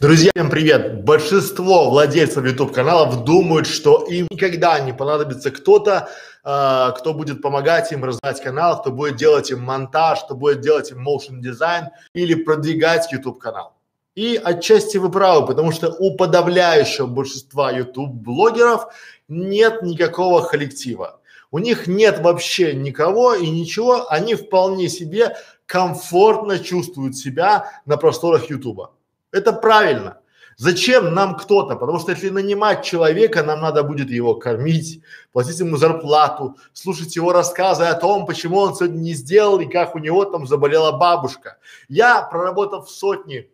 Друзья, 0.00 0.32
всем 0.34 0.50
привет! 0.50 1.04
Большинство 1.04 1.88
владельцев 1.88 2.44
YouTube 2.44 2.72
каналов 2.72 3.22
думают, 3.22 3.68
что 3.68 4.04
им 4.10 4.26
никогда 4.28 4.80
не 4.80 4.92
понадобится 4.92 5.52
кто-то, 5.52 6.08
э, 6.44 6.98
кто 6.98 7.14
будет 7.14 7.40
помогать 7.40 7.92
им 7.92 8.04
развивать 8.04 8.42
канал, 8.42 8.80
кто 8.80 8.90
будет 8.90 9.14
делать 9.14 9.52
им 9.52 9.60
монтаж, 9.60 10.24
кто 10.24 10.34
будет 10.34 10.60
делать 10.60 10.90
им 10.90 11.06
motion 11.06 11.38
дизайн 11.38 11.90
или 12.12 12.34
продвигать 12.34 13.12
YouTube 13.12 13.38
канал. 13.38 13.76
И 14.16 14.40
отчасти 14.42 14.96
вы 14.98 15.12
правы, 15.12 15.46
потому 15.46 15.70
что 15.70 15.90
у 15.90 16.16
подавляющего 16.16 17.06
большинства 17.06 17.70
YouTube 17.70 18.10
блогеров 18.10 18.86
нет 19.28 19.82
никакого 19.82 20.42
коллектива. 20.42 21.20
У 21.52 21.60
них 21.60 21.86
нет 21.86 22.18
вообще 22.18 22.74
никого 22.74 23.34
и 23.34 23.48
ничего, 23.48 24.10
они 24.10 24.34
вполне 24.34 24.88
себе 24.88 25.36
комфортно 25.66 26.58
чувствуют 26.58 27.16
себя 27.16 27.70
на 27.86 27.96
просторах 27.96 28.50
Ютуба. 28.50 28.90
Это 29.34 29.52
правильно. 29.52 30.18
Зачем 30.56 31.12
нам 31.12 31.36
кто-то? 31.36 31.74
Потому 31.74 31.98
что 31.98 32.12
если 32.12 32.30
нанимать 32.30 32.84
человека, 32.84 33.42
нам 33.42 33.60
надо 33.60 33.82
будет 33.82 34.10
его 34.10 34.36
кормить, 34.36 35.02
платить 35.32 35.58
ему 35.58 35.76
зарплату, 35.76 36.56
слушать 36.72 37.16
его 37.16 37.32
рассказы 37.32 37.82
о 37.82 37.94
том, 37.94 38.26
почему 38.26 38.58
он 38.58 38.76
сегодня 38.76 38.98
не 38.98 39.14
сделал 39.14 39.58
и 39.58 39.66
как 39.66 39.96
у 39.96 39.98
него 39.98 40.24
там 40.24 40.46
заболела 40.46 40.92
бабушка. 40.92 41.58
Я, 41.88 42.22
проработав 42.22 42.88
сотни 42.88 43.50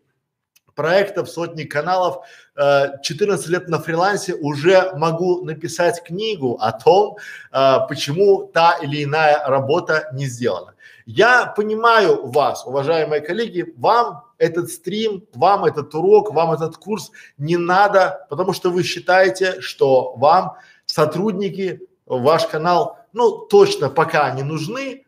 проектов, 0.75 1.31
сотни 1.31 1.65
каналов, 1.65 2.27
э, 2.57 3.01
14 3.03 3.49
лет 3.49 3.69
на 3.69 3.79
фрилансе, 3.79 4.35
уже 4.35 4.93
могу 4.95 5.43
написать 5.43 6.03
книгу 6.05 6.59
о 6.61 6.73
том, 6.73 7.17
э, 7.53 7.79
почему 7.89 8.51
та 8.53 8.75
или 8.83 9.05
иная 9.05 9.43
работа 9.47 10.11
не 10.13 10.27
сделана. 10.27 10.75
Я 11.07 11.47
понимаю 11.47 12.27
вас, 12.27 12.67
уважаемые 12.67 13.23
коллеги, 13.23 13.73
вам 13.79 14.30
этот 14.41 14.71
стрим, 14.71 15.27
вам 15.35 15.67
этот 15.67 15.95
урок, 15.95 16.33
вам 16.33 16.53
этот 16.53 16.77
курс 16.77 17.13
не 17.39 17.57
надо, 17.57 18.27
потому 18.31 18.53
что 18.53 18.71
вы 18.71 18.83
считаете, 18.83 19.61
что 19.61 20.15
вам 20.17 20.57
сотрудники, 20.87 21.81
ваш 22.07 22.47
канал, 22.47 22.99
ну, 23.13 23.31
точно 23.39 23.91
пока 23.91 24.31
не 24.31 24.43
нужны, 24.43 25.05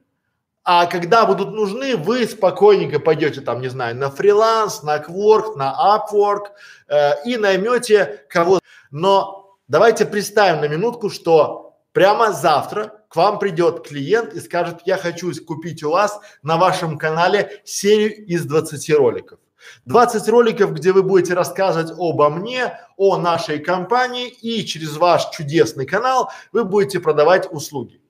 а 0.64 0.86
когда 0.86 1.26
будут 1.26 1.52
нужны, 1.52 1.96
вы 1.96 2.26
спокойненько 2.26 3.00
пойдете 3.00 3.40
там, 3.40 3.60
не 3.60 3.68
знаю, 3.68 3.96
на 3.96 4.10
фриланс, 4.10 4.82
на 4.82 4.98
Quark, 4.98 5.56
на 5.56 5.74
Upwork 5.74 6.50
э, 6.88 7.24
и 7.24 7.36
наймете 7.36 8.24
кого-то. 8.28 8.60
Но 8.92 9.56
давайте 9.66 10.04
представим 10.04 10.60
на 10.60 10.68
минутку, 10.68 11.10
что 11.10 11.74
прямо 11.92 12.32
завтра 12.32 13.01
к 13.12 13.16
вам 13.16 13.38
придет 13.38 13.86
клиент 13.86 14.32
и 14.32 14.40
скажет, 14.40 14.80
я 14.86 14.96
хочу 14.96 15.30
купить 15.44 15.82
у 15.82 15.90
вас 15.90 16.18
на 16.42 16.56
вашем 16.56 16.96
канале 16.96 17.60
серию 17.62 18.24
из 18.24 18.46
20 18.46 18.88
роликов. 18.94 19.38
20 19.84 20.28
роликов, 20.30 20.72
где 20.72 20.92
вы 20.92 21.02
будете 21.02 21.34
рассказывать 21.34 21.90
обо 21.90 22.30
мне, 22.30 22.80
о 22.96 23.18
нашей 23.18 23.58
компании 23.58 24.28
и 24.28 24.64
через 24.64 24.96
ваш 24.96 25.28
чудесный 25.28 25.84
канал 25.84 26.30
вы 26.52 26.64
будете 26.64 27.00
продавать 27.00 27.52
услуги. 27.52 28.00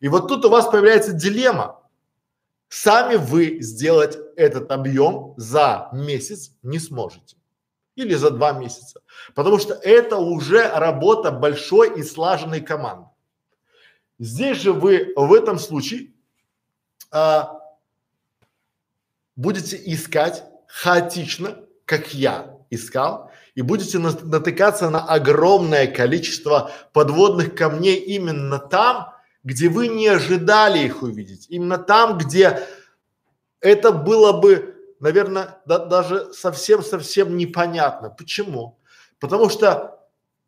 И 0.00 0.08
вот 0.08 0.26
тут 0.26 0.44
у 0.44 0.50
вас 0.50 0.66
появляется 0.66 1.12
дилемма. 1.12 1.80
Сами 2.68 3.14
вы 3.14 3.58
сделать 3.60 4.18
этот 4.34 4.72
объем 4.72 5.34
за 5.36 5.88
месяц 5.92 6.50
не 6.64 6.80
сможете. 6.80 7.36
Или 7.94 8.14
за 8.14 8.30
два 8.32 8.50
месяца. 8.50 9.02
Потому 9.36 9.60
что 9.60 9.74
это 9.74 10.16
уже 10.16 10.68
работа 10.68 11.30
большой 11.30 12.00
и 12.00 12.02
слаженной 12.02 12.60
команды. 12.60 13.11
Здесь 14.18 14.58
же 14.58 14.72
вы 14.72 15.12
в 15.16 15.32
этом 15.32 15.58
случае 15.58 16.12
а, 17.10 17.60
будете 19.36 19.80
искать 19.84 20.44
хаотично, 20.66 21.58
как 21.84 22.14
я 22.14 22.58
искал, 22.70 23.30
и 23.54 23.62
будете 23.62 23.98
на, 23.98 24.12
натыкаться 24.22 24.88
на 24.90 25.04
огромное 25.04 25.86
количество 25.86 26.70
подводных 26.92 27.54
камней 27.54 27.96
именно 27.96 28.58
там, 28.58 29.12
где 29.44 29.68
вы 29.68 29.88
не 29.88 30.08
ожидали 30.08 30.78
их 30.78 31.02
увидеть, 31.02 31.46
именно 31.50 31.78
там, 31.78 32.16
где 32.16 32.66
это 33.60 33.92
было 33.92 34.32
бы, 34.32 34.76
наверное, 35.00 35.60
да, 35.66 35.78
даже 35.78 36.32
совсем-совсем 36.32 37.36
непонятно. 37.36 38.10
Почему? 38.10 38.78
Потому 39.18 39.50
что 39.50 40.00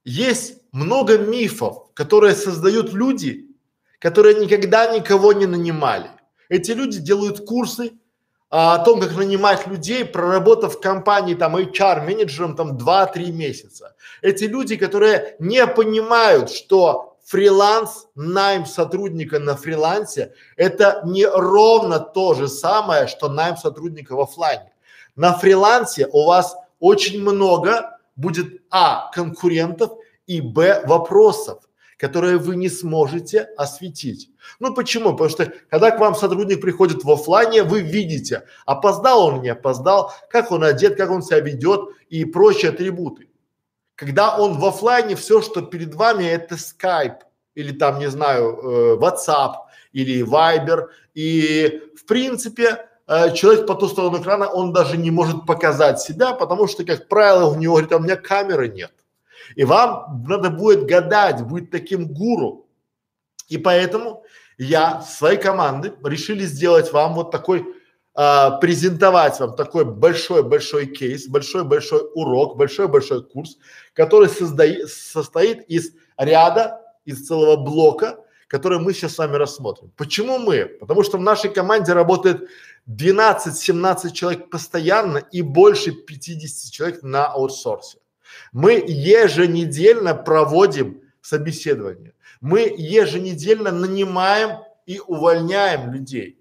есть 0.05 0.61
много 0.73 1.19
мифов, 1.19 1.93
которые 1.95 2.35
создают 2.35 2.93
люди, 2.93 3.44
которые 4.05 4.35
никогда 4.35 4.95
никого 4.95 5.33
не 5.33 5.47
нанимали. 5.47 6.11
Эти 6.51 6.73
люди 6.73 6.99
делают 6.99 7.47
курсы 7.47 7.93
а, 8.51 8.75
о 8.75 8.85
том, 8.85 9.01
как 9.01 9.17
нанимать 9.17 9.67
людей, 9.67 10.05
проработав 10.05 10.75
в 10.75 10.81
компании 10.81 11.35
там 11.35 11.57
HR 11.57 12.05
менеджером 12.05 12.55
там 12.55 12.77
2-3 12.77 13.33
месяца. 13.33 13.97
Эти 14.21 14.45
люди, 14.45 14.77
которые 14.77 15.37
не 15.39 15.67
понимают, 15.67 16.51
что 16.51 17.17
фриланс, 17.25 18.09
найм 18.15 18.67
сотрудника 18.67 19.39
на 19.39 19.57
фрилансе– 19.57 20.35
это 20.59 21.01
не 21.07 21.25
ровно 21.25 21.99
то 21.99 22.35
же 22.35 22.47
самое, 22.47 23.07
что 23.07 23.31
найм 23.31 23.57
сотрудника 23.57 24.17
в 24.17 24.21
офлайне. 24.21 24.71
На 25.17 25.33
фрилансе 25.33 26.09
у 26.13 26.27
вас 26.27 26.55
очень 26.79 27.23
много 27.23 27.99
будет 28.17 28.61
а 28.71 29.11
конкурентов 29.15 29.93
и 30.27 30.43
б 30.43 30.83
вопросов 30.85 31.65
которые 32.05 32.37
вы 32.37 32.57
не 32.57 32.69
сможете 32.69 33.49
осветить. 33.57 34.29
Ну 34.61 34.75
почему? 34.75 35.13
Потому 35.13 35.31
что 35.31 35.51
когда 35.71 35.91
к 35.91 35.99
вам 35.99 36.15
сотрудник 36.15 36.61
приходит 36.61 37.03
в 37.03 37.11
офлайне, 37.11 37.63
вы 37.63 37.81
видите, 37.81 38.43
опоздал 38.67 39.29
он, 39.29 39.41
не 39.41 39.49
опоздал, 39.49 40.13
как 40.29 40.53
он 40.53 40.65
одет, 40.65 40.97
как 40.97 41.11
он 41.11 41.23
себя 41.23 41.41
ведет 41.41 41.89
и 42.11 42.27
прочие 42.27 42.73
атрибуты. 42.73 43.31
Когда 43.95 44.37
он 44.37 44.59
в 44.59 44.67
офлайне, 44.67 45.17
все, 45.17 45.41
что 45.41 45.63
перед 45.63 45.95
вами, 45.95 46.25
это 46.25 46.57
Skype 46.57 47.21
или 47.55 47.73
там, 47.73 47.99
не 47.99 48.11
знаю, 48.11 48.53
э, 48.53 48.97
WhatsApp 48.99 49.55
или 49.93 50.23
Viber. 50.23 50.89
И 51.15 51.81
в 51.97 52.05
принципе, 52.05 52.87
э, 53.07 53.33
человек 53.33 53.67
по 53.67 53.75
ту 53.77 53.89
сторону 53.89 54.21
экрана, 54.21 54.47
он 54.47 54.75
даже 54.75 54.99
не 54.99 55.11
может 55.11 55.47
показать 55.47 56.01
себя, 56.01 56.35
потому 56.35 56.67
что, 56.67 56.85
как 56.85 57.09
правило, 57.09 57.47
у 57.47 57.55
него 57.55 57.77
говорит, 57.77 57.93
а 57.93 57.97
у 57.97 58.01
меня 58.01 58.17
камеры 58.17 58.69
нет. 58.69 58.93
И 59.57 59.65
вам 59.65 60.25
надо 60.27 60.51
будет 60.51 60.87
гадать, 60.87 61.43
быть 61.43 61.71
таким 61.71 62.09
гуру. 62.09 62.67
И 63.49 63.59
поэтому 63.59 64.23
я 64.59 65.01
с 65.03 65.19
своей 65.19 65.39
командой 65.39 65.93
решили 66.03 66.45
сделать 66.45 66.93
вам 66.93 67.15
вот 67.15 67.31
такой, 67.31 67.65
а, 68.15 68.53
презентовать 68.59 69.41
вам 69.41 69.57
такой 69.57 69.85
большой-большой 69.85 70.87
кейс, 70.87 71.27
большой-большой 71.27 72.03
урок, 72.15 72.57
большой-большой 72.57 73.25
курс, 73.25 73.59
который 73.93 74.29
созда- 74.29 74.87
состоит 74.87 75.69
из 75.69 75.93
ряда, 76.17 76.81
из 77.05 77.27
целого 77.27 77.57
блока, 77.57 78.19
который 78.47 78.79
мы 78.79 78.93
сейчас 78.93 79.15
с 79.15 79.19
вами 79.19 79.37
рассмотрим. 79.37 79.91
Почему 79.97 80.39
мы? 80.39 80.67
Потому 80.67 81.03
что 81.03 81.19
в 81.19 81.23
нашей 81.23 81.51
команде 81.51 81.93
работает 81.93 82.49
12-17 82.87 84.13
человек 84.13 84.49
постоянно 84.51 85.19
и 85.19 85.43
больше 85.43 85.93
50 85.93 86.71
человек 86.71 87.03
на 87.03 87.27
аутсорсе. 87.27 87.99
Мы 88.53 88.83
еженедельно 88.87 90.15
проводим 90.15 91.03
собеседование. 91.21 92.13
Мы 92.41 92.73
еженедельно 92.77 93.71
нанимаем 93.71 94.59
и 94.87 95.01
увольняем 95.01 95.93
людей. 95.93 96.39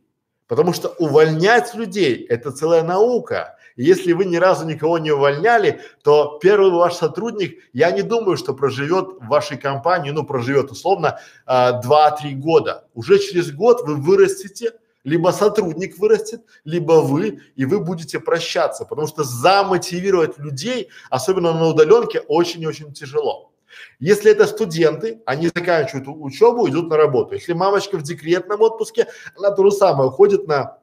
Потому 0.48 0.74
что 0.74 0.90
увольнять 1.00 1.74
людей– 1.74 2.26
это 2.30 2.52
целая 2.52 2.84
наука. 2.84 3.58
Если 3.76 4.14
вы 4.14 4.26
ни 4.26 4.36
разу 4.36 4.66
никого 4.68 5.00
не 5.00 5.12
увольняли, 5.12 5.82
то 6.04 6.38
первый 6.42 6.70
ваш 6.70 6.96
сотрудник, 6.96 7.58
я 7.74 7.92
не 7.92 8.04
думаю, 8.04 8.38
что 8.38 8.54
проживет 8.54 9.20
в 9.20 9.28
вашей 9.28 9.58
компании, 9.58 10.12
ну, 10.12 10.24
проживет 10.24 10.70
условно 10.72 11.20
а, 11.46 11.82
два-три 11.82 12.36
года. 12.36 12.88
Уже 12.94 13.18
через 13.18 13.52
год 13.52 13.82
вы 13.88 13.96
вырастете 13.96 14.74
либо 15.04 15.32
сотрудник 15.32 15.98
вырастет, 15.98 16.42
либо 16.64 17.02
вы, 17.02 17.42
и 17.56 17.66
вы 17.66 17.80
будете 17.80 18.20
прощаться, 18.20 18.86
потому 18.86 19.08
что 19.08 19.24
замотивировать 19.24 20.38
людей, 20.38 20.90
особенно 21.10 21.54
на 21.54 21.68
удаленке, 21.68 22.22
очень-очень 22.22 22.94
тяжело. 22.94 23.52
Если 24.00 24.32
это 24.32 24.48
студенты, 24.48 25.22
они 25.26 25.48
заканчивают 25.48 26.08
учебу, 26.08 26.68
идут 26.70 26.90
на 26.90 26.98
работу. 26.98 27.34
Если 27.34 27.54
мамочка 27.54 27.98
в 27.98 28.04
декретном 28.04 28.62
отпуске, 28.62 29.08
она 29.36 29.52
то 29.52 29.64
же 29.64 29.72
самое 29.72 30.10
уходит 30.10 30.48
на 30.48 30.78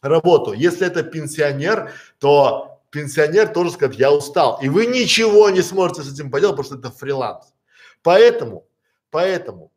работу. 0.00 0.52
Если 0.52 0.86
это 0.86 1.02
пенсионер, 1.02 1.92
то 2.18 2.80
пенсионер 2.90 3.48
тоже 3.48 3.72
скажет, 3.72 3.96
я 3.96 4.12
устал. 4.12 4.58
И 4.62 4.68
вы 4.68 4.86
ничего 4.86 5.50
не 5.50 5.62
сможете 5.62 6.02
с 6.02 6.12
этим 6.12 6.30
поделать, 6.30 6.56
потому 6.56 6.78
что 6.78 6.88
это 6.88 6.96
фриланс. 6.96 7.54
Поэтому, 8.02 8.66
поэтому 9.10 9.70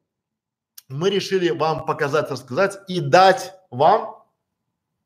мы 0.88 1.10
решили 1.10 1.50
вам 1.50 1.86
показать, 1.86 2.30
рассказать 2.32 2.78
и 2.88 3.00
дать 3.00 3.54
вам 3.76 4.24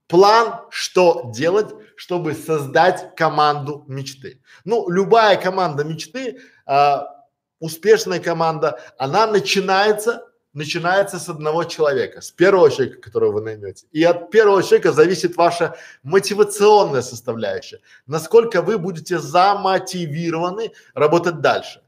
план, 0.07 0.62
что 0.69 1.31
делать, 1.33 1.74
чтобы 1.95 2.33
создать 2.33 3.16
команду 3.16 3.86
мечты. 3.88 4.42
Ну, 4.66 4.89
любая 4.89 5.38
команда 5.38 5.83
мечты, 5.83 6.39
а, 6.66 7.25
успешная 7.60 8.19
команда, 8.19 8.80
она 8.98 9.27
начинается 9.27 10.25
начинается 10.54 11.19
с 11.19 11.30
одного 11.30 11.63
человека, 11.63 12.21
с 12.21 12.31
первого 12.31 12.71
человека, 12.71 13.01
которого 13.01 13.33
вы 13.33 13.42
наймете. 13.42 13.86
И 13.92 14.04
от 14.04 14.31
первого 14.31 14.63
человека 14.63 14.92
зависит 14.92 15.38
ваша 15.38 15.75
мотивационная 16.01 17.01
составляющая, 17.01 17.80
насколько 18.07 18.62
вы 18.62 18.77
будете 18.80 19.19
замотивированы 19.19 20.71
работать 20.95 21.42
дальше. 21.42 21.83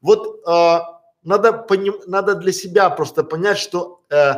Вот 0.00 0.40
э, 0.46 0.78
надо 1.24 1.52
поним, 1.54 1.96
надо 2.06 2.34
для 2.34 2.52
себя 2.52 2.88
просто 2.90 3.24
понять, 3.24 3.58
что 3.58 4.02
э, 4.10 4.34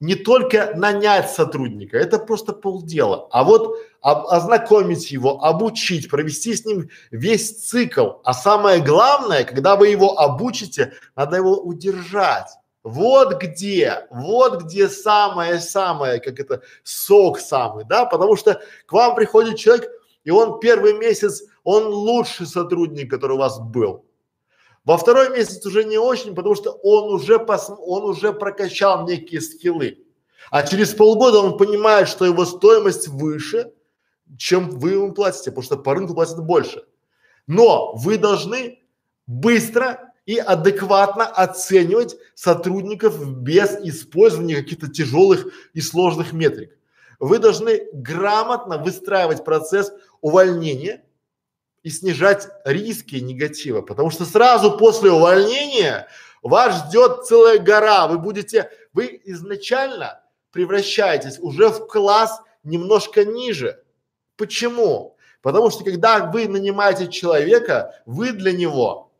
не 0.00 0.14
только 0.14 0.72
нанять 0.76 1.30
сотрудника, 1.30 1.98
это 1.98 2.18
просто 2.18 2.52
полдела, 2.52 3.28
а 3.30 3.42
вот 3.42 3.76
об, 4.00 4.26
ознакомить 4.28 5.10
его, 5.10 5.42
обучить, 5.42 6.08
провести 6.08 6.54
с 6.54 6.64
ним 6.64 6.88
весь 7.10 7.68
цикл. 7.68 8.12
А 8.24 8.32
самое 8.32 8.80
главное, 8.80 9.44
когда 9.44 9.76
вы 9.76 9.88
его 9.88 10.18
обучите, 10.18 10.92
надо 11.16 11.36
его 11.36 11.60
удержать. 11.60 12.48
Вот 12.84 13.42
где, 13.42 14.06
вот 14.10 14.62
где 14.62 14.88
самое-самое, 14.88 16.20
как 16.20 16.38
это, 16.38 16.62
сок 16.84 17.40
самый, 17.40 17.84
да, 17.84 18.06
потому 18.06 18.36
что 18.36 18.62
к 18.86 18.92
вам 18.92 19.16
приходит 19.16 19.58
человек, 19.58 19.90
и 20.22 20.30
он 20.30 20.60
первый 20.60 20.96
месяц, 20.96 21.42
он 21.64 21.88
лучший 21.88 22.46
сотрудник, 22.46 23.10
который 23.10 23.32
у 23.32 23.40
вас 23.40 23.58
был. 23.58 24.04
Во 24.88 24.96
второй 24.96 25.28
месяц 25.28 25.66
уже 25.66 25.84
не 25.84 25.98
очень, 25.98 26.34
потому 26.34 26.54
что 26.54 26.70
он 26.70 27.12
уже 27.12 27.38
пос, 27.38 27.70
он 27.78 28.04
уже 28.04 28.32
прокачал 28.32 29.06
некие 29.06 29.42
скиллы. 29.42 29.98
А 30.50 30.62
через 30.66 30.94
полгода 30.94 31.40
он 31.40 31.58
понимает, 31.58 32.08
что 32.08 32.24
его 32.24 32.46
стоимость 32.46 33.06
выше, 33.06 33.70
чем 34.38 34.70
вы 34.70 34.92
ему 34.92 35.12
платите, 35.12 35.50
потому 35.50 35.62
что 35.62 35.76
по 35.76 35.92
рынку 35.92 36.14
платят 36.14 36.42
больше. 36.42 36.84
Но 37.46 37.92
вы 37.96 38.16
должны 38.16 38.82
быстро 39.26 40.14
и 40.24 40.38
адекватно 40.38 41.26
оценивать 41.26 42.16
сотрудников 42.34 43.42
без 43.42 43.72
использования 43.84 44.56
каких-то 44.56 44.88
тяжелых 44.88 45.48
и 45.74 45.82
сложных 45.82 46.32
метрик. 46.32 46.78
Вы 47.18 47.38
должны 47.40 47.82
грамотно 47.92 48.78
выстраивать 48.78 49.44
процесс 49.44 49.92
увольнения 50.22 51.04
и 51.82 51.90
снижать 51.90 52.48
риски 52.64 53.16
негатива, 53.16 53.82
потому 53.82 54.10
что 54.10 54.24
сразу 54.24 54.76
после 54.76 55.10
увольнения 55.10 56.08
вас 56.42 56.86
ждет 56.86 57.26
целая 57.26 57.58
гора, 57.58 58.06
вы 58.06 58.18
будете, 58.18 58.70
вы 58.92 59.20
изначально 59.24 60.22
превращаетесь 60.50 61.38
уже 61.38 61.68
в 61.68 61.86
класс 61.86 62.40
немножко 62.64 63.24
ниже. 63.24 63.82
Почему? 64.36 65.16
Потому 65.42 65.70
что 65.70 65.84
когда 65.84 66.26
вы 66.26 66.48
нанимаете 66.48 67.08
человека, 67.08 67.94
вы 68.06 68.32
для 68.32 68.52
него 68.52 69.12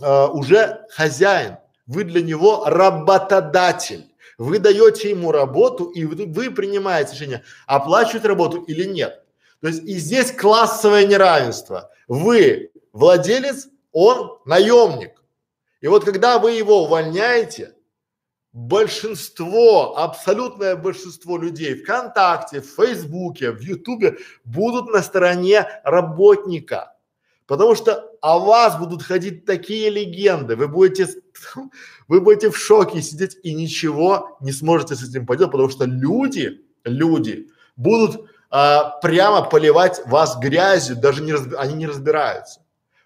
э, 0.00 0.26
уже 0.26 0.84
хозяин, 0.90 1.58
вы 1.86 2.04
для 2.04 2.22
него 2.22 2.64
работодатель. 2.66 4.04
Вы 4.36 4.60
даете 4.60 5.10
ему 5.10 5.32
работу 5.32 5.86
и 5.86 6.04
вы, 6.04 6.26
вы 6.26 6.50
принимаете 6.50 7.14
решение, 7.14 7.42
оплачивать 7.66 8.24
работу 8.24 8.62
или 8.62 8.84
нет. 8.84 9.24
То 9.60 9.68
есть 9.68 9.82
и 9.84 9.94
здесь 9.94 10.32
классовое 10.32 11.06
неравенство. 11.06 11.90
Вы 12.06 12.70
владелец, 12.92 13.68
он 13.92 14.38
наемник. 14.44 15.22
И 15.80 15.88
вот 15.88 16.04
когда 16.04 16.38
вы 16.38 16.52
его 16.52 16.84
увольняете, 16.84 17.74
большинство, 18.52 19.96
абсолютное 19.96 20.74
большинство 20.76 21.38
людей 21.38 21.74
ВКонтакте, 21.74 22.60
в 22.60 22.66
Фейсбуке, 22.66 23.52
в 23.52 23.60
Ютубе 23.60 24.18
будут 24.44 24.92
на 24.92 25.02
стороне 25.02 25.66
работника. 25.84 26.94
Потому 27.46 27.74
что 27.74 28.12
о 28.20 28.38
вас 28.40 28.78
будут 28.78 29.02
ходить 29.02 29.46
такие 29.46 29.88
легенды, 29.90 30.54
вы 30.56 30.68
будете, 30.68 31.08
вы 32.08 32.20
будете 32.20 32.50
в 32.50 32.58
шоке 32.58 33.00
сидеть 33.00 33.38
и 33.42 33.54
ничего 33.54 34.36
не 34.40 34.52
сможете 34.52 34.96
с 34.96 35.08
этим 35.08 35.24
поделать, 35.24 35.52
потому 35.52 35.70
что 35.70 35.84
люди, 35.84 36.60
люди 36.84 37.48
будут 37.76 38.28
а, 38.50 38.98
прямо 39.00 39.42
поливать 39.42 40.00
вас 40.06 40.38
грязью, 40.38 40.96
даже 40.96 41.22
не 41.22 41.32
разби, 41.32 41.56
они 41.56 41.74
не 41.74 41.86
разбираются. 41.86 42.60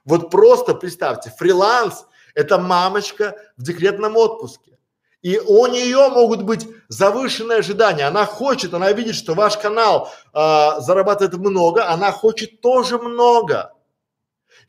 Вот 0.05 0.31
просто 0.31 0.75
представьте, 0.75 1.33
фриланс– 1.37 2.07
это 2.35 2.59
мамочка 2.59 3.37
в 3.57 3.63
декретном 3.63 4.17
отпуске. 4.17 4.79
И 5.23 5.39
у 5.39 5.67
нее 5.67 6.09
могут 6.09 6.43
быть 6.43 6.67
завышенные 6.89 7.59
ожидания. 7.59 8.07
Она 8.07 8.27
хочет, 8.27 8.75
она 8.75 8.91
видит, 8.91 9.15
что 9.15 9.35
ваш 9.35 9.57
канал 9.57 10.11
а, 10.33 10.81
зарабатывает 10.81 11.35
много, 11.35 11.89
она 11.89 12.11
хочет 12.11 12.61
тоже 12.61 12.99
много. 12.99 13.73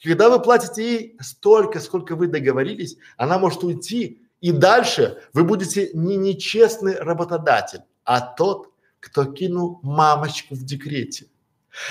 Когда 0.04 0.30
вы 0.30 0.40
платите 0.40 0.84
ей 0.84 1.18
столько, 1.22 1.80
сколько 1.80 2.16
вы 2.16 2.28
договорились, 2.28 2.98
она 3.18 3.40
может 3.40 3.64
уйти, 3.64 4.22
и 4.42 4.52
дальше 4.52 5.24
вы 5.34 5.44
будете 5.44 5.90
не 5.94 6.18
нечестный 6.18 7.00
работодатель, 7.00 7.82
а 8.04 8.20
тот, 8.20 8.73
кто 9.04 9.26
кинул 9.26 9.80
мамочку 9.84 10.56
в 10.56 10.64
декрете. 10.64 11.28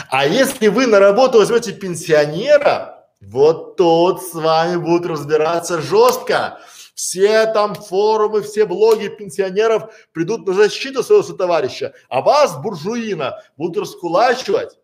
А 0.09 0.26
если 0.26 0.69
вы 0.69 0.87
на 0.87 0.99
работу 0.99 1.38
возьмете 1.38 1.73
пенсионера, 1.73 3.06
вот 3.20 3.76
тот 3.76 4.23
с 4.23 4.32
вами 4.32 4.76
будут 4.76 5.06
разбираться 5.06 5.81
жестко. 5.81 6.59
Все 6.94 7.47
там 7.53 7.75
форумы, 7.75 8.43
все 8.43 8.64
блоги 8.64 9.09
пенсионеров 9.09 9.93
придут 10.12 10.47
на 10.47 10.55
защиту 10.55 11.03
своего 11.03 11.23
сотоварища, 11.23 11.94
а 12.09 12.20
вас, 12.20 12.56
буржуина, 12.62 13.43
будут 13.56 13.82
раскулачивать. 13.82 14.79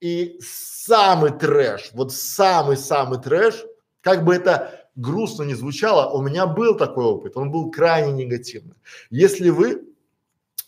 И 0.00 0.38
самый 0.40 1.30
трэш, 1.30 1.90
вот 1.92 2.12
самый-самый 2.12 3.20
трэш, 3.20 3.64
как 4.00 4.24
бы 4.24 4.34
это 4.34 4.88
грустно 4.96 5.44
не 5.44 5.54
звучало, 5.54 6.10
у 6.10 6.20
меня 6.20 6.46
был 6.46 6.76
такой 6.76 7.04
опыт, 7.04 7.36
он 7.36 7.50
был 7.50 7.70
крайне 7.70 8.12
негативный. 8.12 8.74
Если 9.10 9.50
вы 9.50 9.91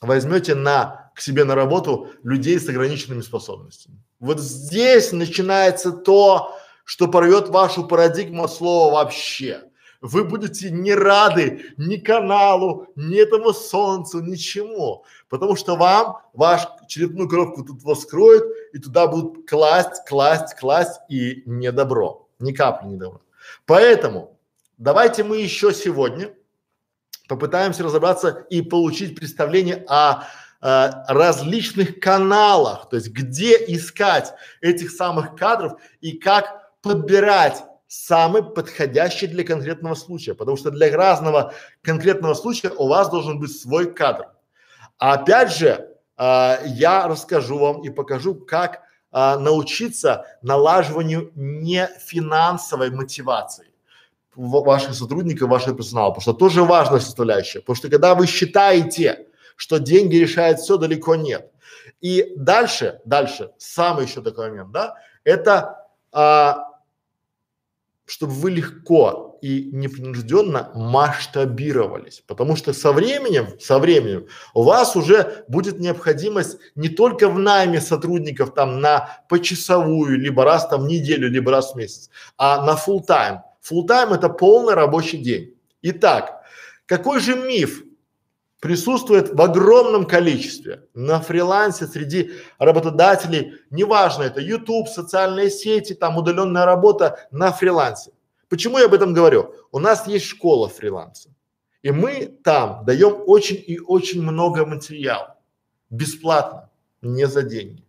возьмете 0.04 0.54
на, 0.54 1.10
к 1.14 1.20
себе 1.20 1.44
на 1.44 1.54
работу 1.54 2.08
людей 2.22 2.58
с 2.58 2.68
ограниченными 2.68 3.20
способностями. 3.20 3.98
Вот 4.20 4.40
здесь 4.40 5.12
начинается 5.12 5.92
то, 5.92 6.56
что 6.84 7.08
порвет 7.08 7.48
вашу 7.48 7.84
парадигму 7.84 8.48
слова 8.48 8.92
вообще. 8.94 9.62
Вы 10.00 10.24
будете 10.24 10.70
не 10.70 10.94
рады 10.94 11.62
ни 11.78 11.96
каналу, 11.96 12.88
ни 12.94 13.16
этому 13.16 13.54
солнцу, 13.54 14.20
ничему. 14.20 15.04
Потому 15.30 15.56
что 15.56 15.76
вам 15.76 16.18
ваш 16.34 16.68
черепную 16.88 17.26
коробку 17.26 17.64
тут 17.64 17.82
воскроют 17.82 18.44
и 18.74 18.78
туда 18.78 19.06
будут 19.06 19.48
класть, 19.48 20.06
класть, 20.06 20.54
класть 20.56 21.00
и 21.08 21.42
не 21.46 21.72
добро. 21.72 22.28
Ни 22.38 22.52
капли 22.52 22.88
не 22.88 22.96
добро. 22.96 23.22
Поэтому 23.64 24.38
давайте 24.76 25.24
мы 25.24 25.38
еще 25.38 25.72
сегодня 25.72 26.34
попытаемся 27.29 27.85
разобраться 27.85 28.47
и 28.50 28.62
получить 28.62 29.17
представление 29.17 29.85
о 29.88 30.25
э, 30.61 30.91
различных 31.09 32.00
каналах, 32.00 32.88
то 32.88 32.97
есть 32.97 33.11
где 33.11 33.56
искать 33.75 34.35
этих 34.61 34.91
самых 34.91 35.37
кадров 35.37 35.81
и 36.00 36.12
как 36.12 36.73
подбирать 36.83 37.64
самый 37.87 38.43
подходящий 38.43 39.26
для 39.26 39.45
конкретного 39.45 39.95
случая, 39.95 40.35
потому 40.35 40.57
что 40.57 40.71
для 40.71 40.95
разного 40.95 41.54
конкретного 41.83 42.35
случая 42.35 42.71
у 42.71 42.88
вас 42.88 43.09
должен 43.09 43.38
быть 43.38 43.57
свой 43.59 43.93
кадр. 43.93 44.28
А 44.99 45.14
опять 45.14 45.54
же, 45.57 45.88
э, 46.16 46.57
я 46.66 47.09
расскажу 47.09 47.59
вам 47.59 47.83
и 47.83 47.90
покажу, 47.90 48.35
как 48.35 48.83
э, 49.12 49.38
научиться 49.38 50.26
налаживанию 50.43 51.33
не 51.35 51.88
финансовой 52.04 52.90
мотивации 52.90 53.74
ваших 54.37 54.95
сотрудников, 54.95 55.49
вашего 55.49 55.76
персонала, 55.76 56.11
потому 56.11 56.23
что 56.23 56.33
тоже 56.33 56.62
важная 56.64 57.00
составляющая, 57.00 57.61
потому 57.61 57.76
что 57.76 57.88
когда 57.88 58.14
вы 58.14 58.26
считаете, 58.26 59.26
что 59.57 59.79
деньги 59.79 60.17
решают 60.17 60.61
все, 60.61 60.76
далеко 60.76 61.14
нет. 61.14 61.50
И 62.00 62.33
дальше, 62.37 63.00
дальше, 63.05 63.50
самый 63.59 64.07
еще 64.07 64.21
такой 64.23 64.50
момент, 64.50 64.73
да, 64.73 64.97
это 65.25 65.87
а, 66.12 66.75
чтобы 68.07 68.33
вы 68.33 68.50
легко 68.50 69.38
и 69.41 69.71
непринужденно 69.73 70.71
масштабировались, 70.75 72.23
потому 72.26 72.57
что 72.57 72.73
со 72.73 72.93
временем, 72.93 73.59
со 73.61 73.79
временем 73.79 74.26
у 74.53 74.62
вас 74.62 74.97
уже 74.97 75.45
будет 75.49 75.81
необходимость 75.81 76.59
не 76.75 76.88
только 76.88 77.29
в 77.29 77.38
найме 77.38 77.81
сотрудников 77.81 78.55
там 78.55 78.81
на 78.81 79.23
почасовую, 79.29 80.19
либо 80.19 80.45
раз 80.45 80.69
там 80.69 80.83
в 80.83 80.87
неделю, 80.87 81.31
либо 81.31 81.50
раз 81.50 81.73
в 81.73 81.76
месяц, 81.76 82.11
а 82.37 82.64
на 82.64 82.73
full 82.73 83.07
time 83.07 83.41
Full 83.68 83.87
тайм 83.87 84.12
это 84.12 84.28
полный 84.28 84.75
рабочий 84.75 85.18
день. 85.18 85.54
Итак, 85.83 86.42
какой 86.87 87.21
же 87.21 87.35
миф 87.37 87.83
присутствует 88.61 89.30
в 89.33 89.40
огромном 89.40 90.06
количестве 90.06 90.87
на 90.94 91.21
фрилансе 91.21 91.87
среди 91.87 92.33
работодателей, 92.59 93.54
неважно 93.71 94.23
это 94.25 94.40
YouTube, 94.40 94.88
социальные 94.88 95.50
сети, 95.50 95.94
там 95.94 96.16
удаленная 96.16 96.64
работа 96.64 97.28
на 97.30 97.52
фрилансе. 97.52 98.12
Почему 98.49 98.78
я 98.78 98.87
об 98.87 98.94
этом 98.94 99.12
говорю? 99.12 99.54
У 99.73 99.78
нас 99.78 100.06
есть 100.06 100.26
школа 100.26 100.68
фриланса, 100.68 101.30
и 101.83 101.90
мы 101.90 102.26
там 102.42 102.85
даем 102.85 103.23
очень 103.26 103.62
и 103.66 103.78
очень 103.78 104.23
много 104.23 104.64
материала, 104.64 105.37
бесплатно, 105.90 106.71
не 107.02 107.26
за 107.26 107.42
деньги. 107.42 107.84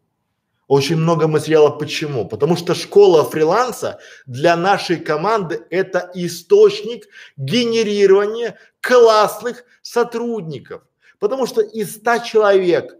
Очень 0.67 0.97
много 0.97 1.27
материала. 1.27 1.69
Почему? 1.69 2.27
Потому 2.27 2.55
что 2.55 2.73
школа 2.73 3.23
фриланса 3.23 3.99
для 4.25 4.55
нашей 4.55 4.97
команды 4.97 5.65
это 5.69 6.11
источник 6.15 7.07
генерирования 7.37 8.57
классных 8.81 9.63
сотрудников. 9.81 10.81
Потому 11.19 11.45
что 11.45 11.61
из 11.61 11.95
100 11.97 12.19
человек, 12.19 12.95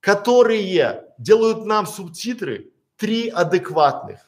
которые 0.00 1.12
делают 1.18 1.66
нам 1.66 1.86
субтитры, 1.86 2.70
три 2.96 3.28
адекватных. 3.28 4.20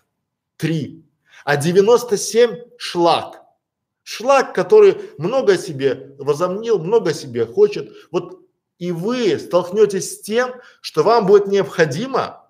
Три. 0.57 1.05
А 1.45 1.57
97 1.57 2.57
шлак. 2.79 3.43
Шлак, 4.03 4.55
который 4.55 4.97
много 5.19 5.57
себе 5.57 6.15
возомнил, 6.19 6.81
много 6.81 7.15
себе 7.15 7.47
хочет. 7.47 7.93
Вот 8.11 8.41
и 8.79 8.91
вы 8.91 9.39
столкнетесь 9.39 10.17
с 10.17 10.21
тем, 10.23 10.55
что 10.81 11.05
вам 11.05 11.27
будет 11.27 11.47
необходимо 11.47 12.42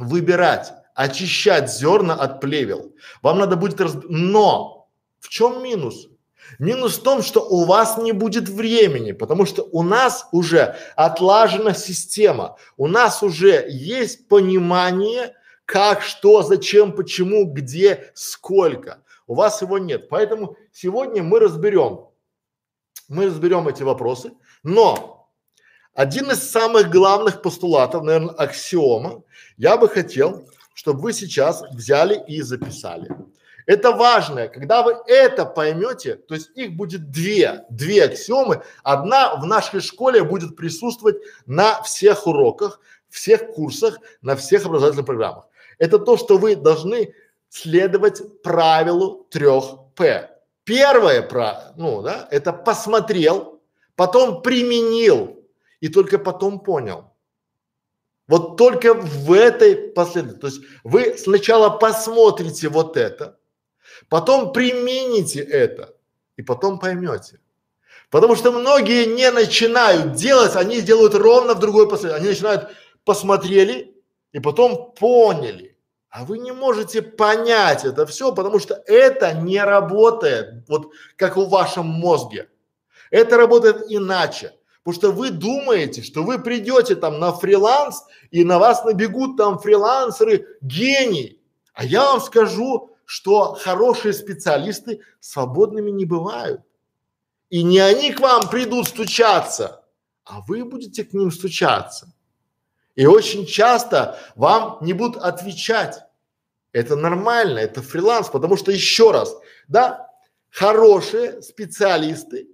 выбирать, 0.00 0.72
очищать 0.94 1.70
зерна 1.72 2.14
от 2.14 2.40
плевел. 2.40 2.94
Вам 3.22 3.38
надо 3.38 3.56
будет 3.56 3.80
раз... 3.80 3.96
Но 4.08 4.88
в 5.20 5.28
чем 5.28 5.62
минус? 5.62 6.08
Минус 6.58 6.98
в 6.98 7.02
том, 7.02 7.22
что 7.22 7.40
у 7.40 7.64
вас 7.64 7.96
не 7.98 8.12
будет 8.12 8.48
времени, 8.48 9.12
потому 9.12 9.46
что 9.46 9.62
у 9.70 9.82
нас 9.82 10.26
уже 10.32 10.76
отлажена 10.96 11.74
система, 11.74 12.56
у 12.76 12.88
нас 12.88 13.22
уже 13.22 13.66
есть 13.68 14.26
понимание, 14.26 15.34
как, 15.64 16.02
что, 16.02 16.42
зачем, 16.42 16.92
почему, 16.92 17.44
где, 17.44 18.10
сколько. 18.14 19.04
У 19.28 19.34
вас 19.34 19.62
его 19.62 19.78
нет. 19.78 20.08
Поэтому 20.08 20.56
сегодня 20.72 21.22
мы 21.22 21.38
разберем, 21.38 22.08
мы 23.06 23.26
разберем 23.26 23.68
эти 23.68 23.84
вопросы, 23.84 24.32
но 24.64 25.19
один 25.94 26.30
из 26.30 26.50
самых 26.50 26.90
главных 26.90 27.42
постулатов, 27.42 28.02
наверное, 28.02 28.34
аксиома, 28.34 29.22
я 29.56 29.76
бы 29.76 29.88
хотел, 29.88 30.48
чтобы 30.74 31.00
вы 31.02 31.12
сейчас 31.12 31.62
взяли 31.72 32.22
и 32.26 32.42
записали. 32.42 33.08
Это 33.66 33.92
важно, 33.92 34.48
когда 34.48 34.82
вы 34.82 34.96
это 35.06 35.44
поймете, 35.44 36.16
то 36.16 36.34
есть 36.34 36.50
их 36.54 36.72
будет 36.72 37.10
две, 37.10 37.64
две 37.70 38.04
аксиомы. 38.04 38.62
Одна 38.82 39.36
в 39.36 39.46
нашей 39.46 39.80
школе 39.80 40.24
будет 40.24 40.56
присутствовать 40.56 41.16
на 41.46 41.82
всех 41.82 42.26
уроках, 42.26 42.80
всех 43.08 43.52
курсах, 43.52 43.98
на 44.22 44.36
всех 44.36 44.66
образовательных 44.66 45.06
программах. 45.06 45.46
Это 45.78 45.98
то, 45.98 46.16
что 46.16 46.38
вы 46.38 46.56
должны 46.56 47.14
следовать 47.48 48.42
правилу 48.42 49.26
трех 49.30 49.64
П. 49.94 50.30
Первое 50.64 51.22
про, 51.22 51.72
ну 51.76 52.02
да, 52.02 52.28
это 52.30 52.52
посмотрел, 52.52 53.60
потом 53.96 54.42
применил 54.42 55.39
и 55.80 55.88
только 55.88 56.18
потом 56.18 56.60
понял. 56.60 57.12
Вот 58.28 58.56
только 58.56 58.94
в 58.94 59.32
этой 59.32 59.74
последовательности. 59.74 60.40
То 60.40 60.46
есть 60.46 60.60
вы 60.84 61.18
сначала 61.18 61.70
посмотрите 61.70 62.68
вот 62.68 62.96
это, 62.96 63.38
потом 64.08 64.52
примените 64.52 65.40
это 65.40 65.96
и 66.36 66.42
потом 66.42 66.78
поймете. 66.78 67.40
Потому 68.08 68.36
что 68.36 68.52
многие 68.52 69.06
не 69.06 69.30
начинают 69.30 70.14
делать, 70.14 70.56
они 70.56 70.80
делают 70.80 71.14
ровно 71.14 71.54
в 71.54 71.60
другой 71.60 71.88
последовательности. 71.88 72.20
Они 72.20 72.28
начинают 72.28 72.76
посмотрели 73.04 73.96
и 74.32 74.40
потом 74.40 74.92
поняли. 74.92 75.76
А 76.10 76.24
вы 76.24 76.38
не 76.38 76.52
можете 76.52 77.02
понять 77.02 77.84
это 77.84 78.04
все, 78.04 78.34
потому 78.34 78.58
что 78.58 78.82
это 78.86 79.32
не 79.32 79.62
работает, 79.62 80.68
вот 80.68 80.92
как 81.16 81.36
в 81.36 81.48
вашем 81.48 81.86
мозге. 81.86 82.48
Это 83.10 83.36
работает 83.36 83.86
иначе. 83.88 84.52
Потому 84.82 84.94
что 84.94 85.12
вы 85.12 85.30
думаете, 85.30 86.02
что 86.02 86.22
вы 86.22 86.38
придете 86.38 86.96
там 86.96 87.18
на 87.18 87.32
фриланс 87.32 88.04
и 88.30 88.44
на 88.44 88.58
вас 88.58 88.84
набегут 88.84 89.36
там 89.36 89.58
фрилансеры 89.58 90.46
гений. 90.62 91.40
А 91.74 91.84
я 91.84 92.04
вам 92.04 92.20
скажу, 92.20 92.90
что 93.04 93.54
хорошие 93.54 94.14
специалисты 94.14 95.00
свободными 95.18 95.90
не 95.90 96.04
бывают. 96.04 96.62
И 97.50 97.62
не 97.62 97.80
они 97.80 98.12
к 98.12 98.20
вам 98.20 98.48
придут 98.48 98.86
стучаться, 98.86 99.84
а 100.24 100.40
вы 100.46 100.64
будете 100.64 101.04
к 101.04 101.12
ним 101.12 101.30
стучаться. 101.30 102.12
И 102.94 103.06
очень 103.06 103.46
часто 103.46 104.18
вам 104.36 104.78
не 104.80 104.92
будут 104.92 105.16
отвечать. 105.22 105.98
Это 106.72 106.96
нормально, 106.96 107.58
это 107.58 107.82
фриланс, 107.82 108.28
потому 108.28 108.56
что 108.56 108.70
еще 108.70 109.10
раз, 109.10 109.36
да, 109.66 110.08
хорошие 110.50 111.42
специалисты 111.42 112.48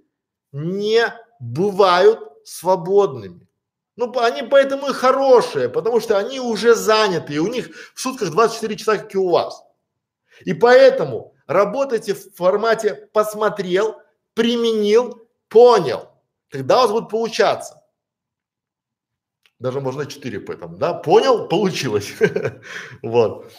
не 0.51 1.13
бывают 1.39 2.19
свободными. 2.45 3.47
Ну, 3.95 4.13
они 4.19 4.43
поэтому 4.43 4.89
и 4.89 4.93
хорошие, 4.93 5.69
потому 5.69 5.99
что 5.99 6.17
они 6.17 6.39
уже 6.39 6.75
заняты, 6.75 7.33
и 7.33 7.39
у 7.39 7.47
них 7.47 7.69
в 7.95 7.99
сутках 7.99 8.29
24 8.29 8.75
часа, 8.75 8.97
как 8.97 9.13
и 9.15 9.17
у 9.17 9.29
вас. 9.29 9.63
И 10.45 10.53
поэтому 10.53 11.33
работайте 11.47 12.13
в 12.13 12.35
формате 12.35 13.09
посмотрел, 13.11 13.95
применил, 14.35 15.27
понял. 15.49 16.09
Тогда 16.49 16.77
у 16.77 16.81
вас 16.81 16.91
будет 16.91 17.09
получаться 17.09 17.81
даже 19.59 19.81
можно 19.81 20.05
4 20.05 20.39
по 20.41 20.51
этому, 20.51 20.77
да, 20.77 20.93
понял, 20.93 21.47
получилось, 21.47 22.13
вот. 23.01 23.51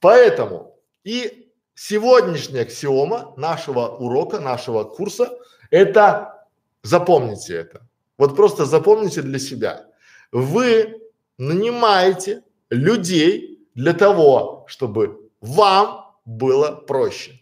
Поэтому 0.00 0.78
и 1.04 1.52
сегодняшняя 1.74 2.62
аксиома 2.62 3.34
нашего 3.36 3.88
урока, 3.88 4.40
нашего 4.40 4.84
курса, 4.84 5.30
это 5.70 6.39
запомните 6.82 7.54
это, 7.54 7.86
вот 8.18 8.36
просто 8.36 8.64
запомните 8.64 9.22
для 9.22 9.38
себя. 9.38 9.86
Вы 10.32 11.00
нанимаете 11.38 12.44
людей 12.68 13.66
для 13.74 13.92
того, 13.92 14.64
чтобы 14.68 15.30
вам 15.40 16.14
было 16.24 16.72
проще. 16.72 17.40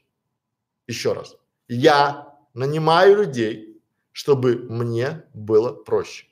Еще 0.87 1.13
раз, 1.13 1.37
я 1.69 2.35
нанимаю 2.55 3.17
людей, 3.17 3.81
чтобы 4.13 4.57
мне 4.57 5.25
было 5.35 5.73
проще. 5.73 6.27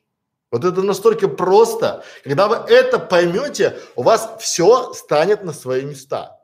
Вот 0.50 0.64
это 0.64 0.82
настолько 0.82 1.28
просто. 1.28 2.04
Когда 2.24 2.48
вы 2.48 2.56
это 2.56 2.98
поймете, 2.98 3.78
у 3.96 4.02
вас 4.02 4.36
все 4.40 4.92
станет 4.92 5.44
на 5.44 5.52
свои 5.52 5.82
места. 5.82 6.40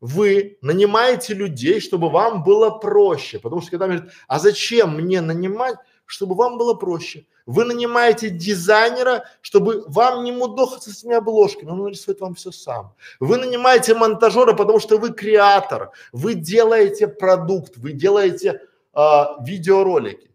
Вы 0.00 0.58
нанимаете 0.62 1.34
людей, 1.34 1.80
чтобы 1.80 2.08
вам 2.08 2.42
было 2.42 2.70
проще. 2.70 3.38
Потому 3.38 3.60
что 3.60 3.70
когда 3.72 3.86
говорят, 3.86 4.10
а 4.26 4.38
зачем 4.38 4.96
мне 4.96 5.20
нанимать, 5.20 5.76
чтобы 6.12 6.34
вам 6.34 6.58
было 6.58 6.74
проще? 6.74 7.24
Вы 7.46 7.64
нанимаете 7.64 8.28
дизайнера, 8.28 9.24
чтобы 9.40 9.82
вам 9.86 10.24
не 10.24 10.30
мудохаться 10.30 10.90
с 10.90 10.98
этими 10.98 11.14
обложками, 11.14 11.70
он 11.70 11.82
нарисует 11.84 12.20
вам 12.20 12.34
все 12.34 12.52
сам. 12.52 12.94
Вы 13.18 13.38
нанимаете 13.38 13.94
монтажера, 13.94 14.52
потому 14.52 14.78
что 14.78 14.98
вы 14.98 15.14
креатор, 15.14 15.92
вы 16.12 16.34
делаете 16.34 17.08
продукт, 17.08 17.78
вы 17.78 17.92
делаете 17.92 18.60
а, 18.92 19.42
видеоролики. 19.42 20.30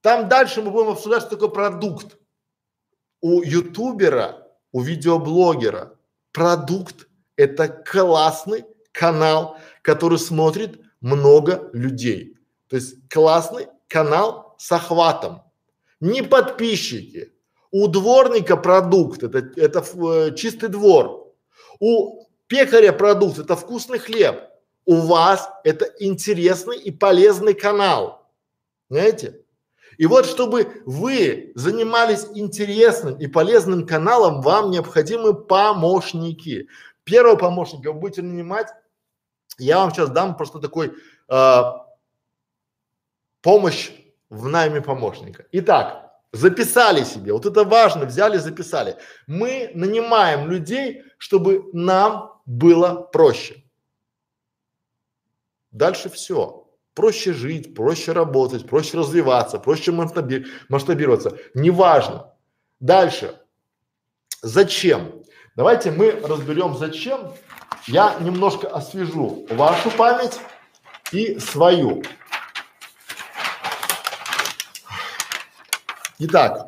Там 0.00 0.28
дальше 0.28 0.62
мы 0.62 0.70
будем 0.70 0.90
обсуждать, 0.90 1.22
что 1.22 1.30
такое 1.30 1.48
продукт 1.48 2.16
у 3.20 3.42
ютубера, 3.42 4.46
у 4.70 4.82
видеоблогера 4.82 5.98
продукт– 6.30 7.08
это 7.36 7.66
классный 7.66 8.64
канал, 8.92 9.58
который 9.82 10.20
смотрит 10.20 10.78
много 11.00 11.68
людей. 11.72 12.36
То 12.68 12.76
есть 12.76 12.94
классный 13.08 13.66
канал 13.88 14.49
с 14.60 14.70
охватом. 14.72 15.42
Не 16.00 16.22
подписчики. 16.22 17.32
У 17.70 17.88
дворника 17.88 18.56
продукт– 18.56 19.22
это, 19.22 19.38
это 19.56 19.80
э, 19.80 20.34
чистый 20.34 20.68
двор. 20.68 21.34
У 21.78 22.26
пекаря 22.46 22.92
продукт– 22.92 23.38
это 23.38 23.56
вкусный 23.56 23.98
хлеб. 23.98 24.42
У 24.84 24.96
вас 24.96 25.48
это 25.64 25.86
интересный 25.98 26.78
и 26.78 26.90
полезный 26.90 27.54
канал. 27.54 28.28
Знаете? 28.90 29.40
И 29.96 30.06
вот, 30.06 30.26
чтобы 30.26 30.82
вы 30.84 31.52
занимались 31.54 32.26
интересным 32.34 33.18
и 33.18 33.28
полезным 33.28 33.86
каналом, 33.86 34.42
вам 34.42 34.70
необходимы 34.70 35.32
помощники. 35.32 36.68
Первого 37.04 37.36
помощника 37.36 37.92
вы 37.92 38.00
будете 38.00 38.22
нанимать, 38.22 38.68
я 39.58 39.78
вам 39.78 39.90
сейчас 39.90 40.10
дам 40.10 40.36
просто 40.36 40.58
такой 40.58 40.92
э, 41.28 41.62
помощь 43.42 43.92
в 44.30 44.48
найме 44.48 44.80
помощника. 44.80 45.44
Итак, 45.52 46.12
записали 46.32 47.04
себе, 47.04 47.32
вот 47.32 47.44
это 47.46 47.64
важно, 47.64 48.06
взяли, 48.06 48.38
записали. 48.38 48.96
Мы 49.26 49.70
нанимаем 49.74 50.50
людей, 50.50 51.02
чтобы 51.18 51.64
нам 51.72 52.40
было 52.46 52.94
проще. 53.12 53.62
Дальше 55.70 56.08
все 56.08 56.60
проще 56.94 57.32
жить, 57.32 57.74
проще 57.74 58.12
работать, 58.12 58.66
проще 58.66 58.98
развиваться, 58.98 59.58
проще 59.58 59.92
масштаби 59.92 60.46
масштабироваться. 60.68 61.36
Неважно. 61.54 62.34
Дальше. 62.78 63.40
Зачем? 64.42 65.22
Давайте 65.56 65.90
мы 65.90 66.10
разберем 66.10 66.76
зачем. 66.76 67.32
Я 67.86 68.16
немножко 68.20 68.68
освежу 68.68 69.46
вашу 69.50 69.90
память 69.90 70.38
и 71.12 71.38
свою. 71.38 72.02
Итак, 76.22 76.66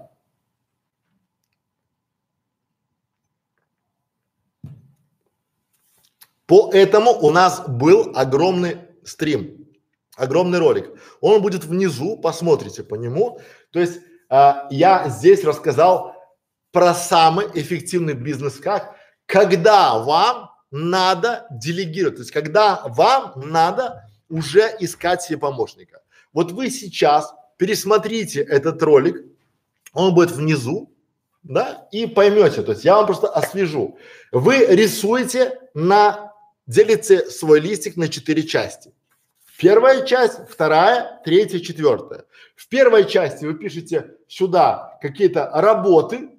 Поэтому 6.46 7.12
у 7.12 7.30
нас 7.30 7.62
был 7.66 8.12
огромный 8.14 8.76
стрим, 9.04 9.68
огромный 10.16 10.58
ролик. 10.58 10.90
Он 11.22 11.40
будет 11.40 11.64
внизу, 11.64 12.18
посмотрите 12.18 12.82
по 12.82 12.94
нему. 12.94 13.40
То 13.70 13.80
есть 13.80 14.00
а, 14.28 14.66
я 14.70 15.08
здесь 15.08 15.44
рассказал 15.44 16.14
про 16.70 16.92
самый 16.94 17.46
эффективный 17.54 18.12
бизнес 18.12 18.56
как, 18.56 18.96
когда 19.24 19.98
вам 19.98 20.50
надо 20.70 21.46
делегировать, 21.50 22.16
то 22.16 22.22
есть 22.22 22.32
когда 22.32 22.82
вам 22.84 23.32
надо 23.36 24.06
уже 24.28 24.76
искать 24.78 25.22
себе 25.22 25.38
помощника. 25.38 26.02
Вот 26.34 26.52
вы 26.52 26.68
сейчас 26.68 27.32
пересмотрите 27.56 28.42
этот 28.42 28.82
ролик, 28.82 29.31
он 29.92 30.14
будет 30.14 30.30
внизу, 30.30 30.92
да, 31.42 31.88
и 31.90 32.06
поймете, 32.06 32.62
то 32.62 32.72
есть 32.72 32.84
я 32.84 32.96
вам 32.96 33.06
просто 33.06 33.28
освежу. 33.28 33.98
Вы 34.30 34.64
рисуете 34.66 35.58
на, 35.74 36.32
делите 36.66 37.28
свой 37.30 37.60
листик 37.60 37.96
на 37.96 38.08
четыре 38.08 38.44
части. 38.44 38.92
Первая 39.58 40.04
часть, 40.04 40.38
вторая, 40.48 41.20
третья, 41.24 41.60
четвертая. 41.60 42.24
В 42.56 42.68
первой 42.68 43.06
части 43.08 43.44
вы 43.44 43.54
пишете 43.54 44.16
сюда 44.28 44.98
какие-то 45.00 45.50
работы, 45.52 46.30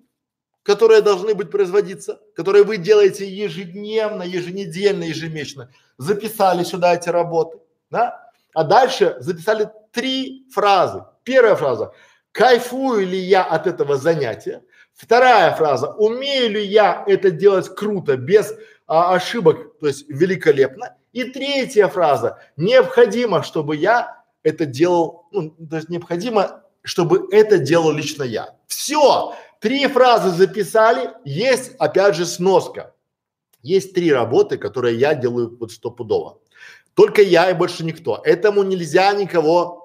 которые 0.63 1.01
должны 1.01 1.35
быть 1.35 1.51
производиться, 1.51 2.19
которые 2.35 2.63
вы 2.63 2.77
делаете 2.77 3.29
ежедневно, 3.29 4.23
еженедельно, 4.23 5.03
ежемесячно. 5.03 5.69
Записали 5.97 6.63
сюда 6.63 6.95
эти 6.95 7.09
работы, 7.09 7.59
да? 7.89 8.29
А 8.53 8.63
дальше 8.63 9.17
записали 9.19 9.69
три 9.91 10.47
фразы. 10.53 11.05
Первая 11.23 11.55
фраза– 11.55 11.91
кайфую 12.33 13.07
ли 13.07 13.17
я 13.17 13.43
от 13.43 13.67
этого 13.67 13.95
занятия? 13.95 14.61
Вторая 14.93 15.55
фраза– 15.55 15.87
умею 15.97 16.51
ли 16.51 16.65
я 16.65 17.03
это 17.07 17.31
делать 17.31 17.73
круто, 17.73 18.17
без 18.17 18.53
а, 18.85 19.15
ошибок, 19.15 19.79
то 19.79 19.87
есть 19.87 20.07
великолепно? 20.09 20.97
И 21.13 21.23
третья 21.23 21.87
фраза– 21.87 22.39
необходимо, 22.57 23.43
чтобы 23.43 23.77
я 23.77 24.23
это 24.43 24.65
делал, 24.65 25.25
ну, 25.31 25.51
то 25.51 25.77
есть 25.77 25.89
необходимо, 25.89 26.63
чтобы 26.83 27.27
это 27.31 27.57
делал 27.57 27.91
лично 27.91 28.23
я. 28.23 28.55
Все, 28.67 29.33
три 29.59 29.87
фразы 29.87 30.29
записали, 30.29 31.11
есть 31.23 31.75
опять 31.79 32.15
же 32.15 32.25
сноска. 32.25 32.93
Есть 33.61 33.93
три 33.93 34.11
работы, 34.11 34.57
которые 34.57 34.97
я 34.97 35.15
делаю 35.15 35.55
вот 35.57 35.71
стопудово. 35.71 36.39
Только 36.93 37.21
я 37.21 37.49
и 37.49 37.53
больше 37.53 37.85
никто. 37.85 38.21
Этому 38.23 38.63
нельзя 38.63 39.13
никого 39.13 39.82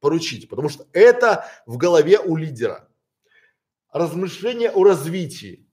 поручить, 0.00 0.48
потому 0.48 0.68
что 0.68 0.86
это 0.92 1.46
в 1.66 1.76
голове 1.76 2.18
у 2.18 2.36
лидера. 2.36 2.88
Размышление 3.92 4.70
о 4.70 4.84
развитии. 4.84 5.66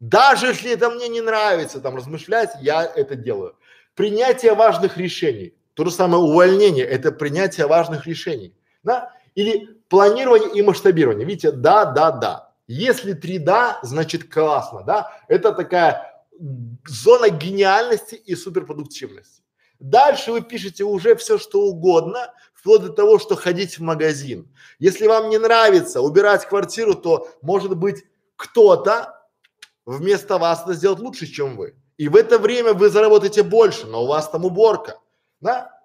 Даже 0.00 0.48
если 0.48 0.72
это 0.72 0.90
мне 0.90 1.08
не 1.08 1.20
нравится, 1.20 1.80
там 1.80 1.96
размышлять, 1.96 2.50
я 2.60 2.84
это 2.84 3.14
делаю. 3.14 3.56
Принятие 3.94 4.54
важных 4.54 4.96
решений. 4.96 5.54
То 5.74 5.84
же 5.84 5.90
самое 5.90 6.22
увольнение– 6.22 6.84
это 6.86 7.12
принятие 7.12 7.66
важных 7.66 8.06
решений. 8.06 8.54
Да? 8.82 9.12
Или 9.34 9.78
планирование 9.88 10.50
и 10.52 10.62
масштабирование. 10.62 11.26
Видите, 11.26 11.52
да, 11.52 11.84
да, 11.84 12.10
да. 12.10 12.52
Если 12.66 13.12
три 13.12 13.38
да, 13.38 13.78
значит 13.82 14.32
классно, 14.32 14.82
да? 14.82 15.12
Это 15.28 15.52
такая 15.52 16.24
зона 16.86 17.28
гениальности 17.28 18.14
и 18.14 18.34
суперпродуктивности. 18.34 19.42
Дальше 19.78 20.32
вы 20.32 20.42
пишете 20.42 20.84
уже 20.84 21.14
все, 21.16 21.38
что 21.38 21.62
угодно, 21.62 22.32
вплоть 22.62 22.82
до 22.82 22.90
того, 22.90 23.18
что 23.18 23.34
ходить 23.34 23.78
в 23.78 23.82
магазин. 23.82 24.48
Если 24.78 25.08
вам 25.08 25.30
не 25.30 25.38
нравится 25.38 26.00
убирать 26.00 26.46
квартиру, 26.46 26.94
то 26.94 27.28
может 27.42 27.76
быть 27.76 28.04
кто-то 28.36 29.20
вместо 29.84 30.38
вас 30.38 30.62
это 30.62 30.74
сделает 30.74 31.00
лучше, 31.00 31.26
чем 31.26 31.56
вы. 31.56 31.74
И 31.96 32.08
в 32.08 32.14
это 32.14 32.38
время 32.38 32.72
вы 32.72 32.88
заработаете 32.88 33.42
больше, 33.42 33.88
но 33.88 34.04
у 34.04 34.06
вас 34.06 34.30
там 34.30 34.44
уборка, 34.44 35.00
да? 35.40 35.76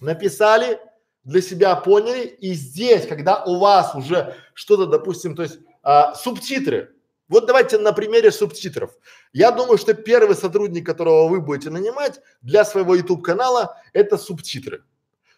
Написали, 0.00 0.80
для 1.22 1.42
себя 1.42 1.76
поняли, 1.76 2.24
и 2.24 2.54
здесь, 2.54 3.06
когда 3.06 3.44
у 3.44 3.58
вас 3.58 3.94
уже 3.94 4.36
что-то, 4.54 4.86
допустим, 4.86 5.36
то 5.36 5.42
есть 5.42 5.58
а, 5.82 6.14
субтитры. 6.14 6.94
Вот 7.28 7.44
давайте 7.46 7.78
на 7.78 7.92
примере 7.92 8.32
субтитров. 8.32 8.92
Я 9.34 9.50
думаю, 9.50 9.76
что 9.76 9.92
первый 9.92 10.34
сотрудник, 10.34 10.86
которого 10.86 11.28
вы 11.28 11.42
будете 11.42 11.68
нанимать 11.68 12.20
для 12.40 12.64
своего 12.64 12.94
YouTube 12.94 13.22
канала, 13.22 13.76
это 13.92 14.16
субтитры. 14.16 14.84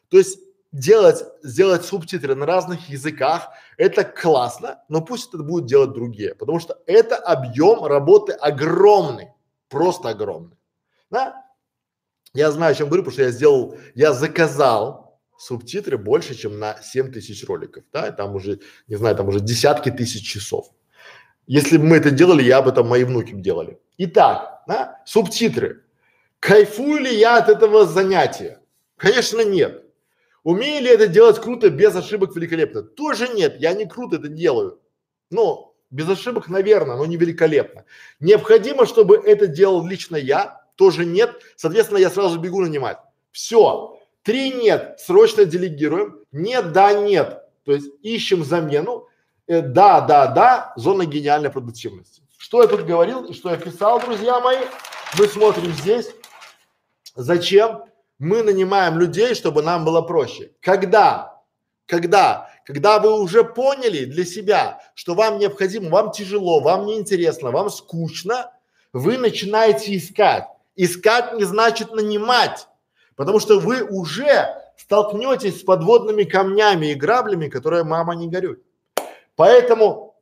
То 0.09 0.19
есть 0.19 0.39
делать, 0.73 1.25
сделать 1.43 1.85
субтитры 1.85 2.35
на 2.35 2.47
разных 2.47 2.89
языках, 2.89 3.49
это 3.77 4.05
классно, 4.05 4.83
но 4.89 5.01
пусть 5.01 5.29
это 5.29 5.43
будут 5.43 5.67
делать 5.67 5.93
другие, 5.93 6.35
потому 6.35 6.61
что 6.61 6.79
это 6.87 7.17
объем 7.17 7.85
работы 7.85 8.33
огромный 8.33 9.29
просто 9.69 10.11
огромный. 10.11 10.57
Да? 11.11 11.45
Я 12.35 12.51
знаю, 12.51 12.73
о 12.73 12.75
чем 12.75 12.89
говорю, 12.89 13.03
потому 13.03 13.15
что 13.15 13.23
я 13.23 13.31
сделал, 13.31 13.77
я 13.95 14.13
заказал 14.13 15.21
субтитры 15.39 15.97
больше, 15.97 16.35
чем 16.35 16.59
на 16.59 16.81
7 16.83 17.13
тысяч 17.13 17.47
роликов, 17.47 17.85
да, 17.93 18.09
и 18.09 18.13
там 18.13 18.35
уже, 18.35 18.61
не 18.87 18.97
знаю, 18.97 19.17
там 19.17 19.29
уже 19.29 19.41
десятки 19.41 19.91
тысяч 19.91 20.27
часов. 20.27 20.71
Если 21.47 21.79
бы 21.79 21.85
мы 21.85 21.97
это 21.97 22.11
делали, 22.11 22.43
я 22.43 22.61
бы 22.61 22.73
там 22.73 22.89
мои 22.89 23.05
внуки 23.05 23.33
делали. 23.33 23.81
Итак, 23.97 24.63
да, 24.67 25.01
субтитры. 25.07 25.85
Кайфую 26.41 27.01
ли 27.01 27.19
я 27.19 27.39
от 27.39 27.49
этого 27.49 27.87
занятия? 27.87 28.61
Конечно, 28.97 29.45
нет. 29.45 29.85
Умею 30.45 30.83
ли 30.83 30.91
это 30.91 31.07
делать 31.07 31.41
круто, 31.41 31.71
без 31.71 31.95
ошибок, 31.95 32.35
великолепно? 32.35 32.83
Тоже 32.83 33.29
нет, 33.29 33.57
я 33.59 33.73
не 33.73 33.87
круто 33.87 34.17
это 34.17 34.29
делаю. 34.29 34.81
Но 35.31 35.75
без 35.91 36.09
ошибок, 36.09 36.49
наверное, 36.49 36.97
но 36.97 37.07
не 37.07 37.17
великолепно. 37.17 37.85
Необходимо, 38.21 38.87
чтобы 38.87 39.17
это 39.17 39.47
делал 39.47 39.87
лично 39.87 40.17
я, 40.17 40.63
тоже 40.77 41.05
нет. 41.05 41.41
Соответственно, 41.57 41.99
я 41.99 42.11
сразу 42.11 42.39
бегу 42.39 42.61
нанимать. 42.61 42.99
Все. 43.33 43.99
Три 44.23 44.53
нет, 44.53 44.97
срочно 45.01 45.45
делегируем. 45.45 46.21
Нет, 46.33 46.73
да, 46.73 46.93
нет. 46.93 47.43
То 47.65 47.73
есть 47.73 47.89
ищем 48.03 48.45
замену. 48.45 49.09
Э, 49.47 49.63
да, 49.63 50.01
да, 50.03 50.27
да, 50.27 50.73
зона 50.77 51.07
гениальной 51.07 51.51
продуктивности. 51.51 52.23
Что 52.37 52.63
я 52.63 52.69
тут 52.69 52.83
говорил 52.83 53.25
и 53.25 53.33
что 53.33 53.51
я 53.51 53.57
писал, 53.57 54.01
друзья 54.01 54.41
мои? 54.41 54.65
Мы 55.19 55.27
смотрим 55.27 55.73
здесь. 55.73 56.11
Зачем? 57.17 57.85
Мы 58.19 58.43
нанимаем 58.43 58.99
людей, 58.99 59.35
чтобы 59.35 59.63
нам 59.63 59.85
было 59.85 60.03
проще. 60.03 60.53
Когда? 60.61 61.43
Когда? 61.87 62.51
Когда 62.65 62.99
вы 62.99 63.19
уже 63.19 63.45
поняли 63.45 64.05
для 64.05 64.25
себя, 64.25 64.81
что 64.95 65.15
вам 65.15 65.39
необходимо, 65.39 65.89
вам 65.89 66.11
тяжело, 66.11 66.61
вам 66.61 66.87
неинтересно, 66.87 67.51
вам 67.51 67.71
скучно, 67.71 68.53
вы 68.93 69.17
начинаете 69.17 69.97
искать. 69.97 70.45
Искать 70.75 71.35
не 71.35 71.45
значит 71.45 71.93
нанимать, 71.93 72.69
потому 73.17 73.41
что 73.41 73.59
вы 73.59 73.83
уже 73.83 74.47
столкнетесь 74.77 75.61
с 75.61 75.65
подводными 75.65 76.25
камнями 76.25 76.87
и 76.87 76.95
граблями, 76.95 77.49
которые 77.49 77.85
мама 77.85 78.15
не 78.15 78.29
горюет. 78.29 78.63
Поэтому, 79.35 80.17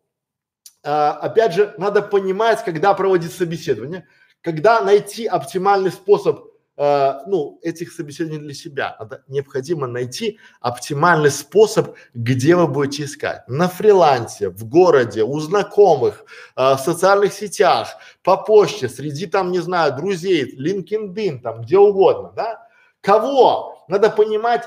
э, 0.82 0.90
опять 0.90 1.54
же, 1.54 1.74
надо 1.78 2.00
понимать, 2.02 2.64
когда 2.64 2.94
проводить 2.94 3.32
собеседование, 3.32 4.06
когда 4.40 4.80
найти 4.80 5.26
оптимальный 5.26 5.90
способ 5.90 6.55
э, 6.76 7.12
ну, 7.26 7.58
этих 7.62 7.92
собеседований 7.92 8.40
для 8.40 8.54
себя. 8.54 8.96
Надо, 8.98 9.22
необходимо 9.28 9.86
найти 9.86 10.38
оптимальный 10.60 11.30
способ, 11.30 11.96
где 12.14 12.56
вы 12.56 12.66
будете 12.66 13.04
искать. 13.04 13.48
На 13.48 13.68
фрилансе, 13.68 14.48
в 14.50 14.64
городе, 14.64 15.22
у 15.22 15.38
знакомых, 15.40 16.24
э, 16.56 16.74
в 16.74 16.78
социальных 16.78 17.32
сетях, 17.32 17.96
по 18.22 18.36
почте, 18.36 18.88
среди 18.88 19.26
там, 19.26 19.50
не 19.50 19.60
знаю, 19.60 19.96
друзей, 19.96 20.56
LinkedIn, 20.58 21.40
там, 21.40 21.62
где 21.62 21.78
угодно, 21.78 22.32
да? 22.34 22.66
Кого? 23.00 23.84
Надо 23.88 24.10
понимать, 24.10 24.64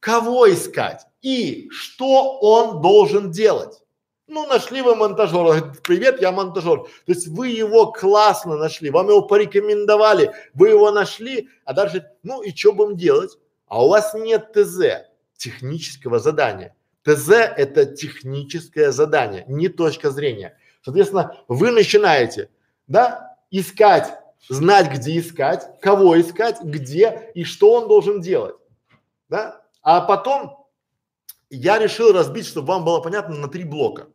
кого 0.00 0.50
искать 0.50 1.06
и 1.22 1.68
что 1.70 2.38
он 2.40 2.80
должен 2.80 3.30
делать. 3.30 3.79
Ну, 4.30 4.46
нашли 4.46 4.80
вы 4.80 4.94
монтажера, 4.94 5.58
говорит, 5.58 5.82
привет, 5.82 6.22
я 6.22 6.30
монтажер. 6.30 6.82
То 6.82 6.88
есть 7.08 7.26
вы 7.26 7.48
его 7.48 7.90
классно 7.90 8.56
нашли, 8.56 8.88
вам 8.88 9.08
его 9.08 9.22
порекомендовали, 9.22 10.30
вы 10.54 10.68
его 10.68 10.92
нашли, 10.92 11.48
а 11.64 11.72
дальше, 11.72 12.08
ну 12.22 12.40
и 12.40 12.54
что 12.54 12.72
будем 12.72 12.96
делать? 12.96 13.36
А 13.66 13.84
у 13.84 13.88
вас 13.88 14.14
нет 14.14 14.52
ТЗ, 14.52 15.08
технического 15.36 16.20
задания. 16.20 16.76
ТЗ 17.02 17.30
это 17.30 17.86
техническое 17.86 18.92
задание, 18.92 19.44
не 19.48 19.66
точка 19.66 20.12
зрения. 20.12 20.56
Соответственно, 20.84 21.36
вы 21.48 21.72
начинаете, 21.72 22.50
да, 22.86 23.36
искать, 23.50 24.14
знать, 24.48 24.92
где 24.92 25.18
искать, 25.18 25.80
кого 25.80 26.20
искать, 26.20 26.62
где 26.62 27.32
и 27.34 27.42
что 27.42 27.72
он 27.72 27.88
должен 27.88 28.20
делать, 28.20 28.54
да. 29.28 29.62
А 29.82 30.00
потом 30.00 30.68
я 31.50 31.80
решил 31.80 32.12
разбить, 32.12 32.46
чтобы 32.46 32.68
вам 32.68 32.84
было 32.84 33.00
понятно, 33.00 33.34
на 33.34 33.48
три 33.48 33.64
блока. 33.64 34.06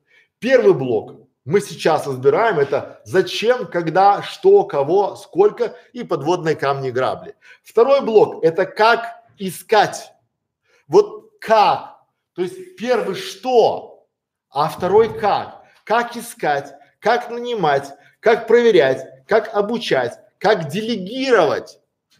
Первый 0.45 0.75
блок 0.75 1.27
мы 1.43 1.59
сейчас 1.59 2.05
разбираем 2.05 2.59
это 2.59 3.01
зачем, 3.03 3.65
когда, 3.65 4.21
что, 4.21 4.63
кого, 4.63 5.15
сколько 5.15 5.75
и 5.91 6.03
подводные 6.03 6.55
камни 6.55 6.91
грабли. 6.91 7.33
Второй 7.63 8.01
блок 8.01 8.43
это 8.43 8.67
как 8.67 9.23
искать. 9.39 10.13
Вот 10.87 11.31
как. 11.41 11.97
То 12.35 12.43
есть 12.43 12.75
первый 12.75 13.15
что, 13.15 14.07
а 14.51 14.69
второй 14.69 15.17
как. 15.17 15.63
Как 15.83 16.15
искать, 16.15 16.75
как 16.99 17.31
нанимать, 17.31 17.95
как 18.19 18.45
проверять, 18.45 19.25
как 19.25 19.51
обучать, 19.51 20.19
как 20.37 20.67
делегировать, 20.67 21.79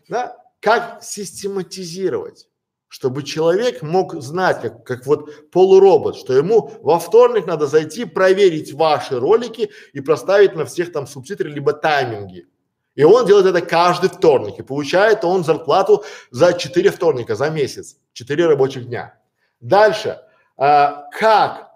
да, 0.10 0.36
как 0.62 1.04
систематизировать 1.04 2.48
чтобы 2.96 3.24
человек 3.24 3.82
мог 3.82 4.14
знать, 4.22 4.62
как, 4.62 4.86
как 4.86 5.06
вот 5.06 5.52
полуробот, 5.52 6.16
что 6.16 6.32
ему 6.32 6.72
во 6.82 6.98
вторник 6.98 7.46
надо 7.46 7.68
зайти, 7.68 8.06
проверить 8.06 8.72
ваши 8.72 9.20
ролики 9.20 9.70
и 9.92 10.00
проставить 10.00 10.56
на 10.56 10.64
всех 10.64 10.94
там 10.94 11.06
субтитры 11.06 11.50
либо 11.50 11.74
тайминги. 11.74 12.48
И 12.96 13.04
он 13.04 13.26
делает 13.26 13.48
это 13.48 13.60
каждый 13.60 14.10
вторник 14.10 14.60
и 14.60 14.64
получает 14.64 15.26
он 15.26 15.44
зарплату 15.44 16.06
за 16.32 16.54
четыре 16.54 16.90
вторника, 16.90 17.36
за 17.36 17.50
месяц, 17.50 17.98
четыре 18.14 18.48
рабочих 18.48 18.86
дня. 18.86 19.20
Дальше, 19.60 20.22
а, 20.56 21.10
как 21.12 21.72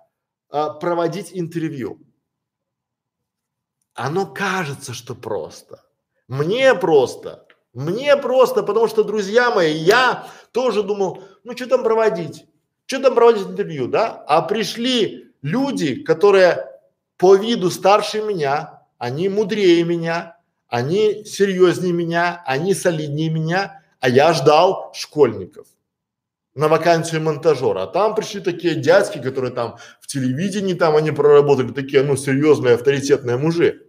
а, 0.49 0.69
проводить 0.69 1.31
интервью? 1.33 1.99
Оно 3.93 4.25
кажется, 4.25 4.93
что 4.93 5.15
просто. 5.15 5.83
Мне 6.29 6.73
просто. 6.75 7.45
Мне 7.79 8.17
просто, 8.17 8.61
потому 8.61 8.89
что, 8.89 9.05
друзья 9.05 9.51
мои, 9.51 9.71
я 9.71 10.27
тоже 10.51 10.83
думал, 10.83 11.23
ну 11.45 11.55
что 11.55 11.65
там 11.65 11.81
проводить? 11.81 12.45
Что 12.85 12.99
там 12.99 13.15
проводить 13.15 13.47
интервью, 13.47 13.87
да? 13.87 14.21
А 14.27 14.41
пришли 14.41 15.31
люди, 15.41 16.03
которые 16.03 16.67
по 17.15 17.35
виду 17.35 17.69
старше 17.69 18.21
меня, 18.21 18.83
они 18.97 19.29
мудрее 19.29 19.85
меня, 19.85 20.35
они 20.67 21.23
серьезнее 21.23 21.93
меня, 21.93 22.43
они 22.45 22.73
солиднее 22.73 23.29
меня, 23.29 23.81
а 24.01 24.09
я 24.09 24.33
ждал 24.33 24.91
школьников 24.93 25.65
на 26.55 26.67
вакансию 26.67 27.21
монтажера. 27.21 27.83
А 27.83 27.87
там 27.87 28.13
пришли 28.13 28.41
такие 28.41 28.75
дядьки, 28.75 29.19
которые 29.21 29.53
там 29.53 29.77
в 30.01 30.07
телевидении 30.07 30.73
там 30.73 30.97
они 30.97 31.11
проработали, 31.11 31.71
такие, 31.71 32.03
ну, 32.03 32.17
серьезные, 32.17 32.73
авторитетные 32.73 33.37
мужи. 33.37 33.83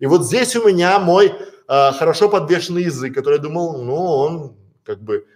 И 0.00 0.06
вот 0.06 0.26
здесь 0.26 0.56
у 0.56 0.68
меня 0.68 0.98
мой 0.98 1.32
э, 1.68 1.92
хорошо 1.92 2.28
подвешенный 2.28 2.84
язык, 2.84 3.14
который 3.14 3.38
думал, 3.38 3.82
ну, 3.82 3.94
он 3.94 4.56
как 4.84 5.02
бы 5.02 5.26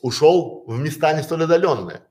ушел 0.00 0.64
в 0.66 0.78
места 0.78 1.12
не 1.12 1.22
столь 1.22 1.44
отдаленные. 1.44 2.02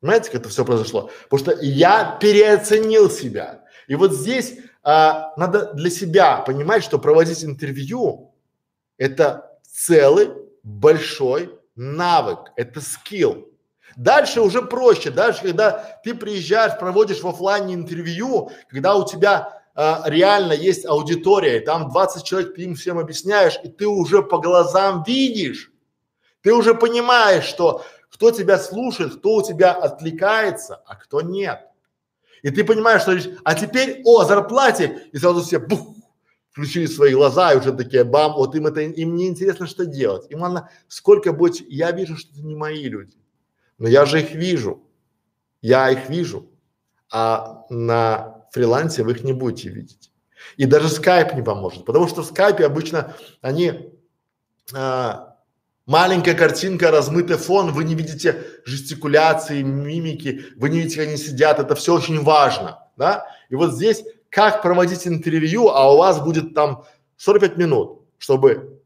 Понимаете, 0.00 0.30
как 0.30 0.40
это 0.42 0.48
все 0.50 0.64
произошло? 0.64 1.10
Потому 1.30 1.38
что 1.38 1.64
я 1.64 2.18
переоценил 2.20 3.10
себя. 3.10 3.64
И 3.88 3.94
вот 3.94 4.12
здесь 4.12 4.58
а, 4.82 5.32
надо 5.36 5.72
для 5.72 5.88
себя 5.88 6.38
понимать, 6.38 6.84
что 6.84 6.98
проводить 6.98 7.42
интервью– 7.42 8.34
это 8.98 9.58
целый 9.62 10.30
большой 10.62 11.58
навык, 11.74 12.52
это 12.56 12.80
скилл. 12.80 13.48
Дальше 13.96 14.40
уже 14.40 14.60
проще, 14.60 15.10
дальше, 15.10 15.42
когда 15.42 16.00
ты 16.04 16.14
приезжаешь, 16.14 16.78
проводишь 16.78 17.22
в 17.22 17.28
офлайне 17.28 17.74
интервью, 17.74 18.50
когда 18.68 18.96
у 18.96 19.06
тебя 19.06 19.63
а, 19.74 20.04
реально 20.06 20.52
есть 20.52 20.86
аудитория, 20.86 21.58
и 21.60 21.64
там 21.64 21.90
20 21.90 22.24
человек, 22.24 22.54
ты 22.54 22.62
им 22.62 22.74
всем 22.76 22.98
объясняешь, 22.98 23.58
и 23.64 23.68
ты 23.68 23.86
уже 23.86 24.22
по 24.22 24.38
глазам 24.38 25.02
видишь, 25.04 25.72
ты 26.42 26.52
уже 26.52 26.74
понимаешь, 26.74 27.44
что 27.44 27.84
кто 28.08 28.30
тебя 28.30 28.58
слушает, 28.58 29.16
кто 29.16 29.36
у 29.36 29.42
тебя 29.42 29.72
отвлекается, 29.72 30.76
а 30.86 30.94
кто 30.94 31.20
нет. 31.20 31.60
И 32.42 32.50
ты 32.50 32.62
понимаешь, 32.62 33.02
что 33.02 33.18
а 33.42 33.54
теперь 33.54 34.02
о 34.04 34.24
зарплате, 34.24 35.08
и 35.12 35.18
сразу 35.18 35.42
все 35.42 35.58
бух, 35.58 35.96
включили 36.50 36.86
свои 36.86 37.12
глаза 37.12 37.52
и 37.52 37.58
уже 37.58 37.72
такие 37.72 38.04
бам, 38.04 38.34
вот 38.34 38.54
им 38.54 38.68
это, 38.68 38.82
им 38.82 39.16
не 39.16 39.26
интересно, 39.26 39.66
что 39.66 39.86
делать. 39.86 40.30
Им 40.30 40.42
ладно, 40.42 40.70
сколько 40.86 41.32
будет, 41.32 41.68
я 41.68 41.90
вижу, 41.90 42.16
что 42.16 42.30
это 42.32 42.42
не 42.42 42.54
мои 42.54 42.84
люди, 42.84 43.16
но 43.78 43.88
я 43.88 44.06
же 44.06 44.20
их 44.20 44.32
вижу, 44.32 44.86
я 45.62 45.90
их 45.90 46.08
вижу, 46.08 46.48
а 47.10 47.64
на 47.70 48.33
фрилансе 48.54 49.02
вы 49.02 49.12
их 49.12 49.24
не 49.24 49.32
будете 49.32 49.68
видеть. 49.68 50.10
И 50.56 50.66
даже 50.66 50.88
скайп 50.88 51.34
не 51.34 51.42
поможет, 51.42 51.84
потому 51.84 52.08
что 52.08 52.22
в 52.22 52.26
скайпе 52.26 52.66
обычно 52.66 53.14
они 53.40 53.92
а, 54.72 55.34
Маленькая 55.86 56.34
картинка, 56.34 56.90
размытый 56.90 57.36
фон, 57.36 57.72
вы 57.72 57.84
не 57.84 57.94
видите 57.94 58.42
жестикуляции, 58.64 59.60
мимики, 59.60 60.46
вы 60.56 60.70
не 60.70 60.78
видите, 60.78 61.00
как 61.00 61.08
они 61.08 61.18
сидят, 61.18 61.58
это 61.58 61.74
все 61.74 61.94
очень 61.94 62.22
важно, 62.22 62.88
да? 62.96 63.26
И 63.50 63.54
вот 63.54 63.74
здесь, 63.74 64.02
как 64.30 64.62
проводить 64.62 65.06
интервью, 65.06 65.68
а 65.68 65.92
у 65.92 65.98
вас 65.98 66.20
будет 66.20 66.54
там 66.54 66.84
45 67.18 67.58
минут, 67.58 68.00
чтобы 68.16 68.80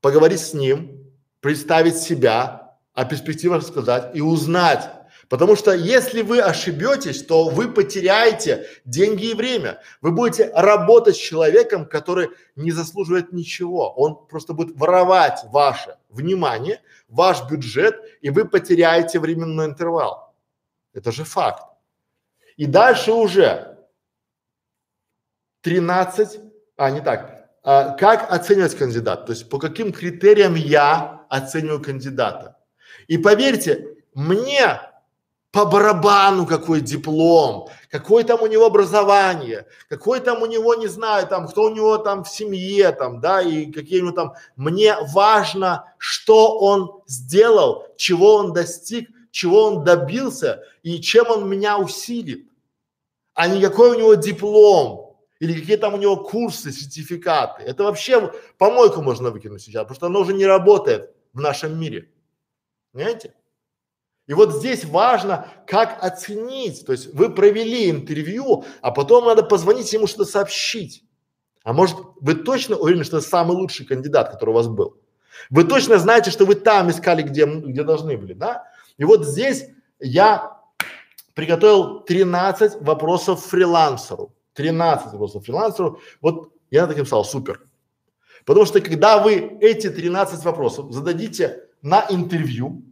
поговорить 0.00 0.40
с 0.40 0.54
ним, 0.54 1.04
представить 1.40 1.98
себя, 1.98 2.76
о 2.94 3.04
перспективах 3.04 3.62
сказать 3.62 4.16
и 4.16 4.20
узнать, 4.20 4.90
Потому 5.28 5.56
что 5.56 5.72
если 5.72 6.22
вы 6.22 6.40
ошибетесь, 6.40 7.22
то 7.24 7.48
вы 7.48 7.70
потеряете 7.70 8.66
деньги 8.84 9.26
и 9.26 9.34
время. 9.34 9.80
Вы 10.00 10.12
будете 10.12 10.50
работать 10.54 11.16
с 11.16 11.18
человеком, 11.18 11.86
который 11.86 12.30
не 12.56 12.70
заслуживает 12.70 13.32
ничего. 13.32 13.92
Он 13.92 14.26
просто 14.26 14.54
будет 14.54 14.76
воровать 14.76 15.40
ваше 15.52 15.98
внимание, 16.08 16.80
ваш 17.08 17.48
бюджет, 17.50 18.00
и 18.22 18.30
вы 18.30 18.46
потеряете 18.46 19.18
временной 19.18 19.66
интервал. 19.66 20.34
Это 20.94 21.12
же 21.12 21.24
факт. 21.24 21.62
И 22.56 22.64
дальше 22.64 23.12
уже 23.12 23.76
13, 25.60 26.40
а 26.76 26.90
не 26.90 27.00
так, 27.02 27.50
а, 27.62 27.90
как 27.90 28.32
оценивать 28.32 28.76
кандидата, 28.76 29.26
то 29.26 29.32
есть 29.32 29.48
по 29.50 29.58
каким 29.58 29.92
критериям 29.92 30.54
я 30.54 31.26
оцениваю 31.28 31.82
кандидата. 31.82 32.56
И 33.08 33.18
поверьте, 33.18 33.96
мне 34.14 34.80
по 35.58 35.64
барабану 35.64 36.46
какой 36.46 36.80
диплом, 36.80 37.68
какое 37.90 38.22
там 38.22 38.42
у 38.42 38.46
него 38.46 38.66
образование, 38.66 39.66
какой 39.88 40.20
там 40.20 40.42
у 40.42 40.46
него, 40.46 40.76
не 40.76 40.86
знаю, 40.86 41.26
там, 41.26 41.48
кто 41.48 41.64
у 41.64 41.74
него 41.74 41.98
там 41.98 42.22
в 42.22 42.28
семье, 42.28 42.92
там, 42.92 43.20
да, 43.20 43.42
и 43.42 43.66
какие 43.72 43.98
у 43.98 44.04
него 44.04 44.14
там. 44.14 44.34
Мне 44.54 44.94
важно, 45.12 45.92
что 45.98 46.60
он 46.60 47.02
сделал, 47.08 47.88
чего 47.96 48.36
он 48.36 48.52
достиг, 48.52 49.10
чего 49.32 49.64
он 49.64 49.82
добился 49.82 50.62
и 50.84 51.00
чем 51.00 51.28
он 51.28 51.50
меня 51.50 51.76
усилит, 51.78 52.48
а 53.34 53.48
не 53.48 53.60
какой 53.60 53.96
у 53.96 53.98
него 53.98 54.14
диплом 54.14 55.16
или 55.40 55.58
какие 55.58 55.76
там 55.76 55.94
у 55.94 55.96
него 55.96 56.18
курсы, 56.18 56.70
сертификаты. 56.70 57.64
Это 57.64 57.82
вообще 57.82 58.32
помойку 58.58 59.02
можно 59.02 59.30
выкинуть 59.30 59.62
сейчас, 59.62 59.82
потому 59.82 59.96
что 59.96 60.06
оно 60.06 60.20
уже 60.20 60.34
не 60.34 60.46
работает 60.46 61.12
в 61.32 61.40
нашем 61.40 61.80
мире. 61.80 62.12
Понимаете? 62.92 63.34
И 64.28 64.34
вот 64.34 64.54
здесь 64.54 64.84
важно, 64.84 65.48
как 65.66 66.04
оценить. 66.04 66.84
То 66.86 66.92
есть 66.92 67.12
вы 67.14 67.30
провели 67.30 67.90
интервью, 67.90 68.64
а 68.82 68.90
потом 68.90 69.24
надо 69.24 69.42
позвонить 69.42 69.92
ему 69.92 70.06
что-то 70.06 70.26
сообщить. 70.26 71.02
А 71.64 71.72
может, 71.72 71.96
вы 72.20 72.34
точно 72.34 72.76
уверены, 72.76 73.04
что 73.04 73.18
это 73.18 73.26
самый 73.26 73.56
лучший 73.56 73.86
кандидат, 73.86 74.30
который 74.30 74.50
у 74.50 74.52
вас 74.52 74.68
был? 74.68 74.98
Вы 75.48 75.64
точно 75.64 75.98
знаете, 75.98 76.30
что 76.30 76.44
вы 76.44 76.56
там 76.56 76.90
искали, 76.90 77.22
где, 77.22 77.46
где 77.46 77.82
должны 77.82 78.18
были, 78.18 78.34
да? 78.34 78.64
И 78.98 79.04
вот 79.04 79.26
здесь 79.26 79.64
я 79.98 80.58
приготовил 81.34 82.00
13 82.00 82.82
вопросов 82.82 83.44
фрилансеру. 83.46 84.34
13 84.54 85.12
вопросов 85.12 85.44
фрилансеру. 85.44 86.00
Вот 86.20 86.52
я 86.70 86.86
таким 86.86 87.06
стал 87.06 87.24
супер. 87.24 87.62
Потому 88.44 88.66
что 88.66 88.80
когда 88.82 89.22
вы 89.22 89.58
эти 89.60 89.88
13 89.88 90.44
вопросов 90.44 90.92
зададите 90.92 91.64
на 91.80 92.06
интервью, 92.10 92.82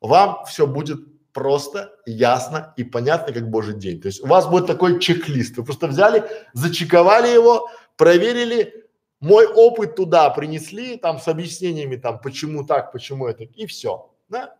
вам 0.00 0.44
все 0.46 0.66
будет 0.66 1.00
просто, 1.32 1.92
ясно 2.06 2.74
и 2.76 2.84
понятно, 2.84 3.32
как 3.32 3.48
божий 3.48 3.74
день. 3.74 4.00
То 4.00 4.06
есть 4.06 4.22
у 4.22 4.26
вас 4.26 4.46
будет 4.46 4.66
такой 4.66 4.98
чек-лист. 4.98 5.56
Вы 5.56 5.64
просто 5.64 5.86
взяли, 5.86 6.24
зачековали 6.52 7.28
его, 7.28 7.70
проверили, 7.96 8.86
мой 9.20 9.46
опыт 9.46 9.96
туда 9.96 10.30
принесли, 10.30 10.96
там 10.96 11.18
с 11.18 11.28
объяснениями, 11.28 11.96
там, 11.96 12.20
почему 12.20 12.64
так, 12.64 12.90
почему 12.92 13.26
это, 13.26 13.44
и 13.44 13.66
все, 13.66 14.10
да? 14.28 14.56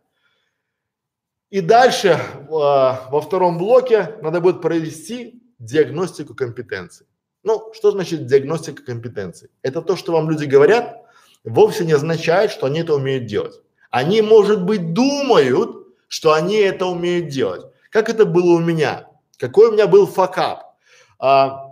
И 1.49 1.59
дальше 1.59 2.09
э, 2.09 2.47
во 2.47 3.21
втором 3.21 3.57
блоке 3.57 4.15
надо 4.21 4.39
будет 4.39 4.61
провести 4.61 5.43
диагностику 5.59 6.33
компетенций. 6.33 7.07
Ну, 7.43 7.73
что 7.73 7.91
значит 7.91 8.25
диагностика 8.25 8.83
компетенций? 8.83 9.49
Это 9.61 9.81
то, 9.81 9.97
что 9.97 10.13
вам 10.13 10.29
люди 10.29 10.45
говорят, 10.45 11.03
вовсе 11.43 11.83
не 11.83 11.91
означает, 11.91 12.51
что 12.51 12.67
они 12.67 12.81
это 12.81 12.95
умеют 12.95 13.25
делать. 13.25 13.61
Они, 13.91 14.21
может 14.21 14.63
быть, 14.63 14.93
думают, 14.93 15.87
что 16.07 16.33
они 16.33 16.55
это 16.55 16.85
умеют 16.85 17.27
делать. 17.27 17.65
Как 17.89 18.09
это 18.09 18.25
было 18.25 18.55
у 18.55 18.59
меня? 18.59 19.07
Какой 19.37 19.67
у 19.67 19.73
меня 19.73 19.85
был 19.85 20.07
факап? 20.07 20.75
А, 21.19 21.67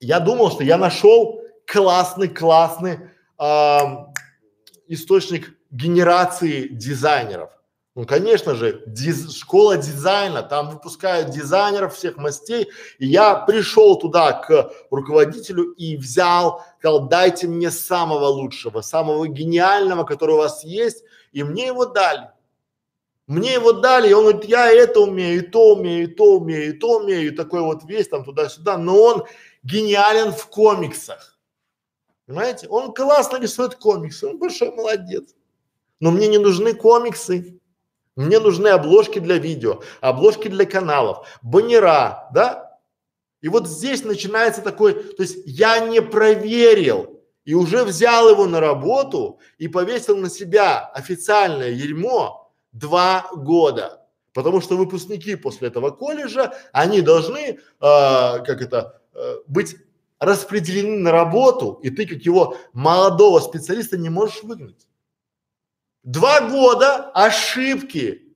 я 0.00 0.20
думал, 0.20 0.50
что 0.50 0.64
я 0.64 0.78
нашел 0.78 1.42
классный, 1.66 2.28
классный 2.28 3.10
а, 3.38 4.12
источник 4.88 5.56
генерации 5.70 6.68
дизайнеров. 6.68 7.50
Ну, 7.94 8.06
конечно 8.06 8.54
же, 8.54 8.82
диз, 8.86 9.36
школа 9.36 9.76
дизайна, 9.76 10.42
там 10.42 10.70
выпускают 10.70 11.30
дизайнеров 11.30 11.94
всех 11.94 12.16
мастей. 12.16 12.68
И 12.98 13.06
я 13.06 13.34
пришел 13.34 13.98
туда 13.98 14.32
к 14.32 14.72
руководителю 14.90 15.72
и 15.72 15.98
взял, 15.98 16.64
сказал, 16.78 17.08
дайте 17.08 17.48
мне 17.48 17.70
самого 17.70 18.26
лучшего, 18.26 18.80
самого 18.80 19.28
гениального, 19.28 20.04
который 20.04 20.36
у 20.36 20.38
вас 20.38 20.64
есть, 20.64 21.04
и 21.32 21.42
мне 21.42 21.66
его 21.66 21.86
дали. 21.86 22.30
Мне 23.26 23.54
его 23.54 23.72
дали, 23.72 24.10
и 24.10 24.12
он 24.12 24.24
говорит, 24.24 24.44
я 24.44 24.70
это 24.70 25.00
умею, 25.00 25.42
и 25.42 25.46
то 25.46 25.74
умею, 25.74 26.10
и 26.10 26.14
то 26.14 26.36
умею, 26.36 26.74
и 26.74 26.78
то 26.78 26.98
умею, 26.98 27.28
и 27.28 27.36
такой 27.36 27.62
вот 27.62 27.84
весь 27.84 28.08
там 28.08 28.24
туда-сюда, 28.24 28.76
но 28.76 29.00
он 29.00 29.24
гениален 29.62 30.32
в 30.32 30.46
комиксах. 30.48 31.38
Понимаете? 32.26 32.68
Он 32.68 32.92
классно 32.92 33.38
рисует 33.38 33.76
комиксы, 33.76 34.26
он 34.26 34.38
большой 34.38 34.70
молодец. 34.70 35.34
Но 36.00 36.10
мне 36.10 36.28
не 36.28 36.38
нужны 36.38 36.74
комиксы. 36.74 37.58
Мне 38.16 38.40
нужны 38.40 38.68
обложки 38.68 39.18
для 39.18 39.38
видео, 39.38 39.82
обложки 40.02 40.48
для 40.48 40.66
каналов, 40.66 41.26
баннера, 41.40 42.28
да? 42.34 42.78
И 43.40 43.48
вот 43.48 43.66
здесь 43.66 44.04
начинается 44.04 44.60
такой, 44.60 44.92
то 44.92 45.22
есть 45.22 45.38
я 45.46 45.78
не 45.78 46.02
проверил 46.02 47.21
и 47.44 47.54
уже 47.54 47.84
взял 47.84 48.28
его 48.30 48.46
на 48.46 48.60
работу 48.60 49.40
и 49.58 49.68
повесил 49.68 50.16
на 50.16 50.30
себя 50.30 50.86
официальное 50.86 51.70
ермо 51.70 52.52
два 52.72 53.28
года. 53.32 54.06
Потому 54.32 54.60
что 54.60 54.76
выпускники 54.76 55.36
после 55.36 55.68
этого 55.68 55.90
колледжа, 55.90 56.54
они 56.72 57.02
должны, 57.02 57.38
э, 57.38 57.56
как 57.80 58.62
это, 58.62 59.00
э, 59.14 59.36
быть 59.46 59.76
распределены 60.18 60.98
на 60.98 61.10
работу, 61.10 61.80
и 61.82 61.90
ты 61.90 62.06
как 62.06 62.22
его 62.22 62.56
молодого 62.72 63.40
специалиста 63.40 63.98
не 63.98 64.08
можешь 64.08 64.42
выгнать. 64.42 64.86
Два 66.04 66.48
года 66.48 67.10
ошибки. 67.12 68.28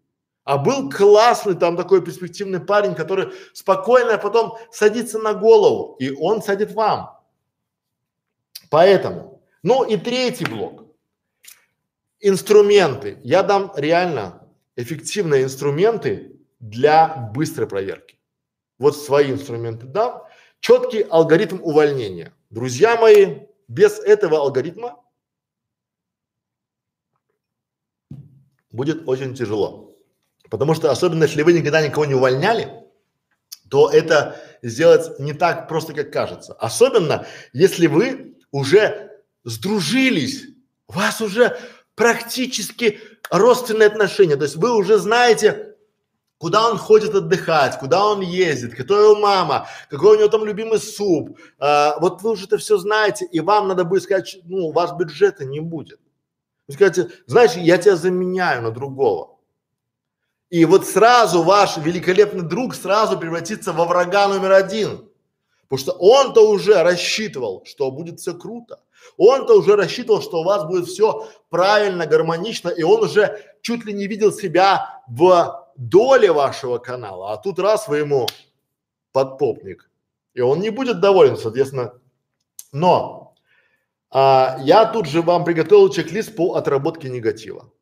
А 0.44 0.58
был 0.58 0.90
классный 0.90 1.56
там 1.56 1.76
такой 1.76 2.04
перспективный 2.04 2.60
парень, 2.60 2.94
который 2.94 3.32
спокойно 3.52 4.16
потом 4.16 4.56
садится 4.70 5.18
на 5.18 5.34
голову, 5.34 5.96
и 5.98 6.10
он 6.10 6.40
садит 6.40 6.72
вам. 6.72 7.15
Поэтому, 8.70 9.42
ну 9.62 9.84
и 9.84 9.96
третий 9.96 10.46
блок. 10.46 10.84
Инструменты. 12.20 13.18
Я 13.22 13.42
дам 13.42 13.72
реально 13.76 14.48
эффективные 14.76 15.44
инструменты 15.44 16.40
для 16.60 17.30
быстрой 17.34 17.68
проверки. 17.68 18.18
Вот 18.78 18.96
свои 18.96 19.32
инструменты 19.32 19.86
дам. 19.86 20.22
Четкий 20.60 21.02
алгоритм 21.02 21.58
увольнения. 21.62 22.32
Друзья 22.50 22.96
мои, 22.96 23.46
без 23.68 23.98
этого 23.98 24.38
алгоритма 24.38 25.02
будет 28.70 29.08
очень 29.08 29.34
тяжело. 29.34 29.96
Потому 30.50 30.74
что 30.74 30.90
особенно 30.90 31.24
если 31.24 31.42
вы 31.42 31.52
никогда 31.52 31.86
никого 31.86 32.04
не 32.04 32.14
увольняли, 32.14 32.84
то 33.68 33.90
это 33.90 34.40
сделать 34.62 35.18
не 35.18 35.32
так 35.32 35.68
просто, 35.68 35.92
как 35.92 36.12
кажется. 36.12 36.54
Особенно 36.54 37.26
если 37.52 37.88
вы 37.88 38.35
уже 38.50 39.22
сдружились, 39.44 40.44
у 40.88 40.92
вас 40.92 41.20
уже 41.20 41.58
практически 41.94 43.00
родственные 43.30 43.88
отношения, 43.88 44.36
то 44.36 44.44
есть 44.44 44.56
вы 44.56 44.74
уже 44.74 44.98
знаете, 44.98 45.76
куда 46.38 46.68
он 46.70 46.78
ходит 46.78 47.14
отдыхать, 47.14 47.78
куда 47.78 48.04
он 48.06 48.20
ездит, 48.20 48.74
кто 48.74 49.00
его 49.00 49.16
мама, 49.16 49.68
какой 49.90 50.16
у 50.16 50.18
него 50.18 50.28
там 50.28 50.44
любимый 50.44 50.78
суп, 50.78 51.38
а, 51.58 51.98
вот 52.00 52.22
вы 52.22 52.32
уже 52.32 52.46
это 52.46 52.58
все 52.58 52.76
знаете, 52.78 53.26
и 53.30 53.40
вам 53.40 53.68
надо 53.68 53.84
будет 53.84 54.02
сказать, 54.02 54.36
ну, 54.44 54.68
у 54.68 54.72
вас 54.72 54.92
бюджета 54.92 55.44
не 55.44 55.60
будет. 55.60 56.00
Вы 56.68 56.74
скажете, 56.74 57.10
знаешь, 57.26 57.54
я 57.54 57.78
тебя 57.78 57.96
заменяю 57.96 58.62
на 58.62 58.70
другого. 58.70 59.36
И 60.50 60.64
вот 60.64 60.86
сразу 60.86 61.42
ваш 61.42 61.76
великолепный 61.76 62.42
друг 62.42 62.74
сразу 62.74 63.18
превратится 63.18 63.72
во 63.72 63.84
врага 63.84 64.28
номер 64.28 64.52
один. 64.52 65.08
Потому 65.68 65.78
что 65.78 65.92
он-то 65.92 66.48
уже 66.48 66.82
рассчитывал, 66.82 67.64
что 67.64 67.90
будет 67.90 68.20
все 68.20 68.34
круто. 68.34 68.80
Он-то 69.16 69.58
уже 69.58 69.76
рассчитывал, 69.76 70.22
что 70.22 70.40
у 70.40 70.44
вас 70.44 70.64
будет 70.64 70.86
все 70.86 71.28
правильно, 71.48 72.06
гармонично, 72.06 72.68
и 72.68 72.82
он 72.82 73.02
уже 73.02 73.42
чуть 73.62 73.84
ли 73.84 73.92
не 73.92 74.06
видел 74.06 74.32
себя 74.32 75.02
в 75.08 75.70
доле 75.76 76.32
вашего 76.32 76.78
канала. 76.78 77.32
А 77.32 77.36
тут 77.36 77.58
раз 77.58 77.88
вы 77.88 77.98
ему 77.98 78.26
подпопник, 79.12 79.90
и 80.34 80.40
он 80.40 80.60
не 80.60 80.70
будет 80.70 81.00
доволен, 81.00 81.36
соответственно. 81.36 81.94
Но 82.72 83.34
а, 84.10 84.58
я 84.60 84.84
тут 84.86 85.06
же 85.06 85.22
вам 85.22 85.44
приготовил 85.44 85.88
чек-лист 85.88 86.36
по 86.36 86.54
отработке 86.54 87.08
негатива. 87.08 87.72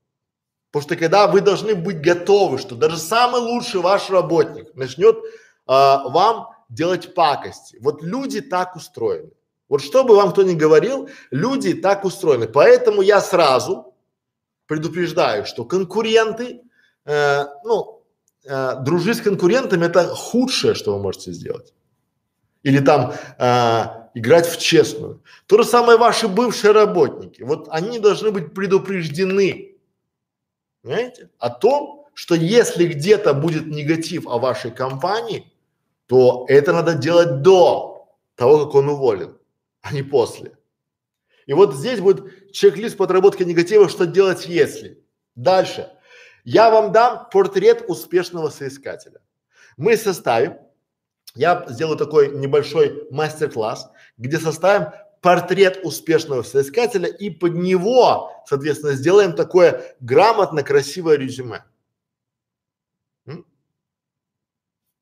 Потому 0.71 0.89
что 0.89 0.97
когда 0.97 1.27
вы 1.27 1.41
должны 1.41 1.75
быть 1.75 2.01
готовы, 2.01 2.59
что 2.59 2.75
даже 2.75 2.99
самый 2.99 3.41
лучший 3.41 3.81
ваш 3.81 4.11
работник 4.11 4.75
начнет 4.75 5.17
а, 5.67 6.09
вам 6.09 6.54
делать 6.69 7.15
пакости. 7.15 7.79
Вот 7.81 8.03
люди 8.03 8.41
так 8.41 8.77
устроены. 8.77 9.31
Вот 9.69 9.83
что 9.83 10.05
бы 10.05 10.17
вам 10.17 10.33
кто 10.33 10.43
ни 10.43 10.55
говорил, 10.55 11.09
люди 11.31 11.75
так 11.75 12.05
устроены. 12.05 12.47
Поэтому 12.47 13.03
я 13.03 13.21
сразу 13.21 13.95
предупреждаю, 14.67 15.47
что 15.47 15.65
конкуренты, 15.65 16.63
э, 17.05 17.45
ну, 17.65 18.03
э, 18.45 18.77
дружить 18.83 19.19
с 19.19 19.21
конкурентами 19.21 19.87
это 19.87 20.07
худшее, 20.09 20.75
что 20.75 20.97
вы 20.97 21.03
можете 21.03 21.33
сделать. 21.33 21.73
Или 22.63 22.81
там 22.81 23.13
э, 23.39 23.85
играть 24.15 24.49
в 24.49 24.59
честную. 24.59 25.23
То 25.47 25.63
же 25.63 25.69
самое 25.69 25.99
ваши 25.99 26.29
бывшие 26.29 26.73
работники. 26.73 27.43
Вот 27.43 27.69
они 27.71 27.99
должны 27.99 28.31
быть 28.31 28.55
предупреждены, 28.55 29.77
понимаете, 30.83 31.31
о 31.39 31.51
том, 31.51 32.07
что 32.15 32.35
если 32.35 32.87
где-то 32.87 33.35
будет 33.35 33.67
негатив 33.67 34.27
о 34.27 34.39
вашей 34.39 34.71
компании, 34.71 35.53
то 36.07 36.45
это 36.49 36.73
надо 36.73 36.95
делать 36.95 37.43
до 37.43 38.09
того, 38.35 38.67
как 38.67 38.75
он 38.75 38.89
уволен, 38.89 39.39
а 39.83 39.93
не 39.93 40.03
после. 40.03 40.57
И 41.47 41.53
вот 41.53 41.75
здесь 41.75 42.01
будет 42.01 42.53
чек-лист 42.53 42.97
подработки 42.97 43.43
негатива, 43.43 43.89
что 43.89 44.07
делать 44.07 44.47
если. 44.47 45.03
Дальше. 45.35 45.91
Я 46.45 46.71
вам 46.71 46.93
дам 46.93 47.29
портрет 47.31 47.85
успешного 47.89 48.51
соискателя. 48.51 49.21
Мы 49.77 49.97
составим 49.97 50.59
я 51.35 51.65
сделаю 51.69 51.97
такой 51.97 52.31
небольшой 52.37 53.09
мастер-класс, 53.11 53.91
где 54.19 54.39
составим 54.39 54.93
портрет 55.21 55.81
успешного 55.83 56.43
соискателя 56.43 57.09
и 57.09 57.31
под 57.31 57.55
него, 57.55 58.31
соответственно, 58.47 58.93
сделаем 58.93 59.33
такое 59.33 59.97
грамотно 60.01 60.63
красивое 60.63 61.17
резюме 61.17 61.65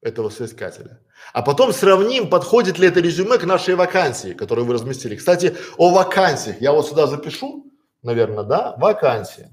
этого 0.03 0.31
соискателя. 0.31 1.01
А 1.33 1.43
потом 1.43 1.73
сравним, 1.73 2.29
подходит 2.29 2.79
ли 2.79 2.89
это 2.89 3.01
резюме 3.01 3.39
к 3.39 3.45
нашей 3.45 3.77
вакансии, 3.77 4.35
которую 4.35 4.67
вы 4.67 4.75
разместили. 4.75 5.17
Кстати, 5.17 5.57
о 5.79 5.91
вакансиях. 5.91 6.61
Я 6.61 6.73
вот 6.73 6.89
сюда 6.89 7.07
запишу, 7.07 7.73
наверное, 8.03 8.45
да, 8.45 8.75
вакансия. 8.77 9.51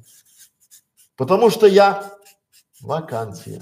Потому 1.15 1.51
что 1.51 1.67
я 1.67 2.11
вакансия. 2.81 3.61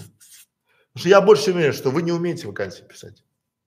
Потому 0.94 1.00
что 1.00 1.10
я 1.10 1.22
больше 1.22 1.52
уверен, 1.52 1.74
что 1.74 1.92
вы 1.92 2.02
не 2.02 2.14
умеете 2.14 2.48
вакансии 2.48 2.84
писать. 2.84 3.24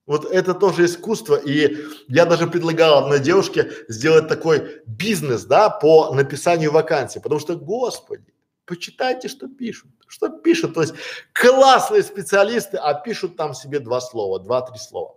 Вот 0.07 0.25
это 0.25 0.55
тоже 0.55 0.87
искусство, 0.87 1.37
и 1.37 1.77
я 2.09 2.25
даже 2.25 2.49
предлагал 2.49 3.05
одной 3.05 3.21
девушке 3.21 3.71
сделать 3.87 4.27
такой 4.27 4.83
бизнес, 4.87 5.45
да, 5.45 5.71
по 5.71 6.13
написанию 6.15 6.73
вакансий, 6.73 7.21
потому 7.21 7.39
что, 7.39 7.55
господи, 7.55 8.35
почитайте, 8.65 9.29
что 9.29 9.47
пишут, 9.47 9.91
что 10.11 10.29
пишут, 10.29 10.75
то 10.75 10.81
есть 10.81 10.94
классные 11.33 12.03
специалисты, 12.03 12.77
а 12.77 12.94
пишут 12.94 13.37
там 13.37 13.55
себе 13.55 13.79
два 13.79 14.01
слова, 14.01 14.40
два-три 14.40 14.77
слова. 14.79 15.16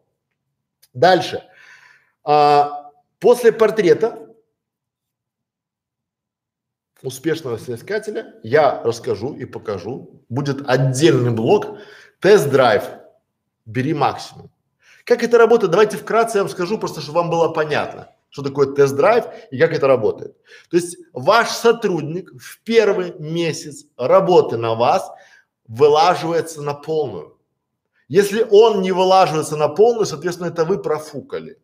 Дальше. 0.94 1.44
А, 2.24 2.92
после 3.20 3.52
портрета 3.52 4.30
успешного 7.02 7.58
соискателя 7.58 8.36
я 8.44 8.84
расскажу 8.84 9.34
и 9.34 9.46
покажу, 9.46 10.24
будет 10.30 10.70
отдельный 10.70 11.32
блок 11.32 11.80
Тест-драйв. 12.20 12.84
Бери 13.66 13.94
максимум. 13.94 14.52
Как 15.06 15.24
это 15.24 15.38
работает? 15.38 15.72
Давайте 15.72 15.98
вкратце 15.98 16.38
я 16.38 16.44
вам 16.44 16.52
скажу, 16.52 16.78
просто 16.78 17.02
чтобы 17.02 17.20
вам 17.20 17.30
было 17.30 17.50
понятно, 17.50 18.13
что 18.34 18.42
такое 18.42 18.74
тест-драйв 18.74 19.26
и 19.52 19.60
как 19.60 19.74
это 19.74 19.88
работает. 19.88 20.36
То 20.72 20.78
есть 20.78 20.98
ваш 21.14 21.50
сотрудник 21.50 22.32
в 22.42 22.64
первый 22.64 23.14
месяц 23.20 23.86
работы 23.96 24.58
на 24.58 24.74
вас 24.74 25.12
вылаживается 25.68 26.64
на 26.64 26.74
полную. 26.74 27.38
Если 28.08 28.44
он 28.50 28.82
не 28.82 28.92
вылаживается 28.92 29.56
на 29.56 29.68
полную, 29.70 30.08
соответственно, 30.08 30.48
это 30.48 30.66
вы 30.66 30.82
профукали. 30.82 31.60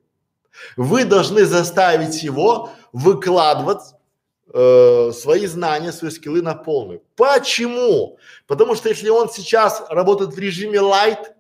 Вы 0.78 1.06
должны 1.06 1.46
заставить 1.46 2.22
его 2.22 2.70
выкладывать 2.94 3.96
э, 4.54 5.12
свои 5.12 5.48
знания, 5.48 5.92
свои 5.92 6.12
скиллы 6.12 6.44
на 6.44 6.54
полную. 6.54 7.02
Почему? 7.16 8.20
Потому 8.46 8.76
что 8.76 8.90
если 8.90 9.10
он 9.10 9.32
сейчас 9.32 9.84
работает 9.90 10.36
в 10.36 10.38
режиме 10.38 10.78
light, 10.78 11.34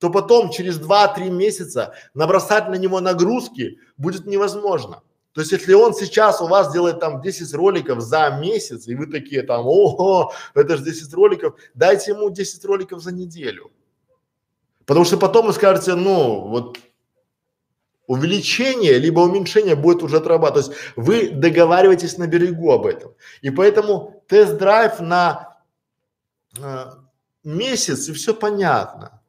то 0.00 0.08
потом 0.08 0.50
через 0.50 0.80
2-3 0.80 1.28
месяца 1.28 1.94
набросать 2.14 2.68
на 2.68 2.76
него 2.76 3.00
нагрузки 3.00 3.78
будет 3.98 4.26
невозможно. 4.26 5.02
То 5.32 5.42
есть, 5.42 5.52
если 5.52 5.74
он 5.74 5.94
сейчас 5.94 6.40
у 6.40 6.48
вас 6.48 6.72
делает 6.72 6.98
там 6.98 7.20
10 7.20 7.54
роликов 7.54 8.00
за 8.00 8.30
месяц, 8.30 8.88
и 8.88 8.96
вы 8.96 9.06
такие 9.06 9.42
там, 9.42 9.66
ого, 9.66 10.32
это 10.54 10.76
же 10.76 10.84
10 10.84 11.14
роликов, 11.14 11.54
дайте 11.74 12.12
ему 12.12 12.30
10 12.30 12.64
роликов 12.64 13.00
за 13.00 13.12
неделю. 13.12 13.70
Потому 14.86 15.04
что 15.04 15.18
потом 15.18 15.46
вы 15.46 15.52
скажете, 15.52 15.94
ну, 15.94 16.48
вот 16.48 16.78
увеличение 18.06 18.98
либо 18.98 19.20
уменьшение 19.20 19.76
будет 19.76 20.02
уже 20.02 20.16
отрабатывать. 20.16 20.66
То 20.66 20.72
есть 20.72 20.82
вы 20.96 21.30
договариваетесь 21.30 22.18
на 22.18 22.26
берегу 22.26 22.72
об 22.72 22.86
этом. 22.86 23.12
И 23.42 23.50
поэтому 23.50 24.24
тест-драйв 24.26 24.98
на 24.98 25.58
э, 26.58 26.86
месяц 27.44 28.08
и 28.08 28.12
все 28.14 28.34
понятно. 28.34 29.19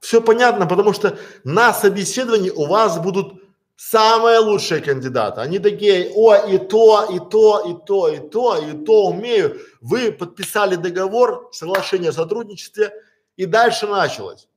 Все 0.00 0.20
понятно, 0.20 0.66
потому 0.66 0.92
что 0.92 1.18
на 1.44 1.72
собеседовании 1.72 2.50
у 2.50 2.66
вас 2.66 2.98
будут 2.98 3.42
самые 3.76 4.38
лучшие 4.38 4.80
кандидаты. 4.80 5.40
Они 5.40 5.58
такие, 5.58 6.10
о, 6.14 6.34
и 6.34 6.58
то, 6.58 7.06
и 7.10 7.18
то, 7.18 7.60
и 7.60 7.86
то, 7.86 8.08
и 8.08 8.28
то, 8.28 8.56
и 8.56 8.84
то 8.84 9.06
умею. 9.06 9.60
Вы 9.80 10.12
подписали 10.12 10.76
договор, 10.76 11.48
соглашение 11.52 12.10
о 12.10 12.12
сотрудничестве, 12.12 12.92
и 13.36 13.46
дальше 13.46 13.86
началось. 13.86 14.48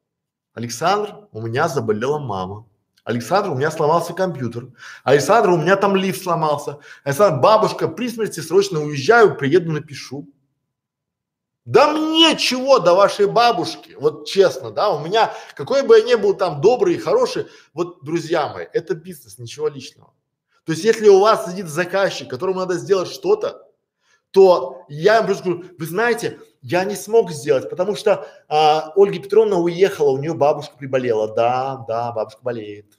Александр, 0.54 1.15
у 1.32 1.41
меня 1.41 1.67
заболела 1.67 2.19
мама. 2.19 2.65
Александр, 3.04 3.49
у 3.49 3.56
меня 3.56 3.71
сломался 3.71 4.13
компьютер. 4.13 4.67
Александр, 5.04 5.49
у 5.49 5.58
меня 5.58 5.75
там 5.75 5.95
лифт 5.95 6.23
сломался. 6.23 6.78
Александр, 7.04 7.41
бабушка, 7.41 7.88
при 7.88 8.10
смерти 8.10 8.39
срочно 8.39 8.82
уезжаю, 8.82 9.36
приеду, 9.36 9.71
напишу. 9.71 10.28
Да 11.69 11.93
мне 11.93 12.36
чего 12.36 12.79
до 12.79 12.95
вашей 12.95 13.27
бабушки, 13.27 13.95
вот 13.99 14.25
честно, 14.25 14.71
да, 14.71 14.89
у 14.89 15.05
меня, 15.05 15.32
какой 15.53 15.84
бы 15.84 15.99
я 15.99 16.03
ни 16.03 16.15
был 16.15 16.34
там 16.34 16.62
добрый 16.62 16.95
и 16.95 16.97
хороший, 16.97 17.45
вот, 17.75 18.03
друзья 18.03 18.51
мои, 18.51 18.65
это 18.73 18.95
бизнес, 18.95 19.38
ничего 19.38 19.67
личного. 19.67 20.12
То 20.65 20.71
есть, 20.71 20.84
если 20.84 21.08
у 21.10 21.19
вас 21.19 21.47
сидит 21.47 21.67
заказчик, 21.67 22.27
которому 22.27 22.62
надо 22.62 22.73
сделать 22.73 23.12
что-то, 23.12 23.67
то 24.32 24.84
я 24.88 25.19
им 25.19 25.27
просто 25.27 25.43
говорю, 25.43 25.65
вы 25.77 25.86
знаете, 25.86 26.39
я 26.63 26.84
не 26.86 26.95
смог 26.95 27.29
сделать, 27.29 27.69
потому 27.69 27.95
что 27.95 28.27
а, 28.47 28.91
Ольга 28.95 29.19
Петровна 29.19 29.58
уехала, 29.58 30.10
у 30.10 30.17
нее 30.17 30.34
бабушка 30.34 30.75
приболела. 30.75 31.27
Да, 31.36 31.86
да, 31.88 32.12
бабушка 32.12 32.41
болеет. 32.41 32.97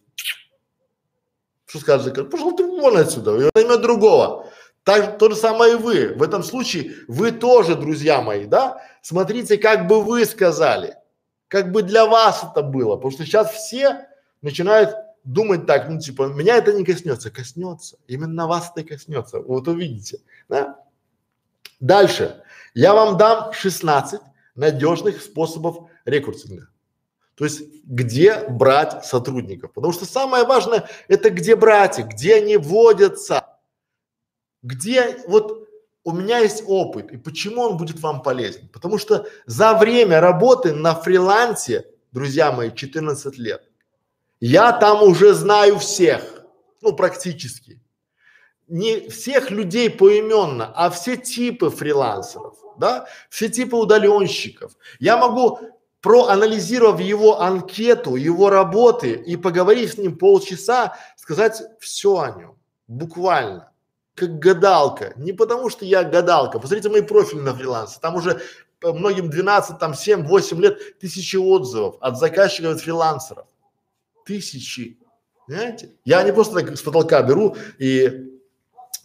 Что 1.67 1.81
скажет? 1.81 2.31
Пошел 2.31 2.55
ты 2.55 2.65
вон 2.65 2.97
отсюда, 2.97 3.37
и 3.37 3.51
наймет 3.53 3.83
другого. 3.83 4.49
Так, 4.85 5.19
то 5.19 5.29
же 5.31 5.37
самое 5.37 5.75
и 5.75 5.77
вы. 5.77 6.15
В 6.15 6.23
этом 6.23 6.43
случае 6.43 6.95
вы 7.07 7.33
тоже, 7.33 7.75
друзья 7.75 8.23
мои, 8.23 8.47
да? 8.47 8.83
Смотрите, 9.03 9.59
как 9.59 9.87
бы 9.87 10.03
вы 10.03 10.25
сказали, 10.25 10.97
как 11.49 11.71
бы 11.71 11.83
для 11.83 12.07
вас 12.07 12.45
это 12.51 12.63
было. 12.63 12.97
Потому 12.97 13.13
что 13.13 13.25
сейчас 13.25 13.53
все 13.53 14.07
начинают 14.41 14.95
думать 15.25 15.67
так, 15.67 15.89
ну 15.89 15.99
типа, 15.99 16.29
меня 16.29 16.57
это 16.57 16.73
не 16.73 16.85
коснется. 16.85 17.31
Коснется. 17.31 17.99
Именно 18.07 18.47
вас 18.47 18.73
это 18.75 18.87
коснется. 18.87 19.41
Вот 19.41 19.69
увидите, 19.69 20.21
да? 20.49 20.79
Дальше. 21.79 22.43
Я 22.75 22.95
вам 22.95 23.17
дам 23.17 23.53
16 23.53 24.21
надежных 24.55 25.21
способов 25.21 25.91
рекрутинга. 26.05 26.69
То 27.35 27.45
есть, 27.45 27.63
где 27.85 28.47
брать 28.49 29.05
сотрудников. 29.05 29.73
Потому 29.73 29.93
что 29.93 30.05
самое 30.05 30.45
важное, 30.45 30.89
это 31.09 31.31
где 31.31 31.57
брать 31.57 31.99
их, 31.99 32.09
где 32.09 32.37
они 32.37 32.57
водятся. 32.59 33.47
Где 34.63 35.19
вот 35.27 35.69
у 36.05 36.13
меня 36.13 36.39
есть 36.39 36.63
опыт, 36.67 37.11
и 37.13 37.17
почему 37.17 37.63
он 37.63 37.77
будет 37.77 38.01
вам 38.01 38.23
полезен? 38.23 38.69
Потому 38.69 38.99
что 38.99 39.27
за 39.47 39.75
время 39.75 40.21
работы 40.21 40.73
на 40.73 40.95
фрилансе, 40.95 41.87
друзья 42.13 42.53
мои, 42.53 42.71
14 42.71 43.39
лет, 43.39 43.63
я 44.41 44.73
там 44.73 45.03
уже 45.03 45.35
знаю 45.35 45.79
всех, 45.79 46.45
ну 46.81 46.95
практически. 46.95 47.81
Не 48.69 49.09
всех 49.09 49.51
людей 49.51 49.91
поименно, 49.91 50.73
а 50.75 50.91
все 50.91 51.17
типы 51.17 51.71
фрилансеров, 51.71 52.57
да, 52.79 53.07
все 53.29 53.49
типы 53.49 53.77
удаленщиков. 53.77 54.73
Я 55.01 55.17
могу 55.17 55.59
проанализировав 56.01 57.01
его 57.01 57.41
анкету, 57.41 58.17
его 58.17 58.49
работы 58.49 59.13
и 59.13 59.37
поговорив 59.37 59.93
с 59.93 59.99
ним 59.99 60.17
полчаса, 60.17 60.97
сказать 61.17 61.63
все 61.81 62.19
о 62.19 62.31
нем, 62.31 62.57
буквально 62.87 63.70
как 64.21 64.39
гадалка. 64.39 65.15
Не 65.17 65.33
потому 65.33 65.71
что 65.71 65.85
я 65.85 66.05
гадалка. 66.05 66.59
Посмотрите 66.59 66.91
мои 66.91 67.01
профили 67.01 67.41
на 67.41 67.55
фрилансе. 67.55 67.99
Там 68.01 68.17
уже 68.17 68.41
многим 68.83 69.31
12, 69.31 69.79
там 69.79 69.95
7, 69.95 70.27
8 70.27 70.61
лет, 70.61 70.99
тысячи 70.99 71.37
отзывов 71.37 71.97
от 72.01 72.19
заказчиков, 72.19 72.75
от 72.75 72.81
фрилансеров. 72.81 73.47
Тысячи. 74.27 74.99
Понимаете? 75.47 75.91
Я 76.05 76.23
не 76.23 76.33
просто 76.33 76.61
так 76.61 76.77
с 76.77 76.83
потолка 76.83 77.23
беру 77.23 77.57
и 77.79 78.27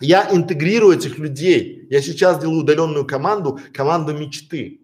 я 0.02 0.28
интегрирую 0.30 0.98
этих 0.98 1.18
людей. 1.18 1.88
Я 1.90 2.02
сейчас 2.02 2.40
делаю 2.40 2.60
удаленную 2.60 3.06
команду, 3.06 3.60
команду 3.74 4.14
мечты. 4.14 4.82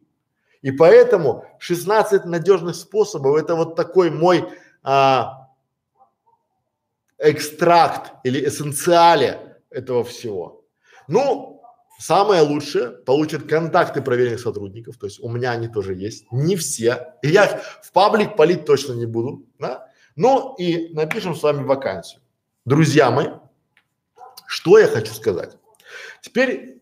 И 0.61 0.71
поэтому 0.71 1.43
16 1.59 2.23
надежных 2.25 2.75
способов 2.77 3.35
это 3.35 3.55
вот 3.55 3.75
такой 3.75 4.09
мой 4.09 4.45
а, 4.83 5.49
экстракт 7.17 8.13
или 8.23 8.47
эссенциале 8.47 9.50
этого 9.71 10.03
всего. 10.03 10.65
Ну, 11.07 11.63
самое 11.97 12.41
лучшее 12.41 12.89
получат 12.89 13.47
контакты 13.47 14.01
проверенных 14.01 14.39
сотрудников, 14.39 14.97
то 14.97 15.07
есть 15.07 15.19
у 15.19 15.29
меня 15.29 15.51
они 15.51 15.67
тоже 15.67 15.95
есть, 15.95 16.31
не 16.31 16.55
все, 16.55 17.15
и 17.21 17.29
я 17.29 17.45
их 17.45 17.61
в 17.81 17.91
паблик 17.91 18.35
полить 18.35 18.65
точно 18.65 18.93
не 18.93 19.05
буду, 19.05 19.45
да? 19.59 19.87
Ну 20.15 20.55
и 20.55 20.93
напишем 20.93 21.35
с 21.35 21.41
вами 21.41 21.63
вакансию. 21.63 22.21
Друзья 22.65 23.09
мои, 23.09 23.29
что 24.45 24.77
я 24.77 24.87
хочу 24.87 25.13
сказать. 25.13 25.57
Теперь 26.21 26.81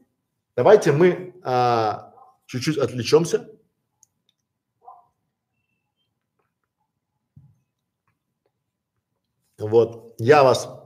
давайте 0.56 0.92
мы 0.92 1.36
а, 1.44 2.14
чуть-чуть 2.48 2.78
отвлечемся. 2.78 3.50
Вот, 9.58 10.16
я 10.18 10.44
вас 10.44 10.79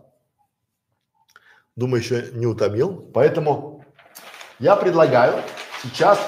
думаю, 1.75 2.01
еще 2.01 2.31
не 2.33 2.45
утомил. 2.45 3.11
Поэтому 3.13 3.85
я 4.59 4.75
предлагаю 4.75 5.43
сейчас, 5.81 6.19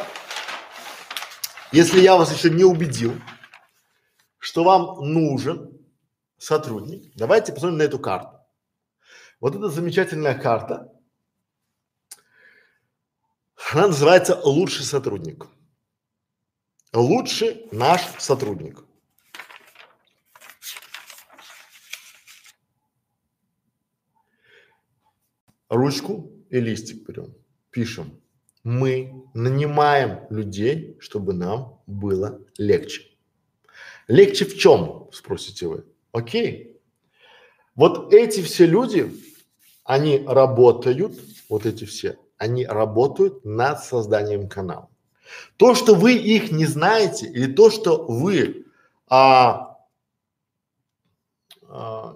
если 1.72 2.00
я 2.00 2.16
вас 2.16 2.34
еще 2.34 2.50
не 2.50 2.64
убедил, 2.64 3.14
что 4.38 4.64
вам 4.64 5.12
нужен 5.12 5.86
сотрудник, 6.38 7.12
давайте 7.16 7.54
посмотрим 7.54 7.78
на 7.78 7.84
эту 7.84 8.00
карту. 8.00 8.40
Вот 9.40 9.56
эта 9.56 9.70
замечательная 9.70 10.38
карта, 10.38 10.92
она 13.74 13.88
называется 13.88 14.40
«Лучший 14.44 14.86
сотрудник». 14.86 15.48
Лучший 16.94 17.68
наш 17.74 18.02
сотрудник. 18.20 18.85
Ручку 25.70 26.32
и 26.50 26.60
листик 26.60 27.08
берем, 27.08 27.34
пишем. 27.72 28.20
Мы 28.64 29.24
нанимаем 29.34 30.22
людей, 30.30 30.98
чтобы 31.00 31.34
нам 31.34 31.82
было 31.86 32.40
легче. 32.58 33.04
Легче 34.08 34.46
в 34.46 34.58
чем, 34.58 35.10
спросите 35.12 35.68
вы? 35.68 35.86
Окей. 36.12 36.80
Вот 37.76 38.14
эти 38.14 38.42
все 38.42 38.66
люди, 38.66 39.12
они 39.84 40.24
работают, 40.26 41.20
вот 41.50 41.66
эти 41.66 41.84
все, 41.86 42.18
они 42.38 42.66
работают 42.66 43.44
над 43.46 43.84
созданием 43.84 44.48
канала. 44.48 44.90
То, 45.58 45.76
что 45.76 45.96
вы 45.96 46.14
их 46.16 46.52
не 46.52 46.66
знаете, 46.66 47.28
или 47.28 47.52
то, 47.52 47.70
что 47.70 48.06
вы 48.06 48.66
а, 49.08 49.75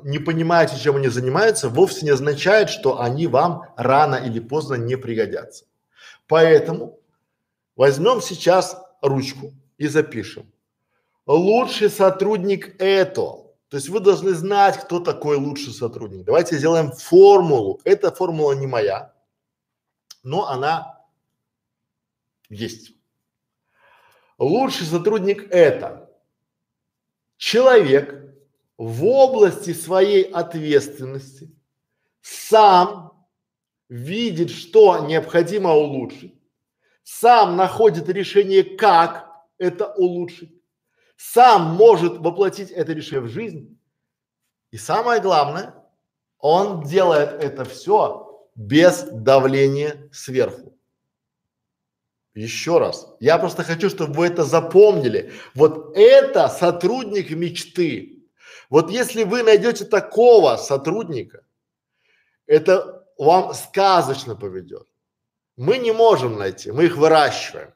не 0.04 0.20
понимаете, 0.20 0.78
чем 0.80 0.96
они 0.96 1.08
занимаются, 1.10 1.70
вовсе 1.70 2.06
не 2.06 2.12
означает, 2.12 2.70
что 2.70 3.02
они 3.02 3.28
вам 3.28 3.64
рано 3.76 4.16
или 4.16 4.40
поздно 4.40 4.76
не 4.76 4.96
пригодятся. 4.96 5.66
Поэтому 6.28 7.00
возьмем 7.76 8.22
сейчас 8.22 8.78
ручку 9.02 9.54
и 9.78 9.88
запишем. 9.88 10.52
Лучший 11.26 11.90
сотрудник 11.90 12.82
это. 12.82 13.46
То 13.70 13.78
есть 13.78 13.90
вы 13.90 14.00
должны 14.00 14.34
знать, 14.34 14.78
кто 14.78 15.00
такой 15.00 15.38
лучший 15.38 15.74
сотрудник. 15.74 16.26
Давайте 16.26 16.58
сделаем 16.58 16.92
формулу. 16.92 17.80
Эта 17.84 18.12
формула 18.12 18.54
не 18.54 18.68
моя, 18.68 19.14
но 20.24 20.48
она 20.48 21.04
есть. 22.50 22.94
Лучший 24.38 24.88
сотрудник 24.88 25.52
это 25.52 26.10
человек, 27.40 28.19
в 28.80 29.06
области 29.06 29.74
своей 29.74 30.24
ответственности 30.24 31.54
сам 32.22 33.28
видит, 33.90 34.50
что 34.50 35.06
необходимо 35.06 35.74
улучшить, 35.74 36.34
сам 37.04 37.58
находит 37.58 38.08
решение, 38.08 38.64
как 38.64 39.30
это 39.58 39.94
улучшить, 39.94 40.54
сам 41.18 41.76
может 41.76 42.20
воплотить 42.20 42.72
это 42.72 42.94
решение 42.94 43.28
в 43.28 43.28
жизнь. 43.28 43.78
И 44.72 44.78
самое 44.78 45.20
главное, 45.20 45.76
он 46.38 46.84
делает 46.84 47.32
это 47.44 47.66
все 47.66 48.48
без 48.56 49.04
давления 49.04 50.10
сверху. 50.14 50.80
Еще 52.34 52.78
раз, 52.78 53.14
я 53.20 53.38
просто 53.38 53.64
хочу, 53.64 53.90
чтобы 53.90 54.14
вы 54.14 54.28
это 54.28 54.46
запомнили. 54.46 55.34
Вот 55.54 55.98
это 55.98 56.48
сотрудник 56.48 57.32
мечты. 57.32 58.19
Вот 58.70 58.92
если 58.92 59.24
вы 59.24 59.44
найдете 59.44 59.86
такого 59.86 60.58
сотрудника, 60.58 61.44
это 62.46 63.06
вам 63.18 63.54
сказочно 63.54 64.36
поведет. 64.36 64.88
Мы 65.58 65.78
не 65.78 65.92
можем 65.92 66.38
найти, 66.38 66.72
мы 66.72 66.86
их 66.86 66.96
выращиваем. 66.96 67.74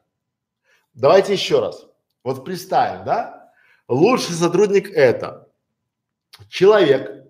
Давайте 0.94 1.34
еще 1.34 1.60
раз. 1.60 1.88
Вот 2.24 2.46
представим, 2.46 3.06
да? 3.06 3.52
Лучший 3.88 4.36
сотрудник 4.36 4.89
это 4.89 5.50
человек. 6.48 7.28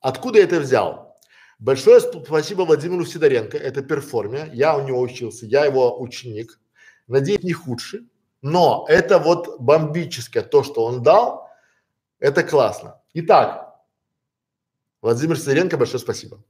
Откуда 0.00 0.38
я 0.38 0.44
это 0.44 0.60
взял? 0.60 1.18
Большое 1.58 2.00
спасибо 2.00 2.62
Владимиру 2.62 3.04
Сидоренко, 3.04 3.56
это 3.56 3.82
перформия, 3.82 4.48
я 4.52 4.76
у 4.76 4.86
него 4.86 5.00
учился, 5.00 5.44
я 5.44 5.64
его 5.64 6.00
ученик, 6.00 6.60
надеюсь, 7.08 7.42
не 7.42 7.52
худший, 7.52 8.08
но 8.42 8.86
это 8.88 9.18
вот 9.18 9.58
бомбическое, 9.58 10.44
то, 10.44 10.62
что 10.62 10.84
он 10.84 11.02
дал, 11.02 11.47
это 12.18 12.42
классно. 12.42 13.00
Итак, 13.14 13.68
Владимир 15.00 15.38
Сидоренко, 15.38 15.76
большое 15.76 16.00
спасибо. 16.00 16.42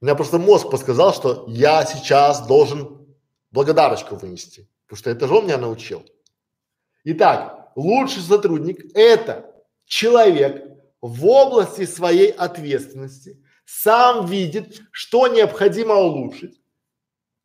У 0.00 0.04
меня 0.04 0.14
просто 0.14 0.38
мозг 0.38 0.70
подсказал, 0.70 1.14
что 1.14 1.46
я 1.48 1.84
сейчас 1.84 2.46
должен 2.46 3.06
благодарочку 3.50 4.16
вынести, 4.16 4.68
потому 4.86 4.98
что 4.98 5.10
это 5.10 5.26
же 5.26 5.34
он 5.34 5.44
меня 5.44 5.58
научил. 5.58 6.04
Итак, 7.04 7.72
лучший 7.74 8.22
сотрудник– 8.22 8.84
это 8.94 9.54
человек 9.86 10.64
в 11.00 11.26
области 11.26 11.86
своей 11.86 12.30
ответственности, 12.30 13.42
сам 13.64 14.26
видит, 14.26 14.82
что 14.90 15.26
необходимо 15.26 15.94
улучшить. 15.94 16.54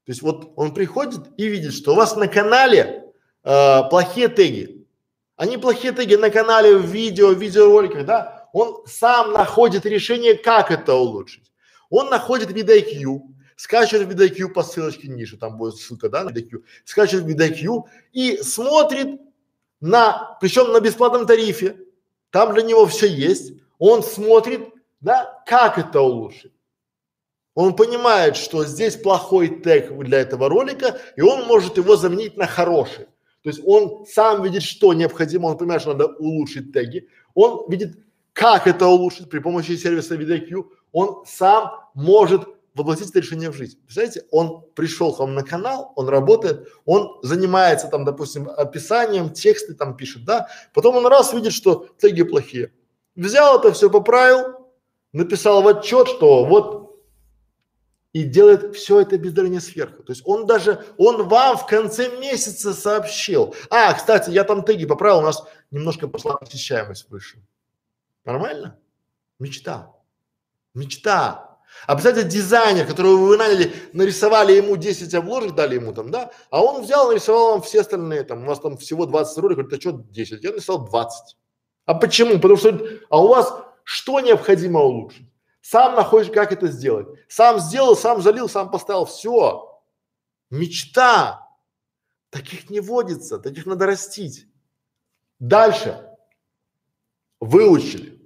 То 0.05 0.11
есть 0.11 0.21
вот 0.21 0.53
он 0.55 0.73
приходит 0.73 1.21
и 1.37 1.47
видит, 1.47 1.73
что 1.73 1.93
у 1.93 1.95
вас 1.95 2.15
на 2.15 2.27
канале 2.27 3.13
э, 3.43 3.81
плохие 3.89 4.27
теги. 4.27 4.78
Они 5.39 5.57
плохие 5.57 5.93
теги 5.93 6.15
на 6.15 6.29
канале, 6.29 6.75
в 6.75 6.85
видео, 6.85 7.29
в 7.29 7.41
видеороликах, 7.41 8.05
да? 8.05 8.49
Он 8.51 8.83
сам 8.85 9.31
находит 9.31 9.85
решение, 9.85 10.35
как 10.35 10.69
это 10.69 10.95
улучшить. 10.95 11.53
Он 11.89 12.09
находит 12.09 12.49
VidIQ, 12.49 13.21
скачивает 13.55 14.09
VidIQ 14.09 14.49
по 14.49 14.63
ссылочке 14.63 15.07
ниже, 15.07 15.37
там 15.37 15.55
будет 15.55 15.77
ссылка, 15.77 16.09
да, 16.09 16.25
на 16.25 16.31
VidIQ, 16.31 16.61
скачивает 16.83 17.25
VidIQ 17.25 17.83
и 18.11 18.35
смотрит 18.43 19.21
на, 19.79 20.37
причем 20.41 20.73
на 20.73 20.81
бесплатном 20.81 21.25
тарифе, 21.25 21.77
там 22.31 22.53
для 22.53 22.63
него 22.63 22.85
все 22.85 23.07
есть, 23.07 23.53
он 23.77 24.03
смотрит, 24.03 24.67
да, 24.99 25.41
как 25.45 25.77
это 25.77 26.01
улучшить. 26.01 26.51
Он 27.55 27.77
понимает, 27.77 28.35
что 28.35 28.65
здесь 28.65 28.97
плохой 28.97 29.47
тег 29.61 29.97
для 29.99 30.19
этого 30.19 30.49
ролика, 30.49 30.99
и 31.15 31.21
он 31.21 31.45
может 31.45 31.77
его 31.77 31.95
заменить 31.95 32.35
на 32.35 32.45
хороший. 32.45 33.07
То 33.43 33.49
есть 33.49 33.61
он 33.65 34.05
сам 34.05 34.43
видит, 34.43 34.63
что 34.63 34.93
необходимо, 34.93 35.47
он 35.47 35.57
понимает, 35.57 35.81
что 35.81 35.93
надо 35.93 36.07
улучшить 36.07 36.73
теги, 36.73 37.07
он 37.33 37.69
видит, 37.69 37.97
как 38.33 38.67
это 38.67 38.87
улучшить 38.87 39.29
при 39.29 39.39
помощи 39.39 39.75
сервиса 39.75 40.15
VidIQ, 40.15 40.65
он 40.91 41.23
сам 41.25 41.71
может 41.93 42.47
воплотить 42.75 43.09
это 43.09 43.19
решение 43.19 43.51
в 43.51 43.55
жизнь. 43.55 43.77
Представляете, 43.85 44.25
он 44.31 44.63
пришел 44.75 45.13
к 45.13 45.19
вам 45.19 45.35
на 45.35 45.43
канал, 45.43 45.91
он 45.95 46.07
работает, 46.07 46.67
он 46.85 47.19
занимается 47.21 47.87
там, 47.87 48.05
допустим, 48.05 48.49
описанием, 48.49 49.31
тексты 49.31 49.73
там 49.73 49.97
пишет, 49.97 50.25
да, 50.25 50.47
потом 50.73 50.95
он 50.97 51.07
раз 51.07 51.33
видит, 51.33 51.53
что 51.53 51.87
теги 51.97 52.23
плохие. 52.23 52.71
Взял 53.15 53.59
это 53.59 53.73
все, 53.73 53.89
поправил, 53.89 54.69
написал 55.11 55.61
в 55.61 55.67
отчет, 55.67 56.07
что 56.07 56.45
вот 56.45 56.78
и 58.13 58.23
делает 58.23 58.75
все 58.75 59.01
это 59.01 59.17
без 59.17 59.33
давления 59.33 59.59
сверху. 59.59 60.03
То 60.03 60.11
есть 60.11 60.23
он 60.25 60.45
даже, 60.45 60.83
он 60.97 61.27
вам 61.27 61.57
в 61.57 61.65
конце 61.67 62.17
месяца 62.17 62.73
сообщил. 62.73 63.55
А, 63.69 63.93
кстати, 63.93 64.31
я 64.31 64.43
там 64.43 64.63
теги 64.63 64.85
поправил, 64.85 65.19
у 65.19 65.23
нас 65.23 65.43
немножко 65.71 66.07
пошла 66.07 66.35
посещаемость 66.35 67.09
выше. 67.09 67.43
Нормально? 68.25 68.79
Мечта. 69.37 69.93
Мечта. 70.73 71.59
А 71.85 71.93
представьте, 71.93 72.27
дизайнер, 72.27 72.87
которого 72.87 73.27
вы 73.27 73.37
наняли, 73.37 73.71
нарисовали 73.93 74.53
ему 74.53 74.75
10 74.75 75.13
обложек, 75.13 75.53
дали 75.53 75.75
ему 75.75 75.93
там, 75.93 76.09
да, 76.09 76.31
а 76.49 76.61
он 76.61 76.81
взял, 76.81 77.09
нарисовал 77.09 77.51
вам 77.51 77.61
все 77.61 77.81
остальные, 77.81 78.23
там, 78.23 78.43
у 78.43 78.47
вас 78.47 78.59
там 78.59 78.75
всего 78.77 79.05
20 79.05 79.37
роликов, 79.37 79.65
говорит, 79.65 79.85
а 79.85 79.89
что 79.89 80.03
10? 80.09 80.43
Я 80.43 80.49
нарисовал 80.51 80.85
20. 80.85 81.37
А 81.85 81.93
почему? 81.93 82.35
Потому 82.35 82.57
что, 82.57 82.87
а 83.09 83.21
у 83.21 83.27
вас 83.27 83.53
что 83.83 84.19
необходимо 84.19 84.81
улучшить? 84.81 85.28
Сам 85.69 85.93
находишь, 85.93 86.33
как 86.33 86.51
это 86.51 86.65
сделать. 86.65 87.07
Сам 87.27 87.59
сделал, 87.59 87.95
сам 87.95 88.23
залил, 88.23 88.49
сам 88.49 88.71
поставил, 88.71 89.05
все. 89.05 89.79
Мечта. 90.49 91.47
Таких 92.31 92.71
не 92.71 92.79
водится, 92.79 93.37
таких 93.37 93.67
надо 93.67 93.85
растить. 93.85 94.47
Дальше. 95.37 96.09
Выучили. 97.39 98.19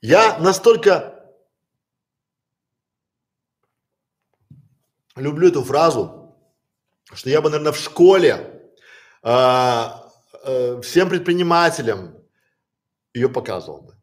Я 0.00 0.36
настолько 0.40 1.32
люблю 5.14 5.50
эту 5.50 5.62
фразу, 5.62 6.36
что 7.12 7.30
я 7.30 7.40
бы, 7.40 7.50
наверное, 7.50 7.70
в 7.70 7.78
школе 7.78 8.72
э, 9.22 9.84
э, 10.42 10.80
всем 10.80 11.08
предпринимателям 11.08 12.20
ее 13.14 13.28
показывал 13.28 13.82
бы. 13.82 13.96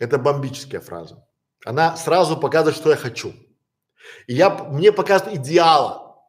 Это 0.00 0.18
бомбическая 0.18 0.80
фраза. 0.80 1.24
Она 1.64 1.96
сразу 1.96 2.36
показывает, 2.36 2.76
что 2.76 2.90
я 2.90 2.96
хочу. 2.96 3.32
И 4.26 4.34
я, 4.34 4.50
мне 4.50 4.92
показывает 4.92 5.38
идеала. 5.38 6.22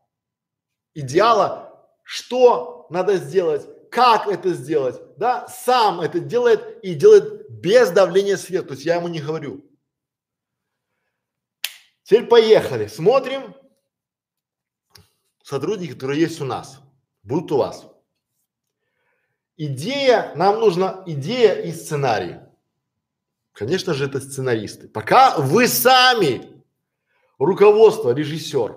Идеала, 0.94 1.88
что 2.04 2.88
надо 2.90 3.18
сделать, 3.18 3.68
как 3.92 4.28
это 4.28 4.54
сделать, 4.54 5.00
да, 5.18 5.48
сам 5.48 6.02
это 6.02 6.20
делает 6.20 6.84
и 6.84 6.94
делает 6.94 7.50
без 7.50 7.92
давления 7.92 8.38
сверху. 8.38 8.70
То 8.70 8.74
есть 8.74 8.86
я 8.86 8.96
ему 8.96 9.10
не 9.10 9.20
говорю. 9.20 9.66
Теперь 12.04 12.28
поехали, 12.28 12.88
смотрим, 12.88 13.56
сотрудники, 15.44 15.94
которые 15.94 16.22
есть 16.22 16.40
у 16.40 16.46
нас, 16.46 16.80
будут 17.24 17.52
у 17.52 17.58
вас. 17.58 17.88
Идея, 19.58 20.34
нам 20.36 20.60
нужна 20.60 21.04
идея 21.08 21.62
и 21.62 21.72
сценарий. 21.72 22.45
Конечно 23.56 23.94
же, 23.94 24.06
это 24.06 24.20
сценаристы. 24.20 24.90
Пока 24.90 25.38
вы 25.38 25.70
сами, 25.70 26.62
руководство, 27.40 28.14
режиссер, 28.14 28.76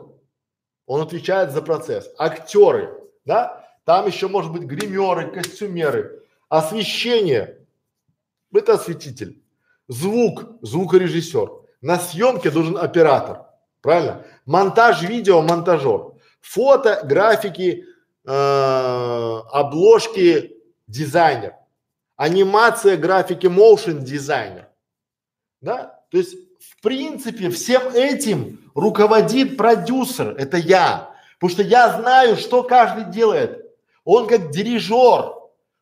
он 0.86 1.00
отвечает 1.00 1.50
за 1.50 1.62
процесс. 1.62 2.08
Актеры, 2.16 2.96
да, 3.24 3.68
там 3.84 4.06
еще 4.06 4.28
может 4.28 4.52
быть 4.52 4.62
гримеры, 4.62 5.32
костюмеры, 5.32 6.22
освещение, 6.48 7.58
это 8.54 8.74
осветитель, 8.74 9.42
звук, 9.88 10.44
звукорежиссер, 10.62 11.50
на 11.80 11.98
съемке 11.98 12.52
должен 12.52 12.78
оператор, 12.78 13.46
правильно? 13.82 14.24
Монтаж 14.46 15.02
видео, 15.02 15.42
монтажер. 15.42 16.12
Фото, 16.40 17.00
графики, 17.02 17.84
э, 18.24 18.30
обложки 18.30 20.56
дизайнер, 20.86 21.54
анимация, 22.14 22.96
графики, 22.96 23.46
motion 23.46 24.02
дизайнер, 24.02 24.67
да? 25.60 26.00
То 26.10 26.18
есть 26.18 26.34
в 26.60 26.80
принципе 26.82 27.50
всем 27.50 27.88
этим 27.88 28.70
руководит 28.74 29.56
продюсер, 29.56 30.34
это 30.38 30.56
я, 30.56 31.14
потому 31.38 31.50
что 31.50 31.62
я 31.62 31.98
знаю, 31.98 32.36
что 32.36 32.62
каждый 32.62 33.04
делает. 33.12 33.64
Он 34.04 34.26
как 34.26 34.50
дирижер, 34.50 35.34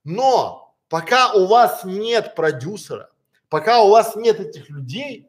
но 0.04 0.74
пока 0.88 1.32
у 1.32 1.46
вас 1.46 1.84
нет 1.84 2.34
продюсера, 2.34 3.10
пока 3.48 3.82
у 3.82 3.90
вас 3.90 4.16
нет 4.16 4.40
этих 4.40 4.68
людей, 4.68 5.28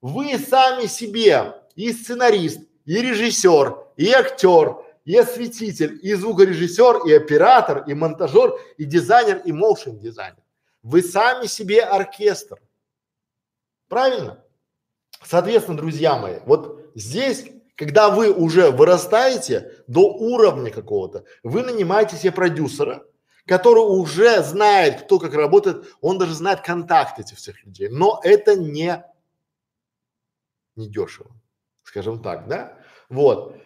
вы 0.00 0.38
сами 0.38 0.86
себе 0.86 1.54
и 1.74 1.92
сценарист, 1.92 2.60
и 2.84 2.96
режиссер, 3.00 3.76
и 3.96 4.10
актер, 4.12 4.76
и 5.04 5.16
осветитель, 5.16 5.98
и 6.02 6.14
звукорежиссер, 6.14 7.06
и 7.06 7.12
оператор, 7.12 7.84
и 7.86 7.94
монтажер, 7.94 8.54
и 8.78 8.84
дизайнер, 8.84 9.42
и 9.44 9.52
моушен 9.52 9.98
дизайнер. 9.98 10.42
Вы 10.82 11.02
сами 11.02 11.46
себе 11.46 11.82
оркестр. 11.82 12.58
Правильно? 13.90 14.42
Соответственно, 15.22 15.76
друзья 15.76 16.16
мои, 16.16 16.38
вот 16.46 16.92
здесь, 16.94 17.50
когда 17.74 18.08
вы 18.08 18.32
уже 18.32 18.70
вырастаете 18.70 19.82
до 19.88 20.12
уровня 20.12 20.70
какого-то, 20.70 21.24
вы 21.42 21.64
нанимаете 21.64 22.16
себе 22.16 22.30
продюсера, 22.30 23.04
который 23.46 23.80
уже 23.80 24.44
знает, 24.44 25.02
кто 25.02 25.18
как 25.18 25.34
работает, 25.34 25.86
он 26.00 26.18
даже 26.18 26.34
знает 26.34 26.60
контакты 26.60 27.22
этих 27.22 27.38
всех 27.38 27.64
людей. 27.64 27.88
Но 27.88 28.20
это 28.22 28.54
не, 28.54 29.04
не 30.76 30.88
дешево, 30.88 31.32
скажем 31.82 32.22
так, 32.22 32.46
да? 32.46 32.78
Вот. 33.08 33.56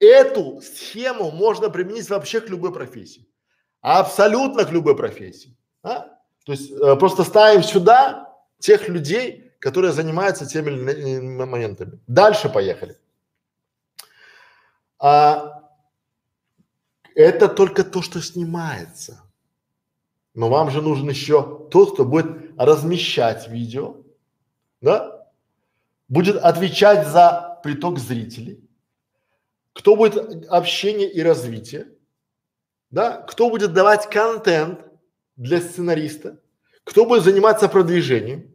Эту 0.00 0.60
схему 0.60 1.30
можно 1.30 1.70
применить 1.70 2.10
вообще 2.10 2.40
к 2.40 2.48
любой 2.48 2.72
профессии. 2.72 3.28
Абсолютно 3.80 4.64
к 4.64 4.72
любой 4.72 4.96
профессии. 4.96 5.56
А? 5.84 6.00
То 6.44 6.52
есть 6.52 6.72
э, 6.72 6.96
просто 6.96 7.22
ставим 7.22 7.62
сюда 7.62 8.25
тех 8.58 8.88
людей, 8.88 9.52
которые 9.58 9.92
занимаются 9.92 10.46
теми 10.46 10.70
или 10.70 11.00
иными 11.00 11.44
моментами. 11.44 11.98
Дальше 12.06 12.48
поехали. 12.48 12.98
А, 14.98 15.62
это 17.14 17.48
только 17.48 17.84
то, 17.84 18.02
что 18.02 18.20
снимается. 18.20 19.22
Но 20.34 20.48
вам 20.48 20.70
же 20.70 20.82
нужен 20.82 21.08
еще 21.08 21.66
тот, 21.70 21.94
кто 21.94 22.04
будет 22.04 22.52
размещать 22.58 23.48
видео, 23.48 23.96
да? 24.80 25.26
Будет 26.08 26.36
отвечать 26.36 27.08
за 27.08 27.58
приток 27.62 27.98
зрителей, 27.98 28.62
кто 29.72 29.96
будет 29.96 30.46
общение 30.48 31.10
и 31.10 31.20
развитие, 31.22 31.88
да, 32.90 33.22
кто 33.22 33.50
будет 33.50 33.72
давать 33.72 34.08
контент 34.08 34.80
для 35.36 35.60
сценариста, 35.60 36.38
кто 36.86 37.04
будет 37.04 37.24
заниматься 37.24 37.68
продвижением. 37.68 38.54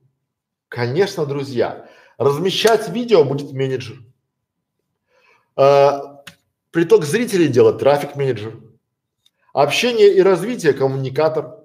Конечно, 0.69 1.25
друзья, 1.25 1.89
размещать 2.17 2.88
видео 2.88 3.25
будет 3.25 3.51
менеджер. 3.51 3.97
А, 5.57 6.23
приток 6.71 7.03
зрителей 7.03 7.49
делать 7.49 7.77
трафик 7.77 8.15
менеджер. 8.15 8.57
Общение 9.53 10.15
и 10.15 10.21
развитие 10.21 10.71
коммуникатор. 10.71 11.57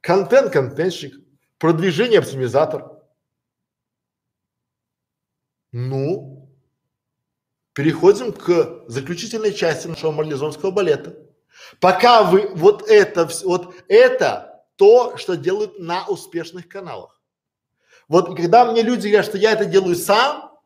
Контент 0.00 0.52
контентщик. 0.52 1.16
Продвижение 1.58 2.20
оптимизатор. 2.20 2.92
Ну, 5.72 6.48
переходим 7.72 8.32
к 8.32 8.84
заключительной 8.86 9.52
части 9.52 9.88
нашего 9.88 10.12
марлезонского 10.12 10.70
балета. 10.70 11.16
Пока 11.80 12.22
вы 12.22 12.48
вот 12.54 12.88
это, 12.88 13.28
вот 13.42 13.74
это 13.88 14.47
то, 14.78 15.16
что 15.16 15.36
делают 15.36 15.78
на 15.80 16.06
успешных 16.06 16.68
каналах. 16.68 17.20
Вот 18.06 18.36
когда 18.36 18.64
мне 18.64 18.82
люди 18.82 19.08
говорят, 19.08 19.26
что 19.26 19.36
я 19.36 19.52
это 19.52 19.64
делаю 19.64 19.96
сам, 19.96 20.56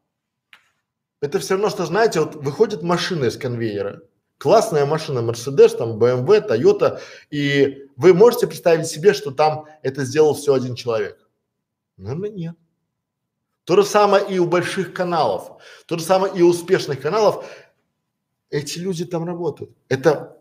это 1.20 1.38
все 1.38 1.54
равно, 1.54 1.70
что 1.70 1.86
знаете, 1.86 2.20
вот 2.20 2.36
выходит 2.36 2.82
машина 2.82 3.24
из 3.24 3.38
конвейера, 3.38 4.02
классная 4.38 4.84
машина, 4.84 5.20
Mercedes, 5.20 5.76
там 5.76 5.98
BMW, 5.98 6.46
Toyota, 6.46 7.00
и 7.30 7.88
вы 7.96 8.12
можете 8.12 8.46
представить 8.46 8.86
себе, 8.86 9.14
что 9.14 9.30
там 9.30 9.64
это 9.82 10.04
сделал 10.04 10.34
все 10.34 10.52
один 10.52 10.74
человек? 10.74 11.18
Наверное, 11.96 12.30
нет. 12.30 12.56
То 13.64 13.76
же 13.76 13.84
самое 13.84 14.26
и 14.28 14.38
у 14.38 14.46
больших 14.46 14.92
каналов, 14.92 15.62
то 15.86 15.96
же 15.96 16.04
самое 16.04 16.36
и 16.36 16.42
у 16.42 16.48
успешных 16.48 17.00
каналов. 17.00 17.46
Эти 18.50 18.78
люди 18.78 19.06
там 19.06 19.24
работают. 19.24 19.70
Это, 19.88 20.36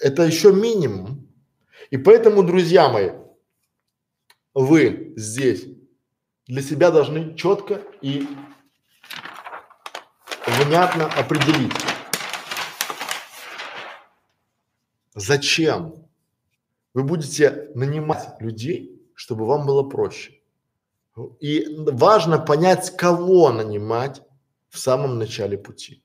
это 0.00 0.24
еще 0.24 0.52
минимум. 0.52 1.27
И 1.90 1.96
поэтому, 1.96 2.42
друзья 2.42 2.88
мои, 2.88 3.10
вы 4.54 5.12
здесь 5.16 5.66
для 6.46 6.62
себя 6.62 6.90
должны 6.90 7.34
четко 7.34 7.82
и 8.00 8.26
внятно 10.46 11.06
определить, 11.06 11.72
зачем 15.14 16.08
вы 16.94 17.04
будете 17.04 17.70
нанимать 17.74 18.40
людей, 18.40 19.00
чтобы 19.14 19.46
вам 19.46 19.66
было 19.66 19.82
проще. 19.82 20.40
И 21.40 21.66
важно 21.86 22.38
понять, 22.38 22.96
кого 22.96 23.50
нанимать 23.52 24.22
в 24.68 24.78
самом 24.78 25.18
начале 25.18 25.58
пути. 25.58 26.02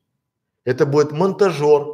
Это 0.66 0.86
будет 0.86 1.12
монтажер, 1.12 1.88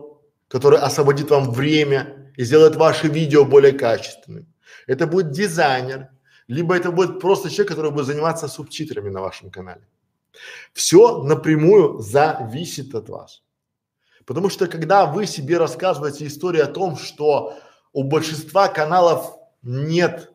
который 0.48 0.80
освободит 0.80 1.30
вам 1.30 1.52
время 1.52 2.19
и 2.40 2.46
сделает 2.46 2.78
ваши 2.78 3.10
видео 3.10 3.44
более 3.44 3.74
качественными. 3.74 4.48
Это 4.88 5.08
будет 5.08 5.32
дизайнер, 5.32 6.08
либо 6.48 6.74
это 6.74 6.90
будет 6.90 7.20
просто 7.20 7.50
человек, 7.50 7.68
который 7.68 7.92
будет 7.92 8.06
заниматься 8.06 8.48
субтитрами 8.48 9.10
на 9.10 9.20
вашем 9.20 9.52
канале. 9.52 9.86
Все 10.72 11.22
напрямую 11.24 12.00
зависит 12.00 12.96
от 12.96 13.10
вас. 13.10 13.44
Потому 14.26 14.50
что 14.50 14.68
когда 14.68 15.06
вы 15.06 15.26
себе 15.26 15.58
рассказываете 15.58 16.28
историю 16.28 16.64
о 16.64 16.68
том, 16.68 16.96
что 16.96 17.60
у 17.92 18.04
большинства 18.04 18.70
каналов 18.70 19.36
нет 19.62 20.32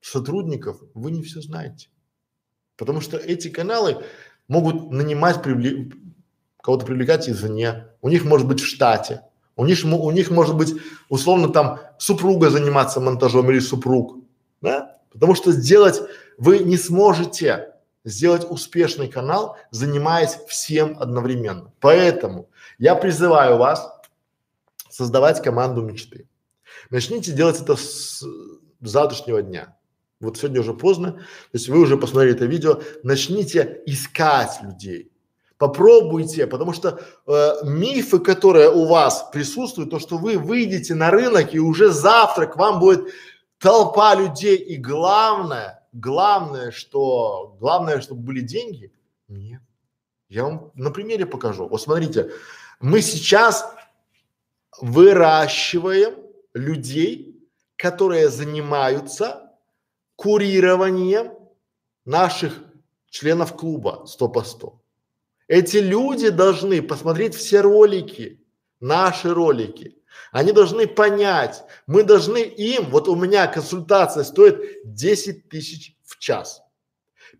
сотрудников, 0.00 0.80
вы 0.94 1.10
не 1.10 1.22
все 1.22 1.42
знаете. 1.42 1.90
Потому 2.76 3.02
что 3.02 3.18
эти 3.18 3.50
каналы 3.50 4.02
могут 4.48 4.90
нанимать, 4.90 5.42
привле... 5.42 5.92
кого-то 6.62 6.86
привлекать 6.86 7.28
извне, 7.28 7.88
у 8.00 8.08
них 8.08 8.24
может 8.24 8.48
быть 8.48 8.60
в 8.60 8.66
штате, 8.66 9.20
у 9.56 9.64
них, 9.64 9.84
у 9.84 10.10
них 10.10 10.30
может 10.30 10.54
быть 10.56 10.74
условно 11.08 11.48
там 11.48 11.80
супруга 11.98 12.50
заниматься 12.50 13.00
монтажом 13.00 13.50
или 13.50 13.58
супруг, 13.58 14.18
да? 14.60 14.98
Потому 15.12 15.34
что 15.34 15.50
сделать 15.52 16.02
вы 16.38 16.58
не 16.58 16.76
сможете 16.76 17.72
сделать 18.04 18.46
успешный 18.48 19.08
канал, 19.08 19.58
занимаясь 19.70 20.38
всем 20.48 20.96
одновременно. 21.00 21.72
Поэтому 21.80 22.48
я 22.78 22.94
призываю 22.94 23.58
вас 23.58 23.92
создавать 24.88 25.42
команду 25.42 25.82
мечты. 25.82 26.28
Начните 26.90 27.32
делать 27.32 27.60
это 27.60 27.76
с 27.76 28.24
завтрашнего 28.80 29.42
дня. 29.42 29.76
Вот 30.20 30.38
сегодня 30.38 30.60
уже 30.60 30.72
поздно, 30.72 31.12
то 31.12 31.20
есть 31.52 31.68
вы 31.68 31.80
уже 31.80 31.98
посмотрели 31.98 32.34
это 32.34 32.46
видео, 32.46 32.80
начните 33.02 33.82
искать 33.86 34.58
людей. 34.62 35.10
Попробуйте, 35.58 36.46
потому 36.46 36.74
что 36.74 37.00
э, 37.26 37.52
мифы, 37.64 38.18
которые 38.18 38.70
у 38.70 38.84
вас 38.84 39.30
присутствуют, 39.32 39.90
то, 39.90 39.98
что 39.98 40.18
вы 40.18 40.36
выйдете 40.36 40.94
на 40.94 41.10
рынок 41.10 41.54
и 41.54 41.58
уже 41.58 41.90
завтра 41.90 42.46
к 42.46 42.56
вам 42.56 42.78
будет 42.78 43.08
толпа 43.58 44.14
людей 44.14 44.56
и 44.56 44.76
главное, 44.76 45.82
главное, 45.92 46.72
что, 46.72 47.56
главное, 47.58 48.02
чтобы 48.02 48.20
были 48.20 48.40
деньги, 48.40 48.92
нет. 49.28 49.62
Я 50.28 50.44
вам 50.44 50.72
на 50.74 50.90
примере 50.90 51.24
покажу. 51.24 51.66
Вот 51.68 51.80
смотрите, 51.80 52.30
мы 52.80 53.00
сейчас 53.00 53.66
выращиваем 54.78 56.16
людей, 56.52 57.48
которые 57.76 58.28
занимаются 58.28 59.52
курированием 60.16 61.32
наших 62.04 62.62
членов 63.08 63.56
клуба 63.56 64.04
100 64.06 64.28
по 64.28 64.42
100. 64.42 64.80
Эти 65.48 65.76
люди 65.76 66.30
должны 66.30 66.82
посмотреть 66.82 67.34
все 67.34 67.60
ролики, 67.60 68.40
наши 68.80 69.32
ролики. 69.32 69.96
Они 70.32 70.52
должны 70.52 70.86
понять, 70.86 71.62
мы 71.86 72.02
должны 72.02 72.38
им, 72.38 72.90
вот 72.90 73.08
у 73.08 73.14
меня 73.14 73.46
консультация 73.46 74.24
стоит 74.24 74.80
10 74.84 75.48
тысяч 75.48 75.96
в 76.04 76.18
час, 76.18 76.62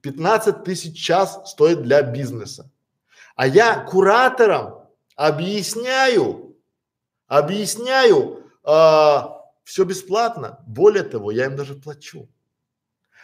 15 0.03 0.63
тысяч 0.63 1.01
в 1.01 1.03
час 1.03 1.51
стоит 1.51 1.83
для 1.83 2.03
бизнеса. 2.03 2.71
А 3.35 3.47
я 3.47 3.81
кураторам 3.81 4.89
объясняю, 5.17 6.57
объясняю 7.27 8.45
э, 8.65 9.17
все 9.65 9.85
бесплатно. 9.85 10.63
Более 10.67 11.03
того, 11.03 11.31
я 11.31 11.47
им 11.47 11.57
даже 11.57 11.75
плачу. 11.75 12.29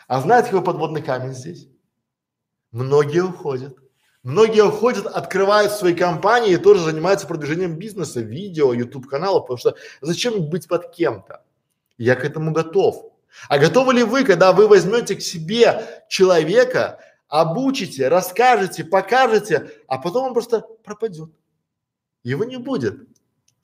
А 0.08 0.20
знаете, 0.20 0.50
какой 0.50 0.64
подводный 0.64 1.02
камень 1.02 1.34
здесь? 1.34 1.68
Многие 2.72 3.20
уходят. 3.20 3.81
Многие 4.22 4.64
уходят, 4.64 5.06
открывают 5.06 5.72
свои 5.72 5.94
компании 5.94 6.52
и 6.52 6.56
тоже 6.56 6.80
занимаются 6.80 7.26
продвижением 7.26 7.76
бизнеса, 7.76 8.20
видео, 8.20 8.72
YouTube 8.72 9.08
каналов, 9.08 9.42
потому 9.42 9.58
что 9.58 9.74
зачем 10.00 10.48
быть 10.48 10.68
под 10.68 10.92
кем-то? 10.92 11.42
Я 11.98 12.14
к 12.14 12.24
этому 12.24 12.52
готов. 12.52 13.12
А 13.48 13.58
готовы 13.58 13.94
ли 13.94 14.04
вы, 14.04 14.24
когда 14.24 14.52
вы 14.52 14.68
возьмете 14.68 15.16
к 15.16 15.22
себе 15.22 16.04
человека, 16.08 17.00
обучите, 17.28 18.06
расскажете, 18.08 18.84
покажете, 18.84 19.70
а 19.88 19.98
потом 19.98 20.26
он 20.26 20.34
просто 20.34 20.64
пропадет? 20.84 21.30
Его 22.22 22.44
не 22.44 22.58
будет. 22.58 23.08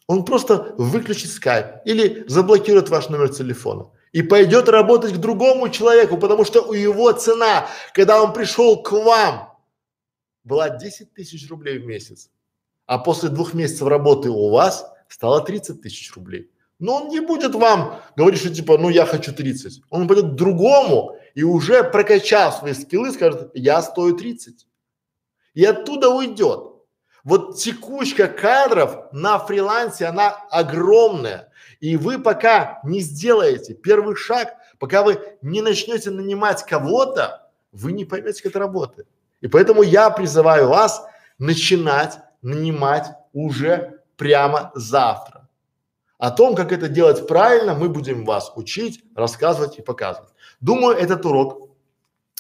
Он 0.09 0.25
просто 0.25 0.75
выключит 0.79 1.31
скайп 1.31 1.83
или 1.85 2.25
заблокирует 2.27 2.89
ваш 2.89 3.11
номер 3.11 3.29
телефона 3.29 3.91
и 4.11 4.23
пойдет 4.23 4.69
работать 4.69 5.13
к 5.13 5.19
другому 5.19 5.69
человеку, 5.69 6.17
потому 6.17 6.45
что 6.45 6.63
у 6.63 6.73
его 6.73 7.13
цена, 7.13 7.69
когда 7.93 8.21
он 8.21 8.33
пришел 8.33 8.83
к 8.83 8.91
вам, 8.91 9.48
была 10.49 10.71
10 10.71 11.13
тысяч 11.13 11.49
рублей 11.49 11.79
в 11.79 11.87
месяц, 11.87 12.31
а 12.87 12.99
после 12.99 13.29
двух 13.29 13.55
месяцев 13.55 13.87
работы 13.87 14.31
у 14.31 14.51
вас 14.51 14.91
стало 15.09 15.45
30 15.45 15.83
тысяч 15.83 16.13
рублей. 16.17 16.51
Но 16.81 16.97
он 16.97 17.09
не 17.09 17.21
будет 17.21 17.55
вам 17.55 18.01
говорить, 18.17 18.41
что 18.41 18.55
типа, 18.55 18.79
ну 18.79 18.89
я 18.89 19.05
хочу 19.05 19.33
30. 19.33 19.83
Он 19.91 20.09
пойдет 20.09 20.33
к 20.33 20.35
другому 20.35 21.17
и 21.35 21.43
уже 21.43 21.85
прокачав 21.85 22.57
свои 22.57 22.73
скиллы, 22.73 23.13
скажет, 23.13 23.51
я 23.55 23.83
стою 23.83 24.17
30. 24.17 24.67
И 25.55 25.65
оттуда 25.65 26.09
уйдет. 26.09 26.73
Вот 27.25 27.59
текучка 27.59 28.29
кадров 28.29 29.13
на 29.13 29.39
фрилансе, 29.39 30.07
она 30.07 30.31
огромная. 30.51 31.53
И 31.81 31.97
вы 31.97 32.19
пока 32.21 32.81
не 32.85 33.01
сделаете 33.01 33.75
первый 33.75 34.15
шаг, 34.15 34.55
пока 34.79 35.03
вы 35.03 35.21
не 35.43 35.61
начнете 35.61 36.11
нанимать 36.11 36.65
кого-то, 36.65 37.51
вы 37.73 37.93
не 37.93 38.05
поймете, 38.05 38.43
как 38.43 38.51
это 38.53 38.61
работает. 38.61 39.09
И 39.41 39.49
поэтому 39.49 39.83
я 39.83 40.11
призываю 40.11 40.69
вас 40.69 41.05
начинать 41.39 42.19
нанимать 42.43 43.07
уже 43.33 44.01
прямо 44.17 44.71
завтра. 44.75 45.49
О 46.19 46.31
том, 46.31 46.57
как 46.57 46.73
это 46.73 46.89
делать 46.89 47.27
правильно, 47.29 47.75
мы 47.75 47.89
будем 47.89 48.25
вас 48.25 48.53
учить, 48.57 49.05
рассказывать 49.15 49.79
и 49.79 49.83
показывать. 49.83 50.31
Думаю, 50.61 50.97
этот 50.97 51.25
урок 51.25 51.71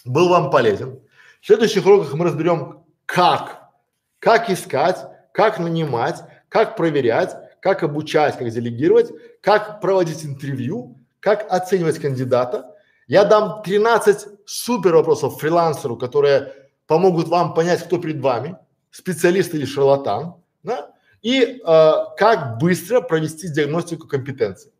был 0.04 0.28
вам 0.28 0.50
полезен. 0.50 1.00
В 1.40 1.46
следующих 1.46 1.86
уроках 1.86 2.12
мы 2.14 2.24
разберем, 2.24 2.84
как, 3.06 3.70
как 4.18 4.50
искать, 4.50 5.06
как 5.32 5.60
нанимать, 5.60 6.22
как 6.48 6.76
проверять, 6.76 7.36
как 7.60 7.84
обучать, 7.84 8.36
как 8.36 8.50
делегировать, 8.50 9.12
как 9.40 9.80
проводить 9.80 10.24
интервью, 10.24 10.98
как 11.20 11.46
оценивать 11.50 12.00
кандидата. 12.00 12.74
Я 13.06 13.24
дам 13.24 13.62
13 13.62 14.26
супер 14.44 14.94
вопросов 14.94 15.38
фрилансеру, 15.38 15.96
которые 15.96 16.52
помогут 16.88 17.28
вам 17.28 17.54
понять, 17.54 17.84
кто 17.84 17.98
перед 17.98 18.20
вами, 18.20 18.56
специалист 18.90 19.54
или 19.54 19.64
шарлатан, 19.64 20.34
да? 20.64 20.90
и 21.22 21.60
э, 21.64 21.92
как 22.16 22.58
быстро 22.58 23.00
провести 23.00 23.48
диагностику 23.48 24.08
компетенции. 24.08 24.72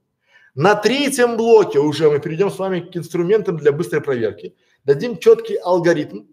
На 0.57 0.75
третьем 0.75 1.37
блоке 1.37 1.79
уже 1.79 2.11
мы 2.11 2.19
перейдем 2.19 2.51
с 2.51 2.59
вами 2.59 2.81
к 2.81 2.97
инструментам 2.97 3.59
для 3.59 3.71
быстрой 3.71 4.01
проверки. 4.01 4.57
Дадим 4.85 5.19
четкий 5.19 5.57
алгоритм, 5.57 6.25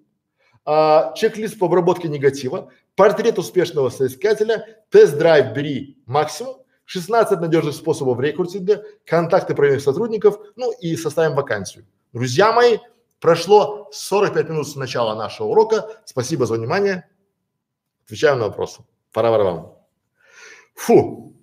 э, 0.65 0.99
чек-лист 1.15 1.59
по 1.59 1.65
обработке 1.65 2.07
негатива, 2.07 2.71
портрет 2.95 3.37
успешного 3.37 3.89
соискателя, 3.89 4.65
тест-драйв 4.89 5.53
бери 5.53 5.97
максимум, 6.05 6.55
16 6.85 7.41
надежных 7.41 7.75
способов 7.75 8.19
рекрутинга, 8.21 8.83
контакты 9.05 9.53
проверенных 9.53 9.83
сотрудников, 9.83 10.39
ну 10.55 10.71
и 10.79 10.95
составим 10.95 11.35
вакансию. 11.35 11.85
Друзья 12.13 12.53
мои, 12.53 12.77
прошло 13.25 13.89
45 13.91 14.49
минут 14.49 14.67
с 14.69 14.75
начала 14.75 15.15
нашего 15.15 15.47
урока. 15.47 15.99
Спасибо 16.05 16.45
за 16.45 16.53
внимание. 16.53 17.09
Отвечаем 18.05 18.37
на 18.37 18.45
вопросы. 18.45 18.83
Пора 19.11 19.31
вам. 19.31 19.79
Фу. 20.75 21.35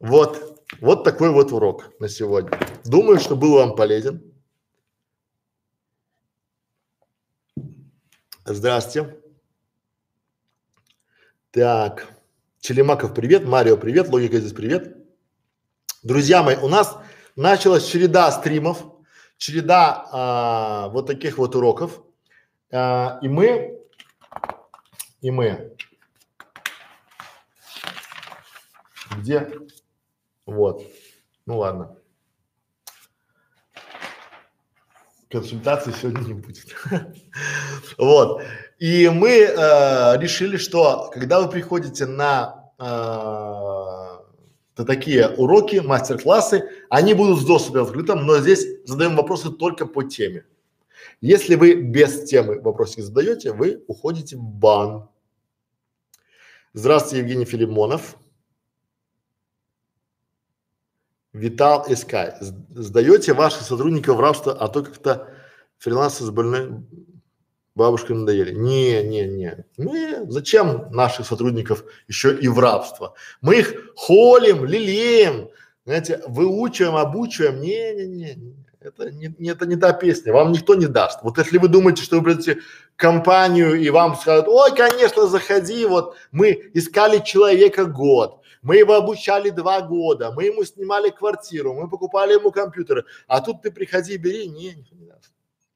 Вот. 0.00 0.64
Вот 0.80 1.04
такой 1.04 1.30
вот 1.30 1.52
урок 1.52 1.92
на 2.00 2.08
сегодня. 2.08 2.58
Думаю, 2.84 3.20
что 3.20 3.36
был 3.36 3.54
вам 3.54 3.76
полезен. 3.76 4.20
Здравствуйте. 8.44 9.16
Так. 11.52 12.08
Челемаков, 12.58 13.14
привет. 13.14 13.44
Марио, 13.44 13.76
привет. 13.76 14.08
Логика 14.08 14.40
здесь, 14.40 14.54
привет. 14.54 14.96
Друзья 16.02 16.42
мои, 16.42 16.56
у 16.56 16.66
нас 16.66 16.96
началась 17.36 17.86
череда 17.86 18.32
стримов, 18.32 18.89
череда 19.40 20.06
а, 20.12 20.88
вот 20.88 21.06
таких 21.06 21.38
вот 21.38 21.56
уроков. 21.56 22.02
А, 22.70 23.18
и 23.22 23.28
мы, 23.28 23.80
и 25.22 25.30
мы, 25.30 25.74
где, 29.16 29.50
вот, 30.44 30.82
ну 31.46 31.58
ладно. 31.58 31.96
Консультации 35.30 35.92
сегодня 35.92 36.20
не 36.26 36.34
будет. 36.34 36.74
вот. 37.98 38.42
И 38.78 39.08
мы 39.08 39.30
э, 39.30 40.18
решили, 40.18 40.56
что 40.56 41.08
когда 41.14 41.40
вы 41.40 41.48
приходите 41.48 42.04
на 42.06 42.72
э, 42.78 44.09
такие 44.84 45.28
уроки, 45.28 45.76
мастер-классы, 45.76 46.68
они 46.88 47.14
будут 47.14 47.40
с 47.40 47.44
доступом 47.44 47.82
открытым, 47.82 48.26
но 48.26 48.38
здесь 48.38 48.66
задаем 48.84 49.16
вопросы 49.16 49.50
только 49.50 49.86
по 49.86 50.02
теме. 50.02 50.44
Если 51.20 51.54
вы 51.54 51.74
без 51.74 52.24
темы 52.24 52.60
вопросики 52.60 53.00
задаете, 53.00 53.52
вы 53.52 53.82
уходите 53.86 54.36
в 54.36 54.42
бан. 54.42 55.08
Здравствуйте, 56.72 57.18
Евгений 57.18 57.44
Филимонов. 57.44 58.16
Витал 61.32 61.84
Искай. 61.88 62.34
Сдаете 62.40 63.34
ваших 63.34 63.62
сотрудников 63.62 64.16
в 64.16 64.20
рабство, 64.20 64.52
а 64.52 64.68
то 64.68 64.82
как-то 64.82 65.28
фрилансы 65.78 66.24
с 66.24 66.30
больной 66.30 66.84
бабушкой 67.80 68.16
надоели. 68.16 68.52
Не, 68.52 69.02
не, 69.02 69.26
не. 69.26 69.64
Мы 69.78 70.26
зачем 70.28 70.88
наших 70.92 71.26
сотрудников 71.26 71.84
еще 72.08 72.36
и 72.36 72.46
в 72.46 72.58
рабство? 72.58 73.14
Мы 73.40 73.60
их 73.60 73.74
холим, 73.96 74.64
лелеем, 74.64 75.48
знаете, 75.86 76.22
выучиваем, 76.26 76.96
обучиваем. 76.96 77.60
Не, 77.60 77.94
не, 77.94 78.06
не. 78.06 78.56
Это 78.80 79.10
не, 79.10 79.50
это 79.50 79.66
не 79.66 79.76
та 79.76 79.92
песня, 79.92 80.32
вам 80.32 80.52
никто 80.52 80.74
не 80.74 80.86
даст. 80.86 81.20
Вот 81.22 81.36
если 81.38 81.58
вы 81.58 81.68
думаете, 81.68 82.02
что 82.02 82.16
вы 82.16 82.24
придете 82.24 82.60
компанию 82.96 83.78
и 83.78 83.90
вам 83.90 84.16
скажут, 84.16 84.48
ой, 84.48 84.74
конечно, 84.74 85.26
заходи, 85.26 85.84
вот 85.84 86.16
мы 86.32 86.70
искали 86.72 87.18
человека 87.18 87.84
год, 87.84 88.40
мы 88.62 88.76
его 88.76 88.94
обучали 88.94 89.50
два 89.50 89.82
года, 89.82 90.32
мы 90.32 90.44
ему 90.44 90.64
снимали 90.64 91.10
квартиру, 91.10 91.74
мы 91.74 91.90
покупали 91.90 92.32
ему 92.32 92.50
компьютеры, 92.52 93.04
а 93.26 93.42
тут 93.42 93.60
ты 93.60 93.70
приходи, 93.70 94.16
бери, 94.16 94.48
не, 94.48 94.74
никто 94.74 94.94
не. 94.96 95.10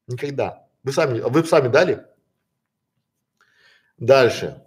Никогда. 0.07 0.64
Вы 0.85 0.91
сами, 0.91 1.19
вы 1.19 1.43
сами 1.43 1.67
дали? 1.67 2.05
Дальше. 3.97 4.61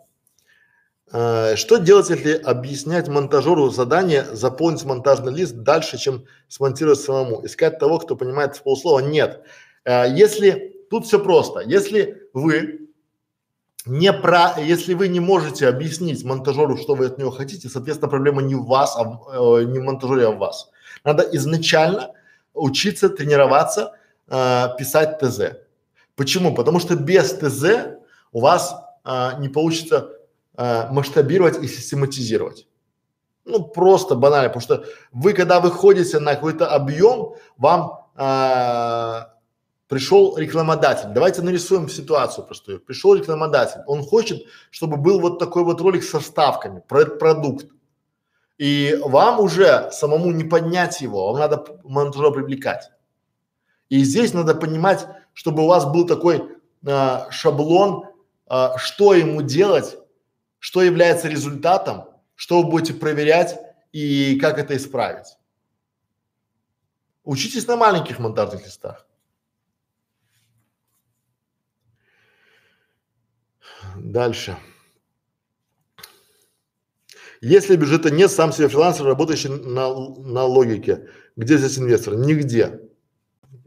Э, 1.13 1.55
что 1.55 1.77
делать, 1.77 2.11
если 2.11 2.33
объяснять 2.33 3.07
монтажеру 3.07 3.71
задание, 3.71 4.25
заполнить 4.33 4.85
монтажный 4.85 5.33
лист 5.33 5.55
дальше, 5.55 5.97
чем 5.97 6.25
смонтировать 6.49 6.99
самому? 6.99 7.47
Искать 7.47 7.79
того, 7.79 8.01
кто 8.01 8.17
понимает 8.17 8.57
в 8.57 8.65
полслова? 8.65 8.99
Нет. 8.99 9.45
Э, 9.85 10.07
если, 10.13 10.85
тут 10.91 11.07
все 11.07 11.21
просто. 11.21 11.61
Если 11.61 12.29
вы 12.33 12.89
не 13.87 14.13
про, 14.13 14.59
если 14.59 14.95
вы 14.95 15.07
не 15.07 15.21
можете 15.21 15.69
объяснить 15.69 16.25
монтажеру, 16.25 16.77
что 16.79 16.97
вы 16.97 17.07
от 17.07 17.19
него 17.19 17.31
хотите, 17.31 17.69
соответственно, 17.69 18.11
проблема 18.11 18.43
не 18.43 18.57
в 18.57 18.65
вас, 18.65 18.97
а 18.97 19.05
в, 19.05 19.61
э, 19.61 19.65
не 19.67 19.79
в 19.79 19.85
монтажере, 19.85 20.27
а 20.27 20.31
в 20.33 20.39
вас. 20.39 20.69
Надо 21.05 21.23
изначально 21.31 22.11
учиться, 22.55 23.09
тренироваться, 23.09 23.93
э, 24.27 24.67
писать 24.77 25.21
ТЗ. 25.21 25.68
Почему? 26.19 26.53
Потому 26.53 26.81
что 26.81 26.97
без 26.97 27.33
ТЗ 27.33 27.97
у 28.33 28.41
вас 28.41 28.75
а, 29.05 29.35
не 29.39 29.49
получится 29.49 30.11
а, 30.57 30.91
масштабировать 30.91 31.63
и 31.63 31.69
систематизировать. 31.69 32.67
Ну, 33.45 33.65
просто 33.65 34.17
банально, 34.17 34.49
потому 34.49 34.63
что 34.63 34.85
вы, 35.13 35.33
когда 35.33 35.61
выходите 35.61 36.19
на 36.19 36.35
какой-то 36.35 36.67
объем, 36.67 37.37
вам 37.57 38.09
а, 38.17 39.33
пришел 39.87 40.37
рекламодатель. 40.37 41.11
Давайте 41.11 41.43
нарисуем 41.43 41.89
ситуацию 41.89 42.45
простую. 42.45 42.81
Пришел 42.81 43.15
рекламодатель, 43.15 43.83
он 43.87 44.03
хочет, 44.03 44.43
чтобы 44.73 44.97
был 44.97 45.21
вот 45.21 45.39
такой 45.39 45.63
вот 45.63 45.81
ролик 45.81 46.03
со 46.03 46.19
вставками, 46.19 46.83
про 46.89 47.03
этот 47.03 47.21
продукт. 47.21 47.67
И 48.59 48.99
вам 49.05 49.39
уже 49.39 49.89
самому 49.93 50.33
не 50.33 50.43
поднять 50.43 51.01
его, 51.01 51.29
вам 51.29 51.39
надо 51.39 51.65
монтажера 51.85 52.33
привлекать. 52.33 52.91
И 53.89 54.03
здесь 54.03 54.35
надо 54.35 54.57
понимать, 54.57 55.07
чтобы 55.39 55.63
у 55.63 55.67
вас 55.67 55.85
был 55.85 56.05
такой 56.05 56.59
а, 56.85 57.31
шаблон, 57.31 58.07
а, 58.47 58.77
что 58.77 59.15
ему 59.15 59.41
делать, 59.41 59.97
что 60.59 60.83
является 60.83 61.29
результатом, 61.29 62.07
что 62.35 62.61
вы 62.61 62.69
будете 62.69 62.93
проверять 62.93 63.57
и 63.93 64.37
как 64.41 64.59
это 64.59 64.77
исправить. 64.77 65.39
Учитесь 67.23 67.69
на 67.69 67.77
маленьких 67.77 68.19
монтажных 68.19 68.65
листах. 68.65 69.07
Дальше. 73.95 74.59
Если 77.41 77.77
бюджета 77.77 78.11
нет, 78.11 78.33
сам 78.33 78.53
себе 78.53 78.67
фрилансер, 78.67 79.07
работающий 79.07 79.51
на, 79.51 79.89
на 80.19 80.43
логике. 80.43 81.09
Где 81.37 81.59
здесь 81.59 81.79
инвестор? 81.79 82.17
Нигде. 82.17 82.88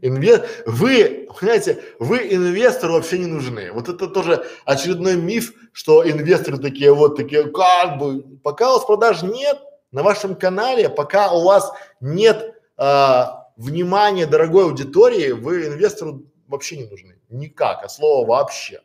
Инве... 0.02 0.44
Вы, 0.66 1.28
понимаете, 1.40 1.82
вы 2.00 2.18
инвестору 2.34 2.94
вообще 2.94 3.18
не 3.18 3.26
нужны. 3.26 3.72
Вот 3.72 3.88
это 3.88 4.08
тоже 4.08 4.44
очередной 4.64 5.16
миф, 5.16 5.54
что 5.72 6.08
инвесторы 6.08 6.58
такие 6.58 6.92
вот 6.92 7.16
такие, 7.16 7.44
как 7.50 7.98
бы, 7.98 8.22
пока 8.42 8.70
у 8.70 8.74
вас 8.74 8.84
продаж 8.84 9.22
нет 9.22 9.58
на 9.92 10.02
вашем 10.02 10.34
канале, 10.34 10.88
пока 10.88 11.32
у 11.32 11.44
вас 11.44 11.72
нет 12.00 12.54
а, 12.76 13.48
внимания 13.56 14.26
дорогой 14.26 14.64
аудитории, 14.64 15.30
вы 15.30 15.68
инвестору 15.68 16.24
вообще 16.48 16.78
не 16.78 16.86
нужны. 16.86 17.20
Никак, 17.28 17.84
от 17.84 17.92
слова 17.92 18.26
вообще. 18.26 18.82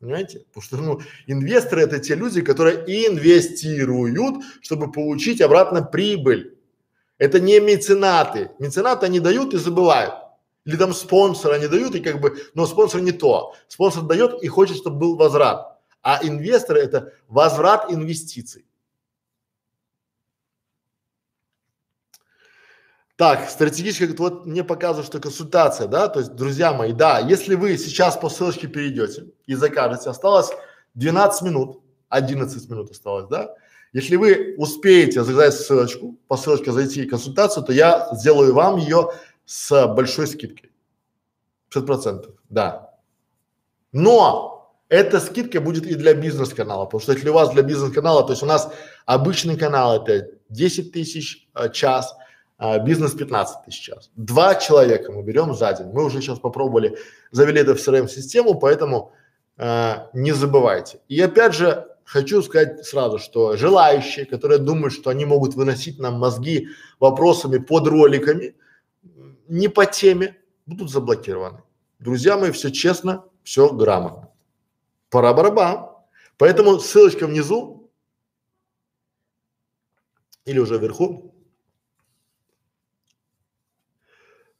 Понимаете? 0.00 0.40
Потому 0.40 0.62
что, 0.62 0.76
ну, 0.78 1.00
инвесторы 1.28 1.82
это 1.82 2.00
те 2.00 2.16
люди, 2.16 2.42
которые 2.42 2.78
инвестируют, 3.06 4.44
чтобы 4.62 4.90
получить 4.90 5.40
обратно 5.40 5.82
прибыль. 5.82 6.57
Это 7.18 7.40
не 7.40 7.60
меценаты. 7.60 8.52
Меценаты 8.58 9.06
они 9.06 9.20
дают 9.20 9.52
и 9.52 9.58
забывают. 9.58 10.14
Или 10.64 10.76
там 10.76 10.92
спонсоры 10.92 11.54
они 11.54 11.66
дают 11.66 11.94
и 11.94 12.00
как 12.00 12.20
бы, 12.20 12.36
но 12.54 12.66
спонсор 12.66 13.00
не 13.00 13.12
то. 13.12 13.54
Спонсор 13.68 14.04
дает 14.04 14.42
и 14.42 14.48
хочет, 14.48 14.76
чтобы 14.76 14.98
был 14.98 15.16
возврат. 15.16 15.78
А 16.02 16.20
инвесторы 16.22 16.80
это 16.80 17.12
возврат 17.26 17.90
инвестиций. 17.90 18.64
Так, 23.16 23.50
стратегически, 23.50 24.14
вот 24.16 24.46
мне 24.46 24.62
показывают, 24.62 25.08
что 25.08 25.18
консультация, 25.18 25.88
да, 25.88 26.06
то 26.06 26.20
есть, 26.20 26.36
друзья 26.36 26.72
мои, 26.72 26.92
да, 26.92 27.18
если 27.18 27.56
вы 27.56 27.76
сейчас 27.76 28.16
по 28.16 28.28
ссылочке 28.28 28.68
перейдете 28.68 29.26
и 29.46 29.56
закажете, 29.56 30.10
осталось 30.10 30.50
12 30.94 31.42
минут, 31.42 31.82
11 32.10 32.70
минут 32.70 32.92
осталось, 32.92 33.26
да, 33.26 33.56
если 33.92 34.16
вы 34.16 34.54
успеете 34.58 35.24
заказать 35.24 35.54
ссылочку, 35.54 36.16
по 36.28 36.36
ссылочке 36.36 36.72
зайти 36.72 37.06
в 37.06 37.10
консультацию, 37.10 37.64
то 37.64 37.72
я 37.72 38.08
сделаю 38.12 38.54
вам 38.54 38.76
ее 38.76 39.10
с 39.44 39.86
большой 39.86 40.26
скидкой. 40.26 40.70
50%, 41.74 42.34
да. 42.48 42.94
Но 43.92 44.58
эта 44.88 45.20
скидка 45.20 45.60
будет 45.60 45.86
и 45.86 45.94
для 45.94 46.14
бизнес-канала, 46.14 46.84
потому 46.84 47.00
что 47.00 47.12
если 47.12 47.28
у 47.28 47.34
вас 47.34 47.50
для 47.50 47.62
бизнес-канала, 47.62 48.24
то 48.24 48.32
есть 48.32 48.42
у 48.42 48.46
нас 48.46 48.70
обычный 49.06 49.56
канал 49.56 50.02
это 50.02 50.28
10 50.48 50.92
тысяч 50.92 51.48
э, 51.54 51.70
час, 51.70 52.14
а, 52.58 52.78
бизнес 52.78 53.12
15 53.12 53.64
тысяч 53.66 53.80
час. 53.80 54.10
Два 54.16 54.54
человека 54.54 55.12
мы 55.12 55.22
берем 55.22 55.54
за 55.54 55.72
день. 55.74 55.88
Мы 55.92 56.04
уже 56.04 56.20
сейчас 56.20 56.38
попробовали, 56.38 56.98
завели 57.30 57.60
это 57.60 57.74
в 57.74 57.78
CRM-систему, 57.78 58.58
поэтому 58.58 59.12
э, 59.58 59.94
не 60.12 60.32
забывайте. 60.32 61.00
И 61.08 61.20
опять 61.20 61.54
же, 61.54 61.86
хочу 62.08 62.42
сказать 62.42 62.86
сразу, 62.86 63.18
что 63.18 63.56
желающие, 63.56 64.24
которые 64.24 64.58
думают, 64.58 64.94
что 64.94 65.10
они 65.10 65.26
могут 65.26 65.54
выносить 65.54 65.98
нам 65.98 66.14
мозги 66.14 66.68
вопросами 66.98 67.58
под 67.58 67.86
роликами, 67.86 68.56
не 69.46 69.68
по 69.68 69.84
теме, 69.84 70.38
будут 70.64 70.90
заблокированы. 70.90 71.62
Друзья 71.98 72.38
мои, 72.38 72.50
все 72.50 72.70
честно, 72.70 73.26
все 73.42 73.70
грамотно. 73.72 74.30
Пора 75.10 75.34
барабан. 75.34 75.90
Поэтому 76.38 76.78
ссылочка 76.78 77.26
внизу 77.26 77.90
или 80.46 80.58
уже 80.58 80.78
вверху. 80.78 81.34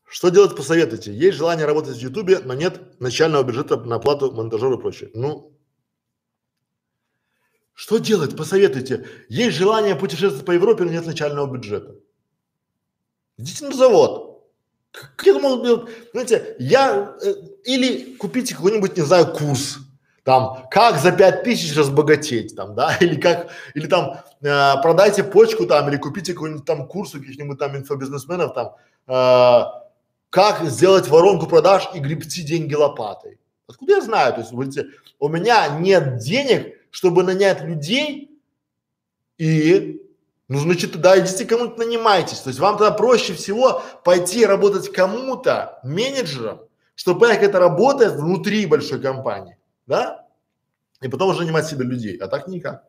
Что 0.04 0.28
делать, 0.28 0.56
посоветуйте? 0.56 1.14
Есть 1.14 1.38
желание 1.38 1.66
работать 1.66 1.96
в 1.96 2.00
Ютубе, 2.00 2.40
но 2.40 2.54
нет 2.54 3.00
начального 3.00 3.42
бюджета 3.42 3.76
на 3.76 3.96
оплату 3.96 4.32
монтажера 4.32 4.76
и 4.76 4.80
прочее. 4.80 5.10
Ну, 5.14 5.57
что 7.78 7.98
делать, 7.98 8.36
посоветуйте? 8.36 9.06
Есть 9.28 9.56
желание 9.56 9.94
путешествовать 9.94 10.44
по 10.44 10.50
Европе, 10.50 10.82
но 10.82 10.90
нет 10.90 11.06
начального 11.06 11.46
бюджета. 11.46 11.94
Идите 13.36 13.66
на 13.66 13.72
завод. 13.72 14.42
Как 14.90 15.24
это 15.24 15.38
могут 15.38 15.62
делать? 15.62 15.90
Знаете, 16.10 16.56
я, 16.58 17.14
э, 17.22 17.34
или 17.62 18.16
купите 18.16 18.56
какой-нибудь, 18.56 18.96
не 18.96 19.04
знаю, 19.04 19.32
курс, 19.32 19.78
там, 20.24 20.66
как 20.72 20.98
за 20.98 21.12
пять 21.12 21.44
тысяч 21.44 21.76
разбогатеть, 21.76 22.56
там, 22.56 22.74
да, 22.74 22.96
или 23.00 23.14
как, 23.14 23.48
или 23.74 23.86
там, 23.86 24.22
э, 24.42 24.82
продайте 24.82 25.22
почку 25.22 25.64
там, 25.64 25.88
или 25.88 25.98
купите 25.98 26.32
какой-нибудь 26.32 26.64
там 26.64 26.84
курс 26.88 27.14
у 27.14 27.20
каких-нибудь 27.20 27.60
там 27.60 27.76
инфобизнесменов, 27.76 28.54
там, 28.54 28.74
э, 29.06 29.64
как 30.30 30.64
сделать 30.64 31.06
воронку 31.06 31.46
продаж 31.46 31.88
и 31.94 32.00
гребти 32.00 32.42
деньги 32.42 32.74
лопатой. 32.74 33.38
Откуда 33.68 33.92
я 33.92 34.00
знаю? 34.00 34.32
То 34.32 34.40
есть, 34.40 34.50
вы 34.50 34.64
говорите, 34.64 34.88
у 35.20 35.28
меня 35.28 35.68
нет 35.78 36.18
денег, 36.18 36.77
чтобы 36.90 37.22
нанять 37.22 37.62
людей 37.62 38.40
и 39.36 40.02
ну, 40.48 40.60
значит, 40.60 40.92
тогда 40.92 41.18
идите 41.18 41.44
кому-то 41.44 41.78
нанимайтесь. 41.78 42.38
То 42.38 42.48
есть 42.48 42.58
вам 42.58 42.78
тогда 42.78 42.90
проще 42.90 43.34
всего 43.34 43.82
пойти 44.02 44.46
работать 44.46 44.90
кому-то, 44.90 45.78
менеджером, 45.84 46.62
чтобы 46.94 47.28
как 47.28 47.42
это 47.42 47.58
работает 47.58 48.14
внутри 48.14 48.64
большой 48.64 49.00
компании, 49.00 49.58
да? 49.86 50.26
И 51.02 51.08
потом 51.08 51.30
уже 51.30 51.42
нанимать 51.42 51.66
себе 51.66 51.84
людей, 51.84 52.16
а 52.16 52.28
так 52.28 52.48
никак. 52.48 52.84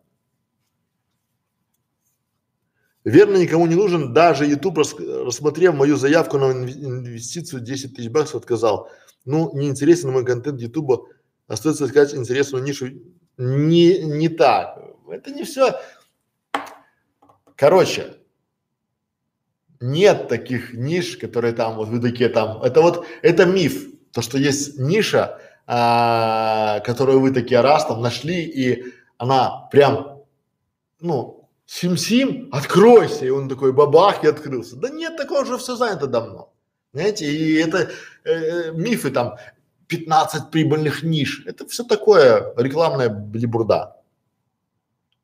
Верно, 3.03 3.37
никому 3.37 3.67
не 3.67 3.75
нужен. 3.75 4.13
Даже 4.13 4.45
YouTube, 4.45 4.77
рас, 4.77 4.95
рассмотрев 4.97 5.75
мою 5.75 5.97
заявку 5.97 6.37
на 6.37 6.51
инвестицию 6.51 7.61
10 7.61 7.95
тысяч 7.95 8.09
баксов, 8.09 8.41
отказал. 8.41 8.89
Ну, 9.25 9.51
не 9.53 9.67
интересен 9.67 10.11
мой 10.11 10.25
контент 10.25 10.61
YouTube. 10.61 11.07
Остается 11.47 11.85
искать 11.85 12.13
интересную 12.13 12.63
нишу 12.63 12.87
не, 13.39 14.03
не 14.03 14.29
так. 14.29 14.77
Это 15.09 15.31
не 15.31 15.43
все. 15.43 15.79
Короче, 17.55 18.17
нет 19.79 20.27
таких 20.27 20.73
ниш, 20.73 21.17
которые 21.17 21.53
там, 21.53 21.77
вот 21.77 21.87
вы 21.87 21.99
такие 22.01 22.29
там, 22.29 22.61
это 22.61 22.81
вот, 22.81 23.05
это 23.21 23.45
миф, 23.45 23.87
то, 24.11 24.21
что 24.21 24.37
есть 24.37 24.77
ниша, 24.77 25.39
а, 25.65 26.81
которую 26.81 27.21
вы 27.21 27.31
такие 27.31 27.61
раз 27.61 27.85
там 27.85 28.01
нашли, 28.01 28.43
и 28.43 28.93
она 29.17 29.67
прям, 29.71 30.23
ну, 30.99 31.49
сим-сим, 31.65 32.49
откройся, 32.51 33.25
и 33.25 33.29
он 33.29 33.47
такой 33.47 33.71
бабах 33.71 34.23
и 34.23 34.27
открылся. 34.27 34.75
Да 34.75 34.89
нет, 34.89 35.15
такого 35.15 35.41
уже 35.41 35.57
все 35.57 35.75
занято 35.75 36.07
давно. 36.07 36.51
Знаете, 36.91 37.25
и 37.25 37.55
это 37.55 37.91
э, 38.23 38.31
э 38.31 38.71
мифы 38.71 39.11
там, 39.11 39.37
15 39.89 40.51
прибыльных 40.51 41.03
ниш. 41.03 41.43
Это 41.45 41.67
все 41.67 41.83
такое 41.83 42.53
рекламная 42.55 43.09
блибурда. 43.09 43.97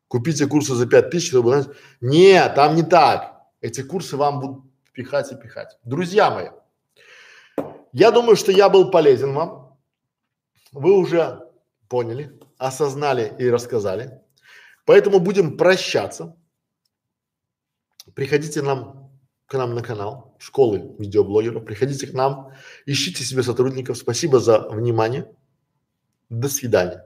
Купите 0.08 0.48
курсы 0.48 0.74
за 0.74 0.88
5 0.88 1.10
тысяч, 1.10 1.30
чтобы. 1.30 1.76
Нет, 2.02 2.56
там 2.56 2.76
не 2.76 2.84
так. 2.84 3.42
Эти 3.62 3.82
курсы 3.82 4.18
вам 4.18 4.40
будут 4.40 4.64
пихать 4.92 5.32
и 5.32 5.36
пихать. 5.36 5.78
Друзья 5.84 6.32
мои, 6.32 6.50
я 7.94 8.12
думаю, 8.12 8.36
что 8.36 8.52
я 8.52 8.70
был 8.70 8.92
полезен 8.92 9.34
вам. 9.34 9.78
Вы 10.72 10.94
уже 10.94 11.48
поняли, 11.88 12.40
осознали 12.58 13.34
и 13.38 13.50
рассказали. 13.50 14.20
Поэтому 14.86 15.20
будем 15.20 15.58
прощаться. 15.58 16.36
Приходите 18.16 18.62
нам 18.62 19.12
к 19.46 19.54
нам 19.54 19.76
на 19.76 19.82
канал 19.82 20.35
школы 20.46 20.96
видеоблогеров. 21.00 21.66
Приходите 21.66 22.06
к 22.06 22.14
нам, 22.14 22.52
ищите 22.86 23.24
себе 23.24 23.42
сотрудников. 23.42 23.98
Спасибо 23.98 24.40
за 24.40 24.60
внимание. 24.70 25.28
До 26.30 26.50
свидания. 26.50 27.05